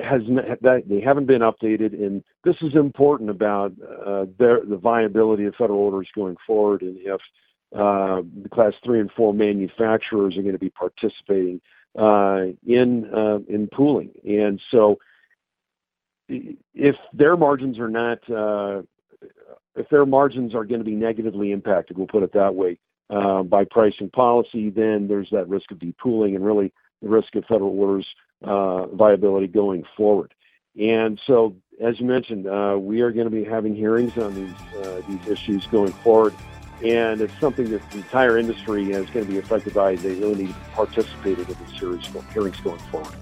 has 0.02 0.22
that 0.62 0.84
they 0.88 1.02
haven't 1.02 1.26
been 1.26 1.42
updated, 1.42 1.94
and 1.94 2.24
this 2.44 2.56
is 2.62 2.76
important 2.76 3.30
about 3.30 3.74
uh, 4.06 4.26
their, 4.40 4.62
the 4.66 4.78
viability 4.78 5.46
of 5.46 5.56
federal 5.56 5.80
orders 5.80 6.10
going 6.16 6.38
forward, 6.48 6.82
and 6.82 6.98
if 7.00 7.22
uh, 7.76 8.22
the 8.42 8.50
class 8.50 8.74
three 8.84 9.00
and 9.00 9.12
four 9.12 9.34
manufacturers 9.34 10.38
are 10.38 10.42
going 10.42 10.54
to 10.54 10.60
be 10.60 10.72
participating 10.72 11.62
uh, 11.98 12.46
in 12.66 13.10
uh, 13.14 13.40
in 13.48 13.68
pooling, 13.68 14.12
and 14.26 14.62
so 14.72 14.98
if 16.28 16.96
their 17.14 17.36
margins 17.36 17.78
are 17.80 17.90
not 17.90 18.18
uh, 18.30 18.82
if 19.76 19.90
their 19.90 20.06
margins 20.06 20.54
are 20.54 20.66
going 20.66 20.80
to 20.80 20.86
be 20.86 20.96
negatively 20.96 21.52
impacted, 21.52 21.98
we'll 21.98 22.08
put 22.08 22.24
it 22.24 22.34
that 22.34 22.56
way, 22.56 22.78
uh, 23.10 23.44
by 23.44 23.66
pricing 23.66 24.10
policy, 24.10 24.70
then 24.70 25.08
there's 25.08 25.30
that 25.32 25.48
risk 25.48 25.72
of 25.72 25.80
depooling 25.80 26.36
and 26.36 26.46
really 26.46 26.72
the 27.02 27.10
risk 27.10 27.36
of 27.36 27.46
federal 27.46 27.78
orders 27.78 28.08
uh, 28.44 28.88
viability 28.88 29.48
going 29.48 29.84
forward. 29.98 30.34
And 30.80 31.20
so, 31.28 31.56
as 31.82 32.00
you 32.00 32.06
mentioned, 32.06 32.48
uh, 32.48 32.78
we 32.80 33.02
are 33.02 33.12
going 33.12 33.30
to 33.30 33.36
be 33.36 33.44
having 33.44 33.76
hearings 33.76 34.18
on 34.18 34.34
these 34.34 34.54
these 35.08 35.28
issues 35.28 35.68
going 35.68 35.92
forward, 35.92 36.34
and 36.84 37.20
it's 37.20 37.38
something 37.40 37.70
that 37.72 37.82
the 37.92 37.98
entire 37.98 38.38
industry 38.38 38.92
is 38.92 39.10
going 39.10 39.26
to 39.26 39.32
be 39.32 39.38
affected 39.38 39.74
by. 39.74 39.96
They 39.96 40.16
really 40.16 40.46
need 40.46 40.54
to 40.54 40.70
participate 40.74 41.40
in 41.40 41.46
these 41.46 41.80
series 41.80 42.08
of 42.16 42.30
hearings 42.32 42.60
going 42.62 42.80
forward. 42.92 43.14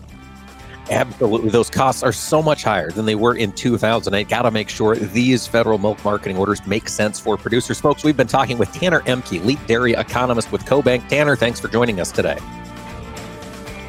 Absolutely. 0.90 1.50
Those 1.50 1.70
costs 1.70 2.02
are 2.02 2.12
so 2.12 2.42
much 2.42 2.64
higher 2.64 2.90
than 2.90 3.06
they 3.06 3.16
were 3.16 3.36
in 3.36 3.52
2008. 3.52 4.28
Got 4.28 4.42
to 4.44 4.52
make 4.52 4.70
sure 4.70 4.96
these 4.96 5.46
federal 5.46 5.78
milk 5.78 6.04
marketing 6.04 6.38
orders 6.38 6.66
make 6.66 6.90
sense 6.90 7.20
for 7.20 7.38
producers. 7.38 7.80
Folks, 7.80 8.04
we've 8.04 8.18
been 8.18 8.28
talking 8.28 8.58
with 8.58 8.72
Tanner 8.74 9.02
Ehmke, 9.02 9.44
lead 9.46 9.66
dairy 9.68 9.94
economist 9.94 10.52
with 10.52 10.66
CoBank. 10.66 11.08
Tanner, 11.08 11.36
thanks 11.36 11.60
for 11.60 11.68
joining 11.68 12.00
us 12.00 12.12
today. 12.12 12.38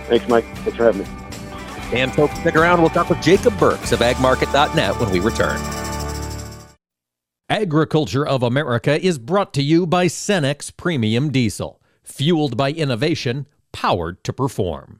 Thanks, 0.08 0.28
Mike. 0.28 0.44
Thanks 0.58 0.76
for 0.76 0.92
having 0.92 1.02
me. 1.02 1.98
And 1.98 2.12
folks, 2.12 2.38
stick 2.38 2.54
around. 2.54 2.80
We'll 2.80 2.90
talk 2.90 3.08
with 3.08 3.22
Jacob 3.22 3.58
Burks 3.58 3.92
of 3.92 4.00
agmarket.net 4.00 5.00
when 5.00 5.10
we 5.10 5.20
return. 5.20 5.58
Agriculture 7.48 8.26
of 8.26 8.42
America 8.44 9.04
is 9.04 9.18
brought 9.18 9.52
to 9.54 9.62
you 9.62 9.86
by 9.86 10.06
Cenex 10.06 10.76
Premium 10.76 11.32
Diesel, 11.32 11.80
fueled 12.04 12.56
by 12.56 12.70
innovation, 12.70 13.46
powered 13.72 14.22
to 14.22 14.32
perform. 14.32 14.99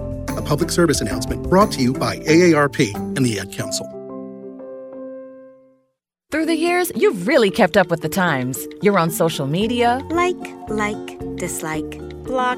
A 0.37 0.41
public 0.41 0.71
service 0.71 1.01
announcement 1.01 1.43
brought 1.49 1.71
to 1.73 1.81
you 1.81 1.93
by 1.93 2.17
AARP 2.19 2.95
and 3.17 3.25
the 3.25 3.39
Ad 3.39 3.51
Council. 3.51 3.87
Through 6.31 6.45
the 6.45 6.55
years, 6.55 6.93
you've 6.95 7.27
really 7.27 7.51
kept 7.51 7.75
up 7.75 7.89
with 7.89 8.01
the 8.01 8.09
times. 8.09 8.65
You're 8.81 8.97
on 8.97 9.11
social 9.11 9.47
media. 9.47 10.01
Like, 10.09 10.37
like, 10.69 11.19
dislike, 11.35 11.99
block. 12.23 12.57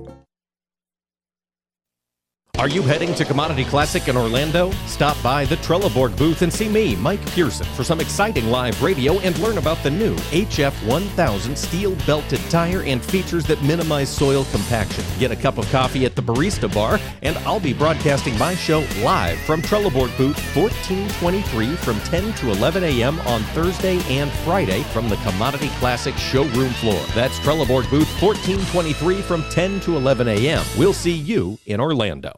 Are 2.61 2.69
you 2.69 2.83
heading 2.83 3.15
to 3.15 3.25
Commodity 3.25 3.65
Classic 3.65 4.07
in 4.07 4.15
Orlando? 4.15 4.69
Stop 4.85 5.17
by 5.23 5.45
the 5.45 5.55
Trelleborg 5.55 6.15
booth 6.15 6.43
and 6.43 6.53
see 6.53 6.69
me, 6.69 6.95
Mike 6.95 7.25
Pearson, 7.31 7.65
for 7.65 7.83
some 7.83 7.99
exciting 7.99 8.51
live 8.51 8.79
radio 8.83 9.17
and 9.21 9.35
learn 9.39 9.57
about 9.57 9.81
the 9.81 9.89
new 9.89 10.13
HF 10.29 10.71
1000 10.87 11.57
steel 11.57 11.95
belted 12.05 12.39
tire 12.51 12.83
and 12.83 13.03
features 13.03 13.45
that 13.47 13.63
minimize 13.63 14.09
soil 14.09 14.45
compaction. 14.51 15.03
Get 15.17 15.31
a 15.31 15.35
cup 15.35 15.57
of 15.57 15.67
coffee 15.71 16.05
at 16.05 16.15
the 16.15 16.21
Barista 16.21 16.71
Bar, 16.71 16.99
and 17.23 17.35
I'll 17.39 17.59
be 17.59 17.73
broadcasting 17.73 18.37
my 18.37 18.53
show 18.53 18.85
live 19.01 19.39
from 19.39 19.63
Trelleborg 19.63 20.15
booth 20.15 20.37
1423 20.55 21.75
from 21.77 21.99
10 22.01 22.31
to 22.33 22.51
11 22.51 22.83
a.m. 22.83 23.19
on 23.21 23.41
Thursday 23.55 23.99
and 24.03 24.29
Friday 24.45 24.83
from 24.93 25.09
the 25.09 25.17
Commodity 25.25 25.69
Classic 25.79 26.15
showroom 26.15 26.73
floor. 26.73 27.03
That's 27.15 27.39
Trelleborg 27.39 27.89
booth 27.89 28.21
1423 28.21 29.23
from 29.23 29.49
10 29.49 29.79
to 29.79 29.97
11 29.97 30.27
a.m. 30.27 30.63
We'll 30.77 30.93
see 30.93 31.15
you 31.15 31.57
in 31.65 31.81
Orlando. 31.81 32.33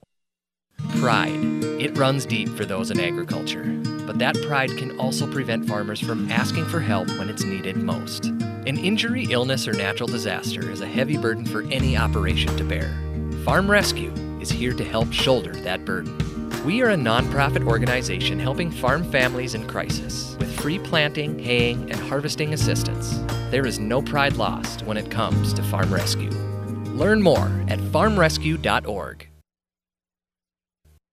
Pride. 1.00 1.64
It 1.80 1.98
runs 1.98 2.26
deep 2.26 2.50
for 2.50 2.66
those 2.66 2.92
in 2.92 3.00
agriculture. 3.00 3.64
But 4.06 4.20
that 4.20 4.36
pride 4.48 4.78
can 4.78 5.00
also 5.00 5.30
prevent 5.32 5.68
farmers 5.68 6.00
from 6.00 6.32
asking 6.32 6.66
for 6.66 6.80
help 6.80 7.08
when 7.18 7.30
it's 7.30 7.44
needed 7.44 7.78
most. 7.78 8.26
An 8.26 8.78
injury, 8.78 9.26
illness, 9.30 9.68
or 9.68 9.74
natural 9.74 10.08
disaster 10.08 10.70
is 10.70 10.82
a 10.82 10.88
heavy 10.88 11.18
burden 11.18 11.46
for 11.46 11.64
any 11.64 11.98
operation 11.98 12.56
to 12.58 12.64
bear. 12.64 12.94
Farm 13.44 13.70
Rescue 13.70 14.14
is 14.40 14.52
here 14.52 14.74
to 14.74 14.84
help 14.84 15.12
shoulder 15.12 15.54
that 15.54 15.86
burden. 15.86 16.18
We 16.66 16.82
are 16.82 16.92
a 16.92 16.96
nonprofit 16.96 17.68
organization 17.68 18.40
helping 18.40 18.72
farm 18.72 19.04
families 19.12 19.54
in 19.54 19.68
crisis 19.68 20.38
with 20.40 20.58
free 20.62 20.80
planting, 20.80 21.38
haying, 21.40 21.92
and 21.92 22.00
harvesting 22.00 22.54
assistance. 22.54 23.20
There 23.52 23.66
is 23.66 23.80
no 23.80 24.02
pride 24.02 24.38
lost 24.38 24.84
when 24.84 24.96
it 24.96 25.12
comes 25.12 25.54
to 25.54 25.64
Farm 25.64 25.94
Rescue. 25.94 26.30
Learn 26.94 27.22
more 27.22 27.52
at 27.68 27.80
farmrescue.org. 27.80 29.28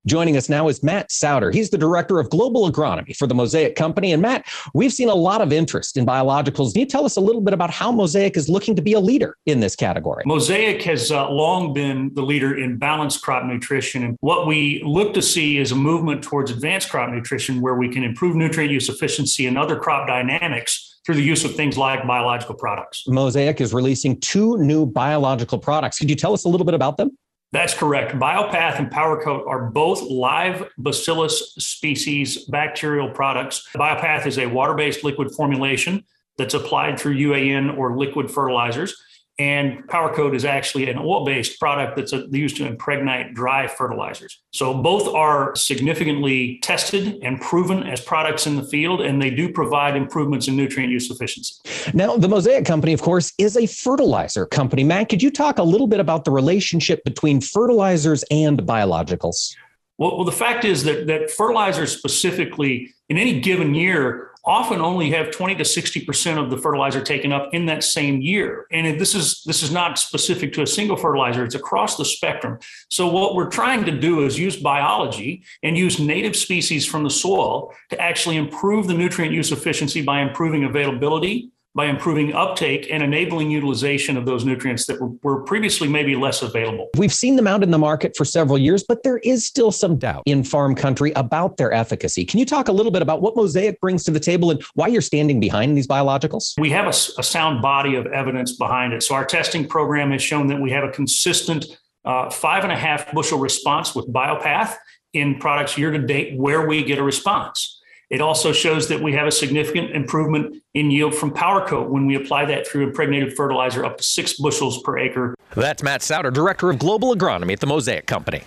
Joining 0.07 0.39
us 0.39 0.49
now 0.49 0.69
is 0.69 0.83
Matt 0.83 1.13
Souter. 1.13 1.51
He's 1.51 1.69
the 1.69 1.77
director 1.77 2.19
of 2.19 2.31
global 2.31 2.71
agronomy 2.71 3.15
for 3.15 3.27
the 3.27 3.35
Mosaic 3.35 3.77
Company. 3.77 4.13
And 4.13 4.23
Matt, 4.23 4.47
we've 4.73 4.95
seen 4.95 5.11
a 5.11 5.15
lot 5.15 5.43
of 5.43 5.53
interest 5.53 5.99
in 5.99 6.07
biologicals. 6.07 6.73
Can 6.73 6.81
you 6.81 6.87
tell 6.87 7.05
us 7.05 7.17
a 7.17 7.21
little 7.21 7.43
bit 7.43 7.53
about 7.53 7.71
how 7.71 7.93
Mosaic 7.93 8.35
is 8.39 8.49
looking 8.49 8.75
to 8.77 8.83
be 8.83 8.95
a 8.95 9.01
leader 9.01 9.37
in 9.45 9.61
this 9.61 9.77
category? 9.77 10.23
Mosaic 10.25 10.83
has 10.85 11.13
uh, 11.13 11.29
long 11.29 11.75
been 11.75 12.11
the 12.15 12.23
leader 12.23 12.57
in 12.57 12.79
balanced 12.79 13.21
crop 13.21 13.45
nutrition. 13.45 14.03
And 14.03 14.17
what 14.21 14.47
we 14.47 14.83
look 14.87 15.13
to 15.15 15.23
see 15.23 15.59
is 15.59 15.71
a 15.71 15.77
movement 15.77 16.23
towards 16.23 16.51
advanced 16.51 16.89
crop 16.89 17.11
nutrition 17.11 17.61
where 17.61 17.75
we 17.75 17.91
can 17.91 18.03
improve 18.03 18.37
nutrient 18.37 18.73
use 18.73 18.89
efficiency 18.89 19.47
and 19.49 19.59
other 19.59 19.79
crop 19.79 20.09
dynamics 20.09 20.99
through 21.05 21.17
the 21.17 21.23
use 21.23 21.45
of 21.45 21.55
things 21.55 21.77
like 21.77 22.07
biological 22.07 22.55
products. 22.55 23.05
Mosaic 23.07 23.61
is 23.61 23.75
releasing 23.75 24.19
two 24.21 24.57
new 24.59 24.87
biological 24.87 25.59
products. 25.59 25.99
Could 25.99 26.09
you 26.09 26.17
tell 26.17 26.33
us 26.33 26.45
a 26.45 26.49
little 26.49 26.65
bit 26.65 26.75
about 26.75 26.97
them? 26.97 27.19
That's 27.53 27.75
correct. 27.75 28.13
Biopath 28.13 28.79
and 28.79 28.91
PowerCoat 28.91 29.47
are 29.49 29.71
both 29.71 30.03
live 30.03 30.69
bacillus 30.79 31.55
species 31.59 32.45
bacterial 32.45 33.11
products. 33.11 33.69
Biopath 33.75 34.27
is 34.27 34.39
a 34.39 34.47
water 34.47 34.75
based 34.75 35.03
liquid 35.03 35.33
formulation 35.33 36.05
that's 36.39 36.55
applied 36.55 36.99
through 36.99 37.17
UAN 37.17 37.77
or 37.77 37.97
liquid 37.97 38.31
fertilizers. 38.31 39.03
And 39.41 39.89
PowerCoat 39.89 40.35
is 40.35 40.45
actually 40.45 40.91
an 40.91 40.99
oil 40.99 41.25
based 41.25 41.59
product 41.59 41.97
that's 41.97 42.13
used 42.31 42.59
to 42.59 42.67
impregnate 42.67 43.33
dry 43.33 43.67
fertilizers. 43.69 44.39
So 44.53 44.75
both 44.75 45.09
are 45.15 45.57
significantly 45.57 46.59
tested 46.63 47.19
and 47.23 47.41
proven 47.41 47.85
as 47.85 48.03
products 48.03 48.47
in 48.47 48.57
the 48.57 48.63
field, 48.63 49.01
and 49.01 49.21
they 49.21 49.31
do 49.31 49.51
provide 49.51 49.97
improvements 49.97 50.47
in 50.47 50.57
nutrient 50.57 50.93
use 50.93 51.11
efficiency. 51.11 51.55
Now, 51.95 52.19
the 52.19 52.29
Mosaic 52.29 52.67
Company, 52.67 52.93
of 52.93 53.01
course, 53.01 53.33
is 53.39 53.57
a 53.57 53.65
fertilizer 53.65 54.45
company. 54.45 54.85
Matt, 54.85 55.09
could 55.09 55.23
you 55.23 55.31
talk 55.31 55.57
a 55.57 55.63
little 55.63 55.87
bit 55.87 56.01
about 56.01 56.27
the 56.27 56.31
relationship 56.31 57.03
between 57.05 57.41
fertilizers 57.41 58.23
and 58.31 58.61
biologicals? 58.61 59.57
Well, 59.97 60.17
well 60.17 60.27
the 60.27 60.33
fact 60.33 60.67
is 60.67 60.85
that, 60.85 61.07
that 61.07 61.31
fertilizers 61.31 61.97
specifically, 61.97 62.93
in 63.09 63.17
any 63.17 63.41
given 63.41 63.75
year, 63.75 64.30
often 64.45 64.81
only 64.81 65.11
have 65.11 65.31
20 65.31 65.57
to 65.57 65.65
60% 65.65 66.43
of 66.43 66.51
the 66.51 66.57
fertilizer 66.57 67.03
taken 67.03 67.33
up 67.33 67.51
in 67.53 67.67
that 67.67 67.85
same 67.85 68.21
year. 68.21 68.67
And 68.73 69.01
this 69.01 69.15
is 69.15 69.43
this 69.45 69.63
is 69.63 69.71
not 69.71 69.99
specific 69.99 70.53
to 70.55 70.63
a 70.63 70.67
single 70.67 70.97
fertilizer 70.97 71.45
it's 71.45 71.55
across 71.55 71.97
the 71.97 72.05
spectrum. 72.05 72.59
So 72.91 73.09
what 73.09 73.35
we're 73.35 73.51
trying 73.51 73.85
to 73.85 73.93
do 73.93 74.25
is 74.25 74.39
use 74.39 74.57
biology 74.57 75.43
and 75.63 75.77
use 75.77 75.99
native 75.99 76.37
species 76.37 76.87
from 76.87 77.05
the 77.05 77.11
soil 77.11 77.73
to 77.91 78.01
actually 78.01 78.37
improve 78.37 78.87
the 78.87 78.95
nutrient 78.95 79.35
use 79.35 79.53
efficiency 79.53 80.03
by 80.03 80.21
improving 80.21 80.65
availability 80.65 81.51
by 81.75 81.87
improving 81.87 82.33
uptake 82.33 82.89
and 82.91 83.03
enabling 83.03 83.51
utilization 83.51 84.17
of 84.17 84.27
those 84.27 84.45
nutrients 84.45 84.87
that 84.87 85.01
were, 85.23 85.41
previously 85.43 85.89
maybe 85.89 86.17
less 86.17 86.43
available. 86.43 86.89
We've 86.97 87.13
seen 87.13 87.37
them 87.37 87.47
out 87.47 87.63
in 87.63 87.71
the 87.71 87.79
market 87.79 88.17
for 88.17 88.25
several 88.25 88.59
years, 88.59 88.83
but 88.83 89.03
there 89.03 89.19
is 89.19 89.45
still 89.47 89.73
some 89.73 89.97
doubt 89.97 90.23
in 90.27 90.45
farm 90.45 90.75
country 90.75 91.13
about 91.17 91.57
their 91.57 91.73
efficacy. 91.73 92.25
Can 92.25 92.39
you 92.39 92.45
talk 92.45 92.69
a 92.69 92.73
little 92.73 92.93
bit 92.93 93.03
about 93.03 93.23
what 93.23 93.37
Mosaic 93.37 93.81
brings 93.81 94.05
to 94.05 94.11
the 94.11 94.21
table 94.21 94.51
and 94.51 94.63
why 94.75 94.89
you're 94.89 95.01
standing 95.01 95.41
behind 95.41 95.77
these 95.77 95.87
biologicals? 95.87 96.55
We 96.59 96.71
have 96.71 96.87
a, 96.87 97.21
a 97.21 97.23
sound 97.23 97.63
body 97.63 97.95
of 97.95 98.07
evidence 98.07 98.53
behind 98.53 98.93
it. 98.93 99.03
So 99.03 99.15
our 99.15 99.25
testing 99.25 99.67
program 99.67 100.11
has 100.11 100.23
shown 100.23 100.49
that 100.49 100.61
we 100.61 100.71
have 100.71 100.85
a 100.85 100.91
consistent 100.91 101.67
uh, 102.05 102.31
five 102.31 102.65
and 102.65 102.73
a 102.73 102.77
half 102.77 103.13
bushel 103.13 103.39
response 103.39 103.95
with 103.95 104.13
Biopath 104.13 104.75
in 105.13 105.39
products 105.39 105.77
year 105.77 105.91
to 105.91 105.99
date 105.99 106.37
where 106.37 106.67
we 106.67 106.85
get 106.85 106.99
a 106.99 107.03
response. 107.03 107.80
It 108.11 108.21
also 108.21 108.53
shows 108.53 108.89
that 108.89 109.01
we 109.01 109.13
have 109.13 109.29
a 109.29 109.33
significant 109.33 109.93
improvement 109.93 110.57
in 110.75 110.91
yield 110.91 111.15
from 111.15 111.31
PowerCoat 111.33 111.89
when 111.89 112.07
we 112.07 112.17
apply 112.17 112.45
that 112.47 112.67
through 112.67 112.89
impregnated 112.89 113.37
fertilizer 113.37 113.85
up 113.85 113.99
to 113.99 114.03
six 114.03 114.35
bushels 114.35 114.83
per 114.83 114.99
acre. 114.99 115.35
That's 115.55 115.83
Matt 115.83 116.03
Souter, 116.03 116.33
Director 116.33 116.71
of 116.71 116.79
Global 116.81 117.15
Agronomy 117.15 117.53
at 117.53 117.61
the 117.61 117.67
Mosaic 117.67 118.07
Company. 118.07 118.43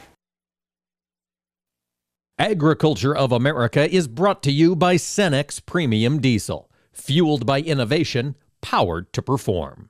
Agriculture 2.38 3.16
of 3.16 3.32
America 3.32 3.90
is 3.90 4.08
brought 4.08 4.44
to 4.44 4.52
you 4.52 4.76
by 4.76 4.96
Cenex 4.96 5.66
Premium 5.66 6.20
Diesel, 6.20 6.70
fueled 6.92 7.46
by 7.46 7.62
innovation, 7.62 8.36
powered 8.62 9.14
to 9.14 9.22
perform. 9.22 9.90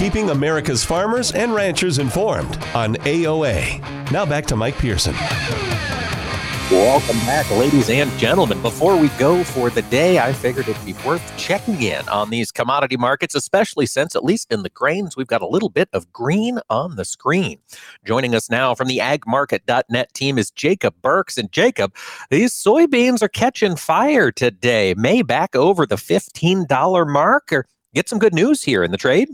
Keeping 0.00 0.30
America's 0.30 0.82
farmers 0.82 1.32
and 1.32 1.54
ranchers 1.54 1.98
informed 1.98 2.56
on 2.74 2.94
AOA. 3.04 4.10
Now 4.10 4.24
back 4.24 4.46
to 4.46 4.56
Mike 4.56 4.78
Pearson. 4.78 5.12
Welcome 6.70 7.18
back, 7.26 7.50
ladies 7.50 7.90
and 7.90 8.10
gentlemen. 8.18 8.62
Before 8.62 8.96
we 8.96 9.08
go 9.18 9.44
for 9.44 9.68
the 9.68 9.82
day, 9.82 10.18
I 10.18 10.32
figured 10.32 10.68
it'd 10.68 10.86
be 10.86 10.94
worth 11.04 11.36
checking 11.36 11.82
in 11.82 12.08
on 12.08 12.30
these 12.30 12.50
commodity 12.50 12.96
markets, 12.96 13.34
especially 13.34 13.84
since, 13.84 14.16
at 14.16 14.24
least 14.24 14.50
in 14.50 14.62
the 14.62 14.70
grains, 14.70 15.18
we've 15.18 15.26
got 15.26 15.42
a 15.42 15.46
little 15.46 15.68
bit 15.68 15.90
of 15.92 16.10
green 16.14 16.60
on 16.70 16.96
the 16.96 17.04
screen. 17.04 17.58
Joining 18.02 18.34
us 18.34 18.48
now 18.48 18.74
from 18.74 18.88
the 18.88 19.00
agmarket.net 19.00 20.14
team 20.14 20.38
is 20.38 20.50
Jacob 20.50 20.94
Burks. 21.02 21.36
And 21.36 21.52
Jacob, 21.52 21.94
these 22.30 22.54
soybeans 22.54 23.20
are 23.20 23.28
catching 23.28 23.76
fire 23.76 24.32
today. 24.32 24.94
May 24.96 25.20
back 25.20 25.54
over 25.54 25.84
the 25.84 25.96
$15 25.96 27.12
mark 27.12 27.52
or 27.52 27.66
get 27.94 28.08
some 28.08 28.18
good 28.18 28.32
news 28.32 28.62
here 28.62 28.82
in 28.82 28.92
the 28.92 28.96
trade? 28.96 29.28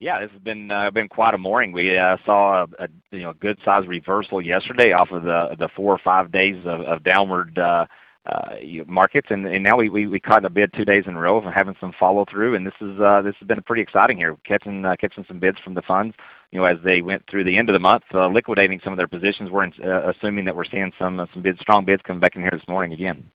Yeah, 0.00 0.20
this 0.20 0.30
has 0.32 0.40
been 0.40 0.70
uh, 0.70 0.90
been 0.90 1.08
quite 1.08 1.34
a 1.34 1.38
morning. 1.38 1.72
We 1.72 1.96
uh, 1.96 2.16
saw 2.26 2.64
a, 2.64 2.84
a 2.84 2.88
you 3.10 3.22
know 3.22 3.32
good 3.32 3.58
size 3.64 3.86
reversal 3.86 4.42
yesterday 4.42 4.92
off 4.92 5.10
of 5.10 5.22
the 5.22 5.56
the 5.58 5.68
four 5.68 5.92
or 5.92 5.98
five 5.98 6.32
days 6.32 6.56
of, 6.66 6.80
of 6.82 7.02
downward 7.04 7.58
uh, 7.58 7.86
uh, 8.26 8.56
markets, 8.86 9.28
and, 9.30 9.46
and 9.46 9.62
now 9.62 9.76
we, 9.76 9.88
we 9.88 10.06
we 10.06 10.18
caught 10.18 10.44
a 10.44 10.50
bid 10.50 10.72
two 10.72 10.84
days 10.84 11.04
in 11.06 11.14
a 11.14 11.20
row 11.20 11.36
of 11.36 11.44
having 11.52 11.76
some 11.80 11.92
follow 11.98 12.24
through, 12.30 12.54
and 12.54 12.66
this 12.66 12.74
is 12.80 12.98
uh, 13.00 13.22
this 13.22 13.34
has 13.38 13.46
been 13.46 13.62
pretty 13.62 13.82
exciting 13.82 14.16
here, 14.16 14.36
catching 14.44 14.84
uh, 14.84 14.96
catching 14.98 15.24
some 15.28 15.38
bids 15.38 15.58
from 15.60 15.74
the 15.74 15.82
funds. 15.82 16.14
You 16.50 16.60
know, 16.60 16.66
as 16.66 16.78
they 16.84 17.02
went 17.02 17.24
through 17.28 17.44
the 17.44 17.56
end 17.56 17.68
of 17.68 17.74
the 17.74 17.80
month, 17.80 18.04
uh, 18.14 18.28
liquidating 18.28 18.80
some 18.82 18.92
of 18.92 18.96
their 18.96 19.08
positions. 19.08 19.50
We're 19.50 19.64
in, 19.64 19.72
uh, 19.84 20.10
assuming 20.10 20.44
that 20.46 20.56
we're 20.56 20.64
seeing 20.64 20.92
some 20.98 21.20
uh, 21.20 21.26
some 21.32 21.42
bid 21.42 21.58
strong 21.60 21.84
bids 21.84 22.02
coming 22.02 22.20
back 22.20 22.34
in 22.34 22.42
here 22.42 22.52
this 22.52 22.66
morning 22.66 22.92
again. 22.92 23.30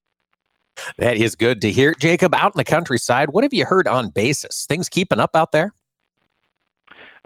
That 0.98 1.16
is 1.16 1.34
good 1.36 1.60
to 1.62 1.70
hear, 1.70 1.94
Jacob. 1.94 2.34
Out 2.34 2.54
in 2.54 2.58
the 2.58 2.64
countryside, 2.64 3.30
what 3.30 3.44
have 3.44 3.54
you 3.54 3.66
heard 3.66 3.86
on 3.86 4.10
basis? 4.10 4.66
Things 4.66 4.88
keeping 4.88 5.20
up 5.20 5.36
out 5.36 5.52
there? 5.52 5.72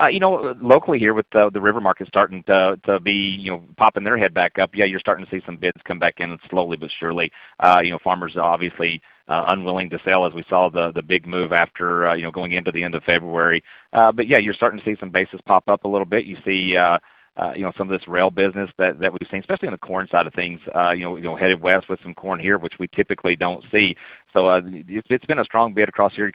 Uh, 0.00 0.08
you 0.08 0.18
know, 0.18 0.56
locally 0.60 0.98
here 0.98 1.14
with 1.14 1.26
the, 1.32 1.50
the 1.50 1.60
river 1.60 1.80
market 1.80 2.08
starting 2.08 2.42
to, 2.44 2.78
to 2.84 2.98
be, 2.98 3.12
you 3.12 3.50
know, 3.50 3.62
popping 3.76 4.02
their 4.02 4.18
head 4.18 4.34
back 4.34 4.58
up, 4.58 4.70
yeah, 4.74 4.84
you're 4.84 4.98
starting 4.98 5.24
to 5.24 5.30
see 5.30 5.42
some 5.46 5.56
bids 5.56 5.80
come 5.84 6.00
back 6.00 6.14
in 6.18 6.36
slowly 6.50 6.76
but 6.76 6.90
surely. 6.98 7.30
Uh, 7.60 7.80
you 7.82 7.90
know, 7.90 7.98
farmers 8.02 8.34
are 8.36 8.42
obviously 8.42 9.00
uh, 9.28 9.44
unwilling 9.48 9.88
to 9.88 9.98
sell 10.04 10.26
as 10.26 10.34
we 10.34 10.44
saw 10.48 10.68
the 10.68 10.92
the 10.92 11.02
big 11.02 11.26
move 11.26 11.52
after, 11.52 12.08
uh, 12.08 12.14
you 12.14 12.22
know, 12.22 12.30
going 12.30 12.52
into 12.52 12.72
the 12.72 12.82
end 12.82 12.94
of 12.94 13.04
February. 13.04 13.62
Uh, 13.92 14.10
but 14.10 14.26
yeah, 14.26 14.38
you're 14.38 14.52
starting 14.52 14.80
to 14.80 14.84
see 14.84 14.96
some 14.98 15.10
bases 15.10 15.40
pop 15.46 15.68
up 15.68 15.84
a 15.84 15.88
little 15.88 16.04
bit. 16.04 16.24
You 16.24 16.36
see, 16.44 16.76
uh, 16.76 16.98
uh, 17.36 17.52
you 17.56 17.62
know, 17.62 17.72
some 17.76 17.90
of 17.90 17.98
this 17.98 18.06
rail 18.08 18.30
business 18.30 18.70
that, 18.78 18.98
that 19.00 19.12
we've 19.12 19.28
seen, 19.30 19.40
especially 19.40 19.68
on 19.68 19.72
the 19.72 19.78
corn 19.78 20.06
side 20.08 20.26
of 20.26 20.34
things, 20.34 20.60
uh, 20.74 20.90
you 20.90 21.02
know, 21.02 21.16
you 21.16 21.22
know, 21.22 21.36
headed 21.36 21.60
west 21.60 21.88
with 21.88 22.00
some 22.02 22.14
corn 22.14 22.38
here, 22.38 22.58
which 22.58 22.74
we 22.78 22.86
typically 22.88 23.34
don't 23.34 23.64
see. 23.72 23.96
So 24.32 24.46
uh, 24.46 24.60
it's, 24.64 25.06
it's 25.10 25.26
been 25.26 25.40
a 25.40 25.44
strong 25.44 25.74
bid 25.74 25.88
across 25.88 26.14
here 26.14 26.30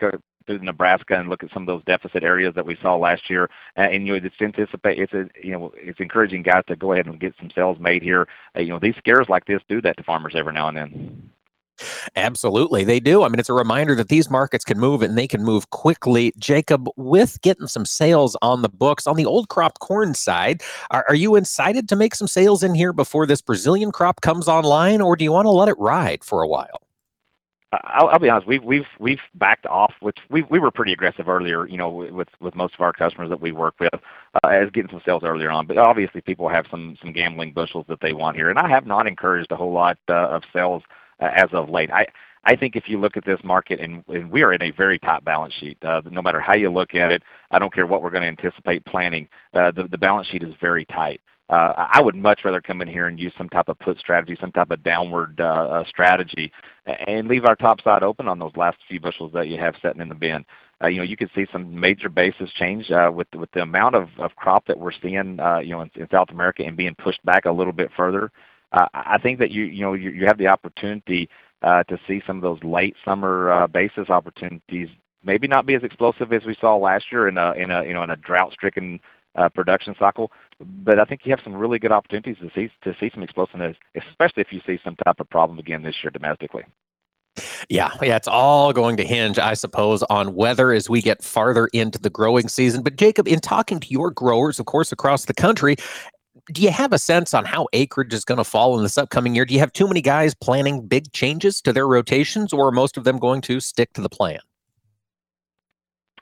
through 0.50 0.66
Nebraska 0.66 1.20
and 1.20 1.30
look 1.30 1.44
at 1.44 1.52
some 1.54 1.64
of 1.64 1.68
those 1.68 1.84
deficit 1.86 2.24
areas 2.24 2.56
that 2.56 2.66
we 2.66 2.76
saw 2.82 2.96
last 2.96 3.30
year. 3.30 3.50
Uh, 3.78 3.82
and 3.82 4.08
you 4.08 4.20
know, 4.20 4.30
anticipate 4.42 4.98
it's 4.98 5.14
a, 5.14 5.30
you 5.42 5.52
know 5.52 5.72
it's 5.76 6.00
encouraging 6.00 6.42
guys 6.42 6.64
to 6.68 6.76
go 6.76 6.94
ahead 6.94 7.06
and 7.06 7.20
get 7.20 7.36
some 7.40 7.52
sales 7.52 7.80
made 7.80 8.02
here. 8.02 8.28
Uh, 8.58 8.62
you 8.62 8.70
know, 8.70 8.80
these 8.80 8.96
scares 8.98 9.28
like 9.30 9.46
this 9.46 9.62
do 9.70 9.80
that 9.82 9.96
to 9.98 10.04
farmers 10.04 10.34
every 10.36 10.54
now 10.54 10.68
and 10.68 10.78
then. 10.78 11.30
Absolutely, 12.16 12.84
they 12.84 13.00
do. 13.00 13.24
I 13.24 13.30
mean, 13.30 13.40
it's 13.40 13.48
a 13.48 13.54
reminder 13.54 13.96
that 13.96 14.10
these 14.10 14.30
markets 14.30 14.66
can 14.66 14.80
move 14.80 15.02
and 15.02 15.18
they 15.18 15.28
can 15.28 15.44
move 15.44 15.70
quickly. 15.70 16.34
Jacob, 16.38 16.90
with 16.98 17.40
getting 17.42 17.68
some 17.68 17.86
sales 17.86 18.36
on 18.42 18.64
the 18.64 18.70
books 18.70 19.08
on 19.08 19.16
the 19.16 19.26
old 19.26 19.48
crop 19.48 19.80
corn 19.80 20.14
side, 20.14 20.62
are, 20.92 21.06
are 21.08 21.16
you 21.16 21.36
excited 21.36 21.88
to 21.88 21.96
make 21.96 22.16
some 22.16 22.28
sales 22.28 22.64
in 22.64 22.76
here 22.76 22.92
before 22.92 23.26
this 23.26 23.42
Brazilian 23.42 23.92
crop 23.92 24.20
comes 24.20 24.48
online, 24.48 25.00
or 25.00 25.16
do 25.16 25.24
you 25.24 25.32
want 25.32 25.46
to 25.46 25.52
let 25.52 25.70
it 25.70 25.78
ride 25.78 26.24
for 26.24 26.42
a 26.42 26.48
while? 26.48 26.82
I'll, 27.72 28.08
I'll, 28.08 28.20
be 28.20 28.30
honest. 28.30 28.48
We've 28.48 28.64
we've 28.64 28.88
we've 29.00 29.20
backed 29.36 29.68
off, 29.68 29.94
which 30.00 30.18
we 30.30 30.42
we 30.44 30.58
were 30.58 30.72
pretty 30.72 30.92
aggressive 30.92 31.30
earlier. 31.30 31.68
You 31.68 31.78
know, 31.78 31.90
with 31.90 32.30
with 32.40 32.56
most 32.56 32.74
of 32.74 32.82
our 32.82 32.92
customers 32.92 33.30
that 33.30 33.42
we 33.42 33.52
work 33.52 33.76
with, 33.80 33.94
uh, 33.94 34.48
as 34.48 34.72
getting 34.72 34.90
some 34.90 35.02
sales 35.06 35.24
earlier 35.24 35.52
on. 35.52 35.68
But 35.68 35.78
obviously, 35.78 36.22
people 36.22 36.50
have 36.50 36.66
some 36.72 36.98
some 37.00 37.14
gambling 37.14 37.54
bushels 37.54 37.86
that 37.88 38.02
they 38.02 38.14
want 38.14 38.38
here, 38.38 38.50
and 38.50 38.58
I 38.58 38.68
have 38.70 38.88
not 38.88 39.06
encouraged 39.06 39.52
a 39.52 39.56
whole 39.56 39.72
lot 39.72 40.00
uh, 40.08 40.30
of 40.30 40.44
sales 40.52 40.82
uh, 41.20 41.30
as 41.36 41.50
of 41.52 41.70
late. 41.70 41.92
I 41.92 42.08
I 42.44 42.56
think 42.56 42.76
if 42.76 42.90
you 42.90 43.00
look 43.00 43.18
at 43.18 43.26
this 43.26 43.40
market, 43.44 43.80
and, 43.80 44.04
and 44.08 44.32
we 44.32 44.42
are 44.42 44.54
in 44.54 44.64
a 44.64 44.72
very 44.72 44.98
tight 44.98 45.24
balance 45.24 45.54
sheet. 45.54 45.78
Uh, 45.84 46.02
no 46.10 46.24
matter 46.24 46.40
how 46.40 46.56
you 46.56 46.72
look 46.72 46.96
at 46.96 47.12
it, 47.12 47.22
I 47.52 47.60
don't 47.60 47.74
care 47.74 47.86
what 47.86 48.02
we're 48.02 48.10
going 48.10 48.24
to 48.24 48.44
anticipate 48.44 48.84
planning. 48.86 49.28
Uh, 49.54 49.70
the 49.70 49.88
the 49.88 49.98
balance 49.98 50.28
sheet 50.28 50.42
is 50.42 50.56
very 50.60 50.86
tight. 50.86 51.22
Uh, 51.50 51.88
I 51.92 52.02
would 52.02 52.16
much 52.16 52.42
rather 52.46 52.62
come 52.62 52.82
in 52.82 52.88
here 52.88 53.08
and 53.08 53.20
use 53.20 53.34
some 53.38 53.50
type 53.50 53.70
of 53.70 53.80
put 53.80 53.98
strategy, 53.98 54.38
some 54.40 54.52
type 54.52 54.70
of 54.70 54.84
downward 54.84 55.40
uh, 55.42 55.44
uh, 55.44 55.84
strategy, 55.86 56.52
and 57.08 57.28
leave 57.28 57.46
our 57.46 57.56
top 57.56 57.82
side 57.82 58.04
open 58.04 58.28
on 58.28 58.38
those 58.38 58.56
last 58.56 58.78
few 58.88 59.00
bushels 59.00 59.32
that 59.34 59.48
you 59.48 59.58
have 59.58 59.76
sitting 59.82 60.02
in 60.02 60.10
the 60.10 60.16
bin. 60.16 60.46
Uh, 60.84 60.88
you 60.88 60.98
know, 60.98 61.04
you 61.04 61.18
could 61.18 61.32
see 61.36 61.48
some 61.52 61.78
major 61.78 62.08
basis 62.08 62.52
change 62.52 62.92
uh, 62.92 63.12
with 63.14 63.28
with 63.36 63.52
the 63.52 63.62
amount 63.62 63.96
of, 63.96 64.10
of 64.20 64.36
crop 64.36 64.66
that 64.68 64.78
we're 64.78 64.92
seeing, 65.02 65.40
uh, 65.40 65.58
you 65.60 65.72
know, 65.72 65.82
in, 65.82 65.92
in 65.96 66.08
South 66.12 66.30
America 66.30 66.64
and 66.64 66.78
being 66.78 66.96
pushed 66.96 67.24
back 67.26 67.46
a 67.46 67.52
little 67.52 67.74
bit 67.74 67.90
further. 67.98 68.32
Uh, 68.72 68.88
I 68.94 69.18
think 69.18 69.40
that 69.40 69.50
you 69.50 69.64
you 69.64 69.82
know 69.82 69.94
you, 69.94 70.12
you 70.12 70.28
have 70.28 70.38
the 70.38 70.48
opportunity 70.48 71.30
uh, 71.64 71.84
to 71.84 72.00
see 72.08 72.22
some 72.28 72.38
of 72.38 72.44
those 72.44 72.64
late 72.64 72.96
summer 73.04 73.52
uh, 73.52 73.68
basis 73.68 74.10
opportunities 74.10 74.90
maybe 75.24 75.48
not 75.48 75.66
be 75.66 75.76
as 75.76 75.84
explosive 75.84 76.32
as 76.32 76.46
we 76.46 76.56
saw 76.62 76.76
last 76.78 77.06
year 77.12 77.28
in 77.28 77.38
a 77.38 77.52
in 77.54 77.72
a 77.72 77.84
you 77.84 77.94
know 77.94 78.04
in 78.04 78.12
a 78.12 78.16
drought 78.16 78.54
stricken 78.54 79.00
Uh, 79.36 79.48
production 79.48 79.96
cycle. 80.00 80.32
But 80.60 81.00
I 81.00 81.06
think 81.06 81.22
you 81.24 81.32
have 81.32 81.40
some 81.44 81.54
really 81.56 81.78
good 81.78 81.92
opportunities 81.92 82.38
to 82.42 82.50
see 82.54 82.72
to 82.84 82.96
see 83.00 83.12
some 83.14 83.22
explosiveness, 83.22 83.78
especially 83.96 84.42
if 84.42 84.52
you 84.52 84.60
see 84.66 84.80
some 84.84 84.96
type 85.06 85.20
of 85.20 85.30
problem 85.30 85.60
again 85.60 85.84
this 85.84 86.04
year 86.04 86.10
domestically. 86.10 86.64
Yeah, 87.70 87.92
yeah, 88.02 88.16
it's 88.16 88.28
all 88.28 88.74
going 88.74 88.98
to 88.98 89.06
hinge, 89.06 89.38
I 89.38 89.54
suppose, 89.54 90.04
on 90.04 90.36
weather 90.36 90.72
as 90.72 90.90
we 90.90 91.02
get 91.02 91.24
farther 91.24 91.68
into 91.74 92.00
the 92.00 92.10
growing 92.10 92.48
season. 92.48 92.82
But 92.82 92.96
Jacob, 92.96 93.28
in 93.28 93.40
talking 93.40 93.80
to 93.80 93.88
your 93.88 94.12
growers, 94.12 94.60
of 94.60 94.66
course, 94.66 94.92
across 94.92 95.26
the 95.26 95.34
country, 95.34 95.76
do 96.52 96.62
you 96.62 96.72
have 96.72 96.94
a 96.94 97.00
sense 97.00 97.34
on 97.34 97.46
how 97.46 97.68
acreage 97.74 98.14
is 98.14 98.26
going 98.26 98.38
to 98.38 98.44
fall 98.44 98.78
in 98.78 98.84
this 98.84 98.98
upcoming 98.98 99.36
year? 99.36 99.46
Do 99.46 99.54
you 99.54 99.60
have 99.60 99.74
too 99.74 99.88
many 99.88 100.02
guys 100.02 100.34
planning 100.34 100.86
big 100.88 101.12
changes 101.14 101.62
to 101.62 101.74
their 101.74 101.88
rotations, 101.88 102.52
or 102.52 102.68
are 102.68 102.72
most 102.72 102.98
of 102.98 103.04
them 103.04 103.20
going 103.20 103.42
to 103.42 103.60
stick 103.60 103.94
to 103.94 104.02
the 104.02 104.10
plan? 104.10 104.40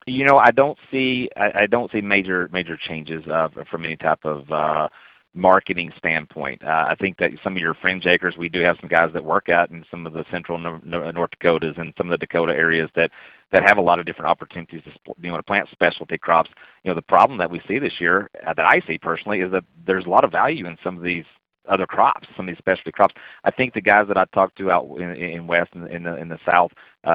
You 0.08 0.26
know, 0.26 0.38
I 0.38 0.52
don't 0.52 0.78
see 0.90 1.30
I, 1.36 1.68
don't 1.68 1.92
see 1.92 2.00
major 2.00 2.50
major 2.54 2.78
changes 2.78 3.28
uh, 3.28 3.50
from 3.70 3.84
any 3.84 3.98
type 3.98 4.24
of 4.24 4.50
uh, 4.50 4.88
marketing 5.34 5.92
standpoint. 5.98 6.64
Uh, 6.64 6.86
I 6.88 6.96
think 6.96 7.18
that 7.18 7.32
some 7.44 7.58
of 7.58 7.62
your 7.62 7.74
fringe 7.74 8.06
acres, 8.06 8.38
we 8.38 8.48
do 8.48 8.62
have 8.62 8.78
some 8.80 8.88
guys 8.88 9.12
that 9.14 9.26
work 9.26 9.50
out 9.50 9.70
in 9.70 9.84
some 9.92 10.08
of 10.08 10.14
the 10.14 10.24
central 10.32 10.58
North 10.58 11.32
Dakotas 11.32 11.76
and 11.78 11.94
some 11.98 12.08
of 12.08 12.12
the 12.12 12.26
Dakota 12.26 12.54
areas 12.54 12.90
that 12.96 13.12
that 13.52 13.64
have 13.64 13.78
a 13.78 13.82
lot 13.82 14.00
of 14.00 14.06
different 14.06 14.32
opportunities 14.32 14.82
to 14.86 14.92
you 15.22 15.30
know 15.30 15.36
to 15.36 15.44
plant 15.44 15.68
specialty 15.74 16.18
crops. 16.18 16.50
You 16.86 16.92
know, 16.92 16.96
the 16.96 17.02
problem 17.02 17.38
that 17.40 17.52
we 17.52 17.60
see 17.68 17.78
this 17.78 18.00
year 18.00 18.30
that 18.46 18.60
I 18.60 18.80
see 18.88 18.98
personally 18.98 19.42
is 19.42 19.52
that 19.52 19.66
there's 19.86 20.06
a 20.06 20.10
lot 20.10 20.24
of 20.24 20.32
value 20.32 20.68
in 20.68 20.78
some 20.86 20.96
of 20.96 21.04
these 21.04 21.26
other 21.68 21.86
crops, 21.86 22.30
some 22.38 22.48
of 22.48 22.56
these 22.56 22.60
specialty 22.60 22.94
crops. 22.94 23.14
I 23.44 23.52
think 23.52 23.74
the 23.74 23.82
guys 23.82 24.08
that 24.08 24.18
I 24.18 24.24
talked 24.34 24.58
to 24.60 24.72
out 24.72 24.88
in, 25.02 25.48
West 25.48 25.72
and 25.74 25.86
in 25.90 26.04
the 26.04 26.16
in 26.16 26.30
the 26.30 26.40
South, 26.46 26.72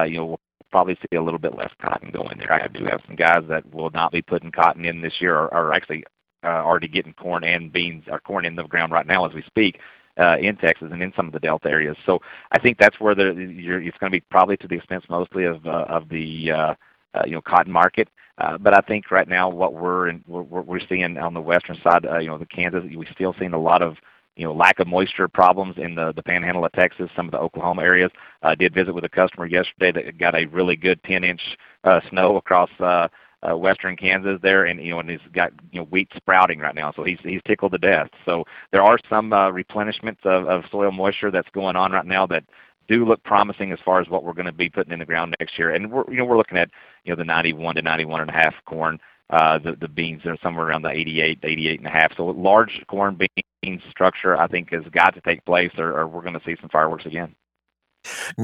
you 0.07 0.17
know, 0.17 0.39
probably 0.73 0.95
see 0.95 1.15
a 1.15 1.21
little 1.21 1.39
bit 1.39 1.55
less 1.55 1.69
cotton 1.79 2.09
going 2.09 2.39
there. 2.39 2.51
I 2.51 2.67
do 2.67 2.83
have 2.85 3.01
some 3.05 3.15
guys 3.15 3.43
that 3.47 3.71
will 3.71 3.91
not 3.91 4.11
be 4.11 4.23
putting 4.23 4.51
cotton 4.51 4.85
in 4.85 5.01
this 5.01 5.13
year, 5.21 5.35
or, 5.35 5.53
are 5.53 5.71
actually 5.71 6.03
uh, 6.43 6.47
already 6.47 6.87
getting 6.87 7.13
corn 7.13 7.43
and 7.43 7.71
beans, 7.71 8.05
or 8.09 8.19
corn 8.19 8.43
in 8.43 8.55
the 8.55 8.63
ground 8.63 8.91
right 8.91 9.05
now 9.05 9.23
as 9.23 9.35
we 9.35 9.43
speak. 9.43 9.79
Uh, 10.19 10.37
in 10.39 10.55
Texas 10.55 10.89
and 10.91 11.01
in 11.01 11.11
some 11.15 11.25
of 11.25 11.33
the 11.33 11.39
Delta 11.39 11.67
areas, 11.67 11.97
so 12.05 12.19
I 12.51 12.59
think 12.59 12.77
that's 12.77 12.99
where 12.99 13.15
the 13.15 13.33
you're, 13.33 13.81
it's 13.81 13.97
going 13.97 14.11
to 14.11 14.15
be 14.15 14.23
probably 14.29 14.55
to 14.57 14.67
the 14.67 14.75
expense 14.75 15.03
mostly 15.09 15.45
of 15.45 15.65
uh, 15.65 15.85
of 15.89 16.07
the 16.07 16.51
uh, 16.51 16.75
uh, 17.15 17.23
you 17.25 17.31
know 17.31 17.41
cotton 17.41 17.73
market. 17.73 18.09
Uh, 18.37 18.59
but 18.59 18.75
I 18.75 18.81
think 18.81 19.09
right 19.09 19.27
now 19.27 19.49
what 19.49 19.73
we're 19.73 20.09
in, 20.09 20.23
we're, 20.27 20.43
we're 20.43 20.87
seeing 20.87 21.17
on 21.17 21.33
the 21.33 21.41
western 21.41 21.79
side, 21.83 22.05
uh, 22.05 22.19
you 22.19 22.27
know, 22.27 22.37
the 22.37 22.45
Kansas, 22.45 22.83
we're 22.93 23.11
still 23.11 23.33
seeing 23.39 23.53
a 23.53 23.59
lot 23.59 23.81
of 23.81 23.97
you 24.35 24.45
know, 24.45 24.53
lack 24.53 24.79
of 24.79 24.87
moisture 24.87 25.27
problems 25.27 25.75
in 25.77 25.95
the, 25.95 26.11
the 26.13 26.23
panhandle 26.23 26.65
of 26.65 26.71
Texas, 26.71 27.09
some 27.15 27.27
of 27.27 27.31
the 27.31 27.39
Oklahoma 27.39 27.83
areas. 27.83 28.11
I 28.41 28.55
did 28.55 28.73
visit 28.73 28.93
with 28.93 29.03
a 29.03 29.09
customer 29.09 29.45
yesterday 29.45 29.91
that 29.91 30.17
got 30.17 30.35
a 30.35 30.45
really 30.45 30.75
good 30.75 31.01
10-inch 31.03 31.41
uh, 31.83 32.01
snow 32.09 32.37
across 32.37 32.69
uh, 32.79 33.07
uh, 33.43 33.57
western 33.57 33.95
Kansas 33.95 34.39
there, 34.41 34.65
and 34.65 34.81
you 34.81 34.91
know, 34.91 34.99
and 34.99 35.09
he's 35.09 35.19
got 35.33 35.51
you 35.71 35.79
know 35.79 35.85
wheat 35.87 36.09
sprouting 36.15 36.59
right 36.59 36.75
now, 36.75 36.93
so 36.95 37.03
he's 37.03 37.19
he's 37.23 37.41
tickled 37.45 37.73
to 37.73 37.77
death. 37.77 38.09
So 38.25 38.45
there 38.71 38.81
are 38.81 38.97
some 39.09 39.33
uh, 39.33 39.51
replenishments 39.51 40.25
of, 40.25 40.47
of 40.47 40.63
soil 40.71 40.91
moisture 40.91 41.31
that's 41.31 41.49
going 41.49 41.75
on 41.75 41.91
right 41.91 42.05
now 42.05 42.25
that 42.27 42.43
do 42.87 43.05
look 43.05 43.23
promising 43.23 43.71
as 43.71 43.79
far 43.83 44.01
as 44.01 44.07
what 44.07 44.23
we're 44.23 44.33
going 44.33 44.45
to 44.45 44.51
be 44.51 44.69
putting 44.69 44.93
in 44.93 44.99
the 44.99 45.05
ground 45.05 45.35
next 45.39 45.57
year. 45.57 45.71
And 45.71 45.91
we're 45.91 46.09
you 46.09 46.17
know 46.17 46.25
we're 46.25 46.37
looking 46.37 46.57
at 46.57 46.69
you 47.03 47.11
know 47.11 47.17
the 47.17 47.25
91 47.25 47.75
to 47.75 47.81
91 47.81 48.21
and 48.21 48.29
a 48.29 48.33
half 48.33 48.53
corn. 48.65 48.99
Uh, 49.29 49.57
the, 49.57 49.75
the 49.75 49.87
beans 49.87 50.25
are 50.25 50.37
somewhere 50.43 50.67
around 50.67 50.83
the 50.83 50.89
88, 50.89 51.39
88 51.43 51.79
and 51.79 51.87
a 51.87 51.89
half. 51.89 52.15
So 52.15 52.25
large 52.27 52.83
corn 52.87 53.17
bean 53.17 53.81
structure, 53.89 54.37
I 54.37 54.47
think, 54.47 54.71
has 54.71 54.83
got 54.91 55.15
to 55.15 55.21
take 55.21 55.43
place, 55.45 55.71
or, 55.77 55.97
or 55.97 56.07
we're 56.07 56.21
going 56.21 56.39
to 56.39 56.45
see 56.45 56.55
some 56.59 56.69
fireworks 56.69 57.05
again. 57.05 57.35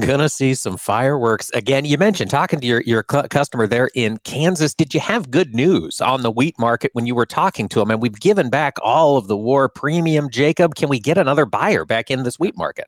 Gonna 0.00 0.28
see 0.28 0.54
some 0.54 0.78
fireworks 0.78 1.50
again. 1.50 1.84
You 1.84 1.98
mentioned 1.98 2.30
talking 2.30 2.60
to 2.60 2.66
your 2.66 2.82
your 2.86 3.02
cu- 3.02 3.28
customer 3.28 3.66
there 3.66 3.90
in 3.94 4.16
Kansas. 4.18 4.74
Did 4.74 4.94
you 4.94 5.00
have 5.00 5.30
good 5.30 5.54
news 5.54 6.00
on 6.00 6.22
the 6.22 6.30
wheat 6.30 6.58
market 6.58 6.90
when 6.94 7.06
you 7.06 7.14
were 7.14 7.26
talking 7.26 7.68
to 7.68 7.80
him? 7.82 7.90
And 7.90 8.00
we've 8.00 8.18
given 8.18 8.48
back 8.48 8.76
all 8.82 9.18
of 9.18 9.28
the 9.28 9.36
war 9.36 9.68
premium. 9.68 10.30
Jacob, 10.30 10.76
can 10.76 10.88
we 10.88 10.98
get 10.98 11.18
another 11.18 11.44
buyer 11.44 11.84
back 11.84 12.10
in 12.10 12.22
this 12.22 12.38
wheat 12.38 12.56
market? 12.56 12.86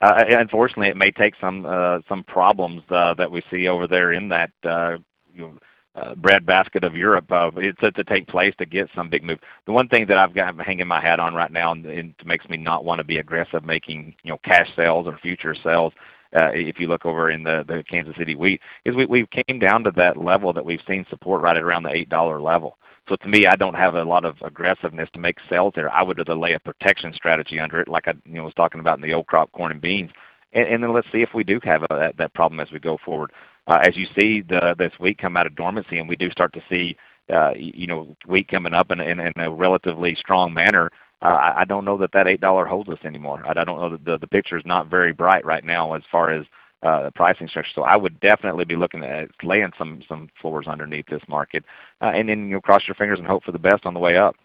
Uh, 0.00 0.24
unfortunately, 0.28 0.88
it 0.88 0.96
may 0.96 1.12
take 1.12 1.34
some 1.40 1.64
uh, 1.64 2.00
some 2.08 2.24
problems 2.24 2.82
uh, 2.90 3.14
that 3.14 3.30
we 3.30 3.42
see 3.50 3.68
over 3.68 3.86
there 3.86 4.12
in 4.12 4.28
that 4.28 4.50
uh, 4.64 4.98
you 5.32 5.42
know, 5.42 5.58
uh, 5.96 6.14
breadbasket 6.14 6.84
of 6.84 6.94
Europe. 6.94 7.30
Uh, 7.30 7.50
it's 7.56 7.80
to, 7.80 8.04
take 8.04 8.28
place 8.28 8.54
to 8.58 8.66
get 8.66 8.88
some 8.94 9.08
big 9.08 9.24
move. 9.24 9.38
The 9.64 9.72
one 9.72 9.88
thing 9.88 10.06
that 10.06 10.18
I've 10.18 10.34
got 10.34 10.54
hanging 10.60 10.86
my 10.86 11.00
hat 11.00 11.20
on 11.20 11.34
right 11.34 11.50
now, 11.50 11.72
and, 11.72 11.86
it 11.86 12.14
makes 12.24 12.48
me 12.48 12.56
not 12.56 12.84
want 12.84 12.98
to 12.98 13.04
be 13.04 13.18
aggressive, 13.18 13.64
making 13.64 14.14
you 14.22 14.30
know 14.30 14.38
cash 14.44 14.68
sales 14.76 15.06
or 15.06 15.18
future 15.18 15.54
sales. 15.54 15.92
Uh, 16.36 16.50
if 16.52 16.78
you 16.78 16.88
look 16.88 17.06
over 17.06 17.30
in 17.30 17.44
the, 17.44 17.64
the 17.66 17.82
Kansas 17.88 18.16
City 18.16 18.34
wheat, 18.34 18.60
is 18.84 18.94
we 18.94 19.06
we 19.06 19.26
came 19.26 19.58
down 19.58 19.84
to 19.84 19.90
that 19.92 20.16
level 20.18 20.52
that 20.52 20.64
we've 20.64 20.82
seen 20.86 21.06
support 21.08 21.40
right 21.40 21.56
around 21.56 21.84
the 21.84 21.94
eight 21.94 22.08
dollar 22.08 22.40
level. 22.40 22.76
So 23.08 23.16
to 23.16 23.28
me, 23.28 23.46
I 23.46 23.54
don't 23.54 23.74
have 23.74 23.94
a 23.94 24.04
lot 24.04 24.24
of 24.24 24.36
aggressiveness 24.42 25.08
to 25.12 25.20
make 25.20 25.38
sales 25.48 25.72
there. 25.76 25.90
I 25.90 26.02
would 26.02 26.20
lay 26.28 26.54
a 26.54 26.60
protection 26.60 27.14
strategy 27.14 27.60
under 27.60 27.80
it, 27.80 27.88
like 27.88 28.08
I 28.08 28.14
you 28.24 28.34
know 28.34 28.44
was 28.44 28.54
talking 28.54 28.80
about 28.80 28.98
in 28.98 29.02
the 29.02 29.14
old 29.14 29.28
crop 29.28 29.50
corn 29.52 29.72
and 29.72 29.80
beans, 29.80 30.10
and, 30.52 30.68
and 30.68 30.82
then 30.82 30.92
let's 30.92 31.10
see 31.10 31.22
if 31.22 31.32
we 31.32 31.44
do 31.44 31.58
have 31.62 31.84
a, 31.84 31.86
that, 31.90 32.16
that 32.18 32.34
problem 32.34 32.60
as 32.60 32.70
we 32.70 32.80
go 32.80 32.98
forward 33.02 33.32
uh, 33.32 33.55
as 33.74 33.96
you 33.96 34.06
see 34.18 34.42
the, 34.42 34.74
this 34.78 34.92
wheat 34.98 35.18
come 35.18 35.36
out 35.36 35.46
of 35.46 35.56
dormancy, 35.56 35.98
and 35.98 36.08
we 36.08 36.16
do 36.16 36.30
start 36.30 36.52
to 36.54 36.62
see 36.68 36.96
uh, 37.32 37.52
you 37.56 37.86
know 37.86 38.16
wheat 38.26 38.48
coming 38.48 38.74
up 38.74 38.90
in, 38.90 39.00
in, 39.00 39.20
in 39.20 39.32
a 39.36 39.50
relatively 39.50 40.14
strong 40.14 40.54
manner. 40.54 40.90
Uh, 41.22 41.54
I, 41.56 41.64
don't 41.64 41.86
know 41.86 41.96
that 41.98 42.12
that 42.12 42.28
eight 42.28 42.40
dollar 42.40 42.66
holds 42.66 42.90
us 42.90 42.98
anymore. 43.02 43.42
I, 43.46 43.60
I 43.60 43.64
don't 43.64 43.80
know 43.80 43.90
that 43.90 44.04
the 44.04 44.18
the 44.18 44.26
picture 44.26 44.58
is 44.58 44.66
not 44.66 44.88
very 44.88 45.12
bright 45.12 45.44
right 45.44 45.64
now 45.64 45.94
as 45.94 46.02
far 46.12 46.30
as 46.30 46.44
uh, 46.82 47.04
the 47.04 47.10
pricing 47.10 47.48
structure. 47.48 47.72
So 47.74 47.82
I 47.82 47.96
would 47.96 48.20
definitely 48.20 48.64
be 48.64 48.76
looking 48.76 49.02
at 49.02 49.28
laying 49.42 49.72
some 49.78 50.02
some 50.08 50.28
floors 50.40 50.66
underneath 50.66 51.06
this 51.06 51.22
market, 51.26 51.64
uh, 52.00 52.12
and 52.14 52.28
then 52.28 52.48
you 52.48 52.54
know 52.54 52.60
cross 52.60 52.86
your 52.86 52.94
fingers 52.94 53.18
and 53.18 53.26
hope 53.26 53.44
for 53.44 53.52
the 53.52 53.58
best 53.58 53.86
on 53.86 53.94
the 53.94 54.00
way 54.00 54.16
up. 54.16 54.36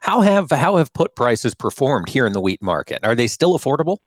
How 0.00 0.22
have 0.22 0.50
how 0.50 0.76
have 0.76 0.92
put 0.92 1.14
prices 1.14 1.54
performed 1.54 2.08
here 2.08 2.26
in 2.26 2.32
the 2.32 2.40
wheat 2.40 2.62
market? 2.62 3.00
Are 3.04 3.14
they 3.14 3.26
still 3.26 3.58
affordable? 3.58 3.98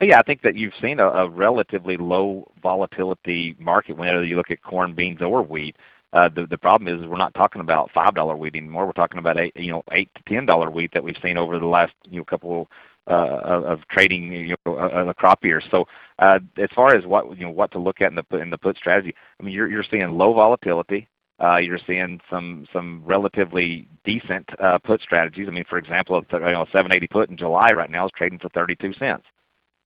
Yeah, 0.00 0.18
I 0.18 0.22
think 0.22 0.42
that 0.42 0.56
you've 0.56 0.72
seen 0.80 0.98
a, 0.98 1.08
a 1.08 1.28
relatively 1.28 1.96
low 1.98 2.50
volatility 2.62 3.54
market 3.58 3.98
whenever 3.98 4.24
you 4.24 4.36
look 4.36 4.50
at 4.50 4.62
corn, 4.62 4.94
beans, 4.94 5.20
or 5.20 5.42
wheat. 5.42 5.76
Uh, 6.12 6.28
the 6.28 6.46
the 6.46 6.58
problem 6.58 6.88
is 6.88 7.06
we're 7.06 7.18
not 7.18 7.34
talking 7.34 7.60
about 7.60 7.90
five 7.92 8.14
dollar 8.14 8.34
wheat 8.36 8.56
anymore. 8.56 8.86
We're 8.86 8.92
talking 8.92 9.18
about 9.18 9.38
eight, 9.38 9.54
you 9.56 9.70
know, 9.70 9.82
eight 9.92 10.10
to 10.16 10.22
ten 10.26 10.46
dollar 10.46 10.70
wheat 10.70 10.92
that 10.94 11.04
we've 11.04 11.18
seen 11.22 11.36
over 11.36 11.58
the 11.58 11.66
last 11.66 11.92
you 12.08 12.18
know 12.18 12.24
couple 12.24 12.68
uh, 13.08 13.40
of, 13.44 13.64
of 13.64 13.88
trading 13.88 14.32
you 14.32 14.56
know 14.66 14.74
uh, 14.76 15.04
the 15.04 15.14
crop 15.14 15.44
years. 15.44 15.64
So 15.70 15.86
uh, 16.18 16.40
as 16.56 16.70
far 16.74 16.94
as 16.96 17.04
what 17.04 17.38
you 17.38 17.44
know 17.44 17.52
what 17.52 17.70
to 17.72 17.78
look 17.78 18.00
at 18.00 18.10
in 18.10 18.16
the 18.16 18.22
put 18.24 18.40
in 18.40 18.50
the 18.50 18.58
put 18.58 18.76
strategy, 18.78 19.14
I 19.38 19.42
mean 19.44 19.54
you're 19.54 19.70
you're 19.70 19.84
seeing 19.88 20.10
low 20.16 20.32
volatility. 20.32 21.08
Uh, 21.42 21.58
you're 21.58 21.78
seeing 21.86 22.20
some 22.30 22.66
some 22.72 23.02
relatively 23.04 23.86
decent 24.04 24.48
uh, 24.60 24.78
put 24.78 25.02
strategies. 25.02 25.46
I 25.46 25.52
mean, 25.52 25.64
for 25.68 25.78
example, 25.78 26.22
you 26.32 26.38
know, 26.40 26.66
780 26.72 27.06
put 27.08 27.30
in 27.30 27.36
July 27.36 27.70
right 27.72 27.90
now 27.90 28.06
is 28.06 28.12
trading 28.16 28.38
for 28.38 28.48
32 28.50 28.94
cents. 28.94 29.24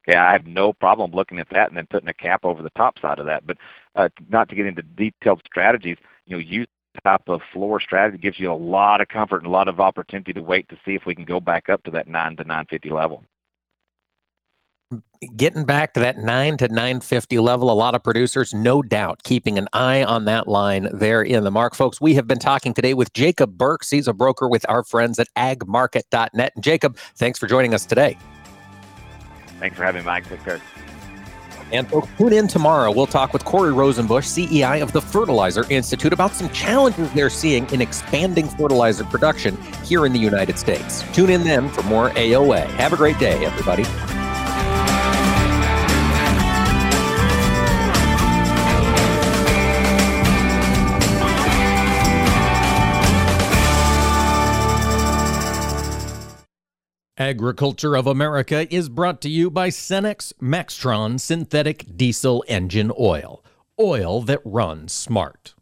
Okay, 0.06 0.18
I 0.18 0.32
have 0.32 0.46
no 0.46 0.72
problem 0.72 1.12
looking 1.12 1.38
at 1.38 1.48
that 1.50 1.68
and 1.68 1.76
then 1.76 1.86
putting 1.86 2.08
a 2.08 2.14
cap 2.14 2.44
over 2.44 2.62
the 2.62 2.70
top 2.70 2.98
side 2.98 3.18
of 3.18 3.26
that. 3.26 3.46
But 3.46 3.56
uh, 3.94 4.10
not 4.28 4.48
to 4.50 4.54
get 4.54 4.66
into 4.66 4.82
detailed 4.82 5.42
strategies, 5.46 5.96
you 6.26 6.36
know, 6.36 6.40
use 6.40 6.66
type 7.02 7.22
of 7.28 7.40
floor 7.52 7.80
strategy 7.80 8.18
gives 8.18 8.38
you 8.38 8.52
a 8.52 8.54
lot 8.54 9.00
of 9.00 9.08
comfort 9.08 9.38
and 9.38 9.46
a 9.46 9.50
lot 9.50 9.68
of 9.68 9.80
opportunity 9.80 10.32
to 10.32 10.40
wait 10.40 10.68
to 10.68 10.76
see 10.84 10.94
if 10.94 11.04
we 11.06 11.14
can 11.14 11.24
go 11.24 11.40
back 11.40 11.68
up 11.68 11.82
to 11.84 11.90
that 11.90 12.06
nine 12.06 12.36
to 12.36 12.44
nine 12.44 12.66
fifty 12.68 12.90
level. 12.90 13.24
Getting 15.36 15.64
back 15.64 15.94
to 15.94 16.00
that 16.00 16.18
nine 16.18 16.56
to 16.58 16.68
nine 16.68 17.00
fifty 17.00 17.38
level, 17.38 17.70
a 17.70 17.74
lot 17.74 17.94
of 17.94 18.04
producers, 18.04 18.54
no 18.54 18.82
doubt, 18.82 19.22
keeping 19.24 19.58
an 19.58 19.68
eye 19.72 20.04
on 20.04 20.26
that 20.26 20.46
line 20.46 20.88
there 20.92 21.22
in 21.22 21.42
the 21.42 21.50
mark, 21.50 21.74
folks. 21.74 22.00
We 22.00 22.14
have 22.14 22.28
been 22.28 22.38
talking 22.38 22.74
today 22.74 22.94
with 22.94 23.12
Jacob 23.12 23.56
Burks. 23.56 23.90
He's 23.90 24.06
a 24.06 24.12
broker 24.12 24.48
with 24.48 24.64
our 24.68 24.84
friends 24.84 25.18
at 25.18 25.28
AgMarket.net. 25.36 26.52
And 26.54 26.64
Jacob, 26.64 26.96
thanks 27.16 27.38
for 27.38 27.46
joining 27.46 27.74
us 27.74 27.86
today. 27.86 28.16
Thanks 29.58 29.76
for 29.76 29.84
having 29.84 30.02
me, 30.02 30.06
Mike. 30.06 30.28
Take 30.28 30.44
care. 30.44 30.60
And 31.72 31.88
folks, 31.88 32.08
tune 32.18 32.32
in 32.32 32.46
tomorrow. 32.46 32.92
We'll 32.92 33.06
talk 33.06 33.32
with 33.32 33.44
Corey 33.44 33.72
Rosenbusch, 33.72 34.26
CEI 34.26 34.80
of 34.80 34.92
the 34.92 35.00
Fertilizer 35.00 35.64
Institute, 35.70 36.12
about 36.12 36.32
some 36.32 36.48
challenges 36.50 37.10
they're 37.12 37.30
seeing 37.30 37.68
in 37.72 37.80
expanding 37.80 38.48
fertilizer 38.48 39.04
production 39.04 39.56
here 39.82 40.06
in 40.06 40.12
the 40.12 40.18
United 40.18 40.58
States. 40.58 41.02
Tune 41.12 41.30
in 41.30 41.42
then 41.42 41.68
for 41.70 41.82
more 41.84 42.10
AOA. 42.10 42.66
Have 42.76 42.92
a 42.92 42.96
great 42.96 43.18
day, 43.18 43.44
everybody. 43.44 43.84
Agriculture 57.16 57.94
of 57.96 58.08
America 58.08 58.66
is 58.74 58.88
brought 58.88 59.20
to 59.20 59.28
you 59.28 59.48
by 59.48 59.68
Cenex 59.68 60.32
Maxtron 60.42 61.20
Synthetic 61.20 61.96
Diesel 61.96 62.44
Engine 62.48 62.90
Oil. 62.98 63.40
Oil 63.78 64.20
that 64.22 64.40
runs 64.44 64.92
smart. 64.92 65.53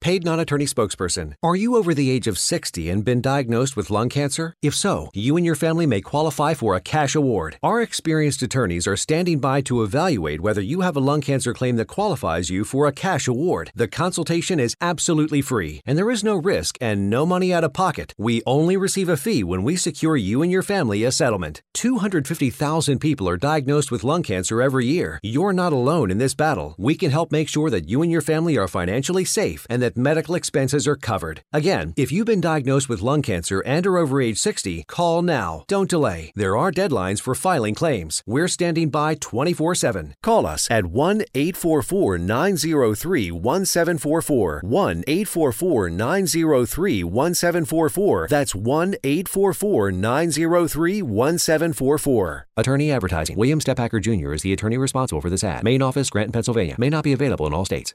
Paid 0.00 0.24
non 0.24 0.40
attorney 0.40 0.64
spokesperson. 0.64 1.34
Are 1.42 1.54
you 1.54 1.76
over 1.76 1.92
the 1.92 2.10
age 2.10 2.26
of 2.26 2.38
60 2.38 2.88
and 2.88 3.04
been 3.04 3.20
diagnosed 3.20 3.76
with 3.76 3.90
lung 3.90 4.08
cancer? 4.08 4.54
If 4.62 4.74
so, 4.74 5.10
you 5.12 5.36
and 5.36 5.44
your 5.44 5.54
family 5.54 5.84
may 5.84 6.00
qualify 6.00 6.54
for 6.54 6.74
a 6.74 6.80
cash 6.80 7.14
award. 7.14 7.58
Our 7.62 7.82
experienced 7.82 8.40
attorneys 8.40 8.86
are 8.86 8.96
standing 8.96 9.40
by 9.40 9.60
to 9.62 9.82
evaluate 9.82 10.40
whether 10.40 10.62
you 10.62 10.80
have 10.80 10.96
a 10.96 11.00
lung 11.00 11.20
cancer 11.20 11.52
claim 11.52 11.76
that 11.76 11.84
qualifies 11.84 12.48
you 12.48 12.64
for 12.64 12.86
a 12.86 12.92
cash 12.92 13.28
award. 13.28 13.72
The 13.74 13.88
consultation 13.88 14.58
is 14.58 14.74
absolutely 14.80 15.42
free, 15.42 15.82
and 15.84 15.98
there 15.98 16.10
is 16.10 16.24
no 16.24 16.36
risk 16.36 16.78
and 16.80 17.10
no 17.10 17.26
money 17.26 17.52
out 17.52 17.64
of 17.64 17.74
pocket. 17.74 18.14
We 18.16 18.42
only 18.46 18.78
receive 18.78 19.10
a 19.10 19.18
fee 19.18 19.44
when 19.44 19.62
we 19.64 19.76
secure 19.76 20.16
you 20.16 20.40
and 20.40 20.50
your 20.50 20.62
family 20.62 21.04
a 21.04 21.12
settlement. 21.12 21.60
250,000 21.74 23.00
people 23.00 23.28
are 23.28 23.36
diagnosed 23.36 23.90
with 23.92 24.02
lung 24.02 24.22
cancer 24.22 24.62
every 24.62 24.86
year. 24.86 25.20
You're 25.22 25.52
not 25.52 25.74
alone 25.74 26.10
in 26.10 26.16
this 26.16 26.34
battle. 26.34 26.74
We 26.78 26.94
can 26.94 27.10
help 27.10 27.30
make 27.30 27.50
sure 27.50 27.68
that 27.68 27.86
you 27.86 28.00
and 28.00 28.10
your 28.10 28.22
family 28.22 28.56
are 28.56 28.66
financially 28.66 29.26
safe 29.26 29.66
and 29.68 29.82
that 29.82 29.89
that 29.90 30.00
medical 30.00 30.34
expenses 30.34 30.86
are 30.86 30.96
covered. 30.96 31.42
Again, 31.52 31.94
if 31.96 32.12
you've 32.12 32.26
been 32.26 32.40
diagnosed 32.40 32.88
with 32.88 33.02
lung 33.02 33.22
cancer 33.22 33.60
and 33.60 33.86
are 33.86 33.98
over 33.98 34.20
age 34.20 34.38
60, 34.38 34.84
call 34.84 35.22
now. 35.22 35.64
Don't 35.68 35.90
delay. 35.90 36.32
There 36.34 36.56
are 36.56 36.70
deadlines 36.70 37.20
for 37.20 37.34
filing 37.34 37.74
claims. 37.74 38.22
We're 38.26 38.48
standing 38.48 38.90
by 38.90 39.16
24 39.16 39.74
7. 39.74 40.14
Call 40.22 40.46
us 40.46 40.70
at 40.70 40.86
1 40.86 41.22
844 41.34 42.18
903 42.18 43.30
1744. 43.30 44.60
1 44.64 45.04
844 45.06 45.90
903 45.90 47.04
1744. 47.04 48.28
That's 48.30 48.54
1 48.54 48.96
844 49.02 49.92
903 49.92 51.02
1744. 51.02 52.46
Attorney 52.56 52.92
Advertising. 52.92 53.36
William 53.36 53.60
Stephacker 53.60 54.00
Jr. 54.00 54.32
is 54.34 54.42
the 54.42 54.52
attorney 54.52 54.76
responsible 54.76 55.20
for 55.20 55.30
this 55.30 55.44
ad. 55.44 55.64
Main 55.64 55.82
office, 55.82 56.10
Grant, 56.10 56.32
Pennsylvania. 56.32 56.76
May 56.78 56.90
not 56.90 57.04
be 57.04 57.12
available 57.12 57.46
in 57.46 57.54
all 57.54 57.64
states. 57.64 57.94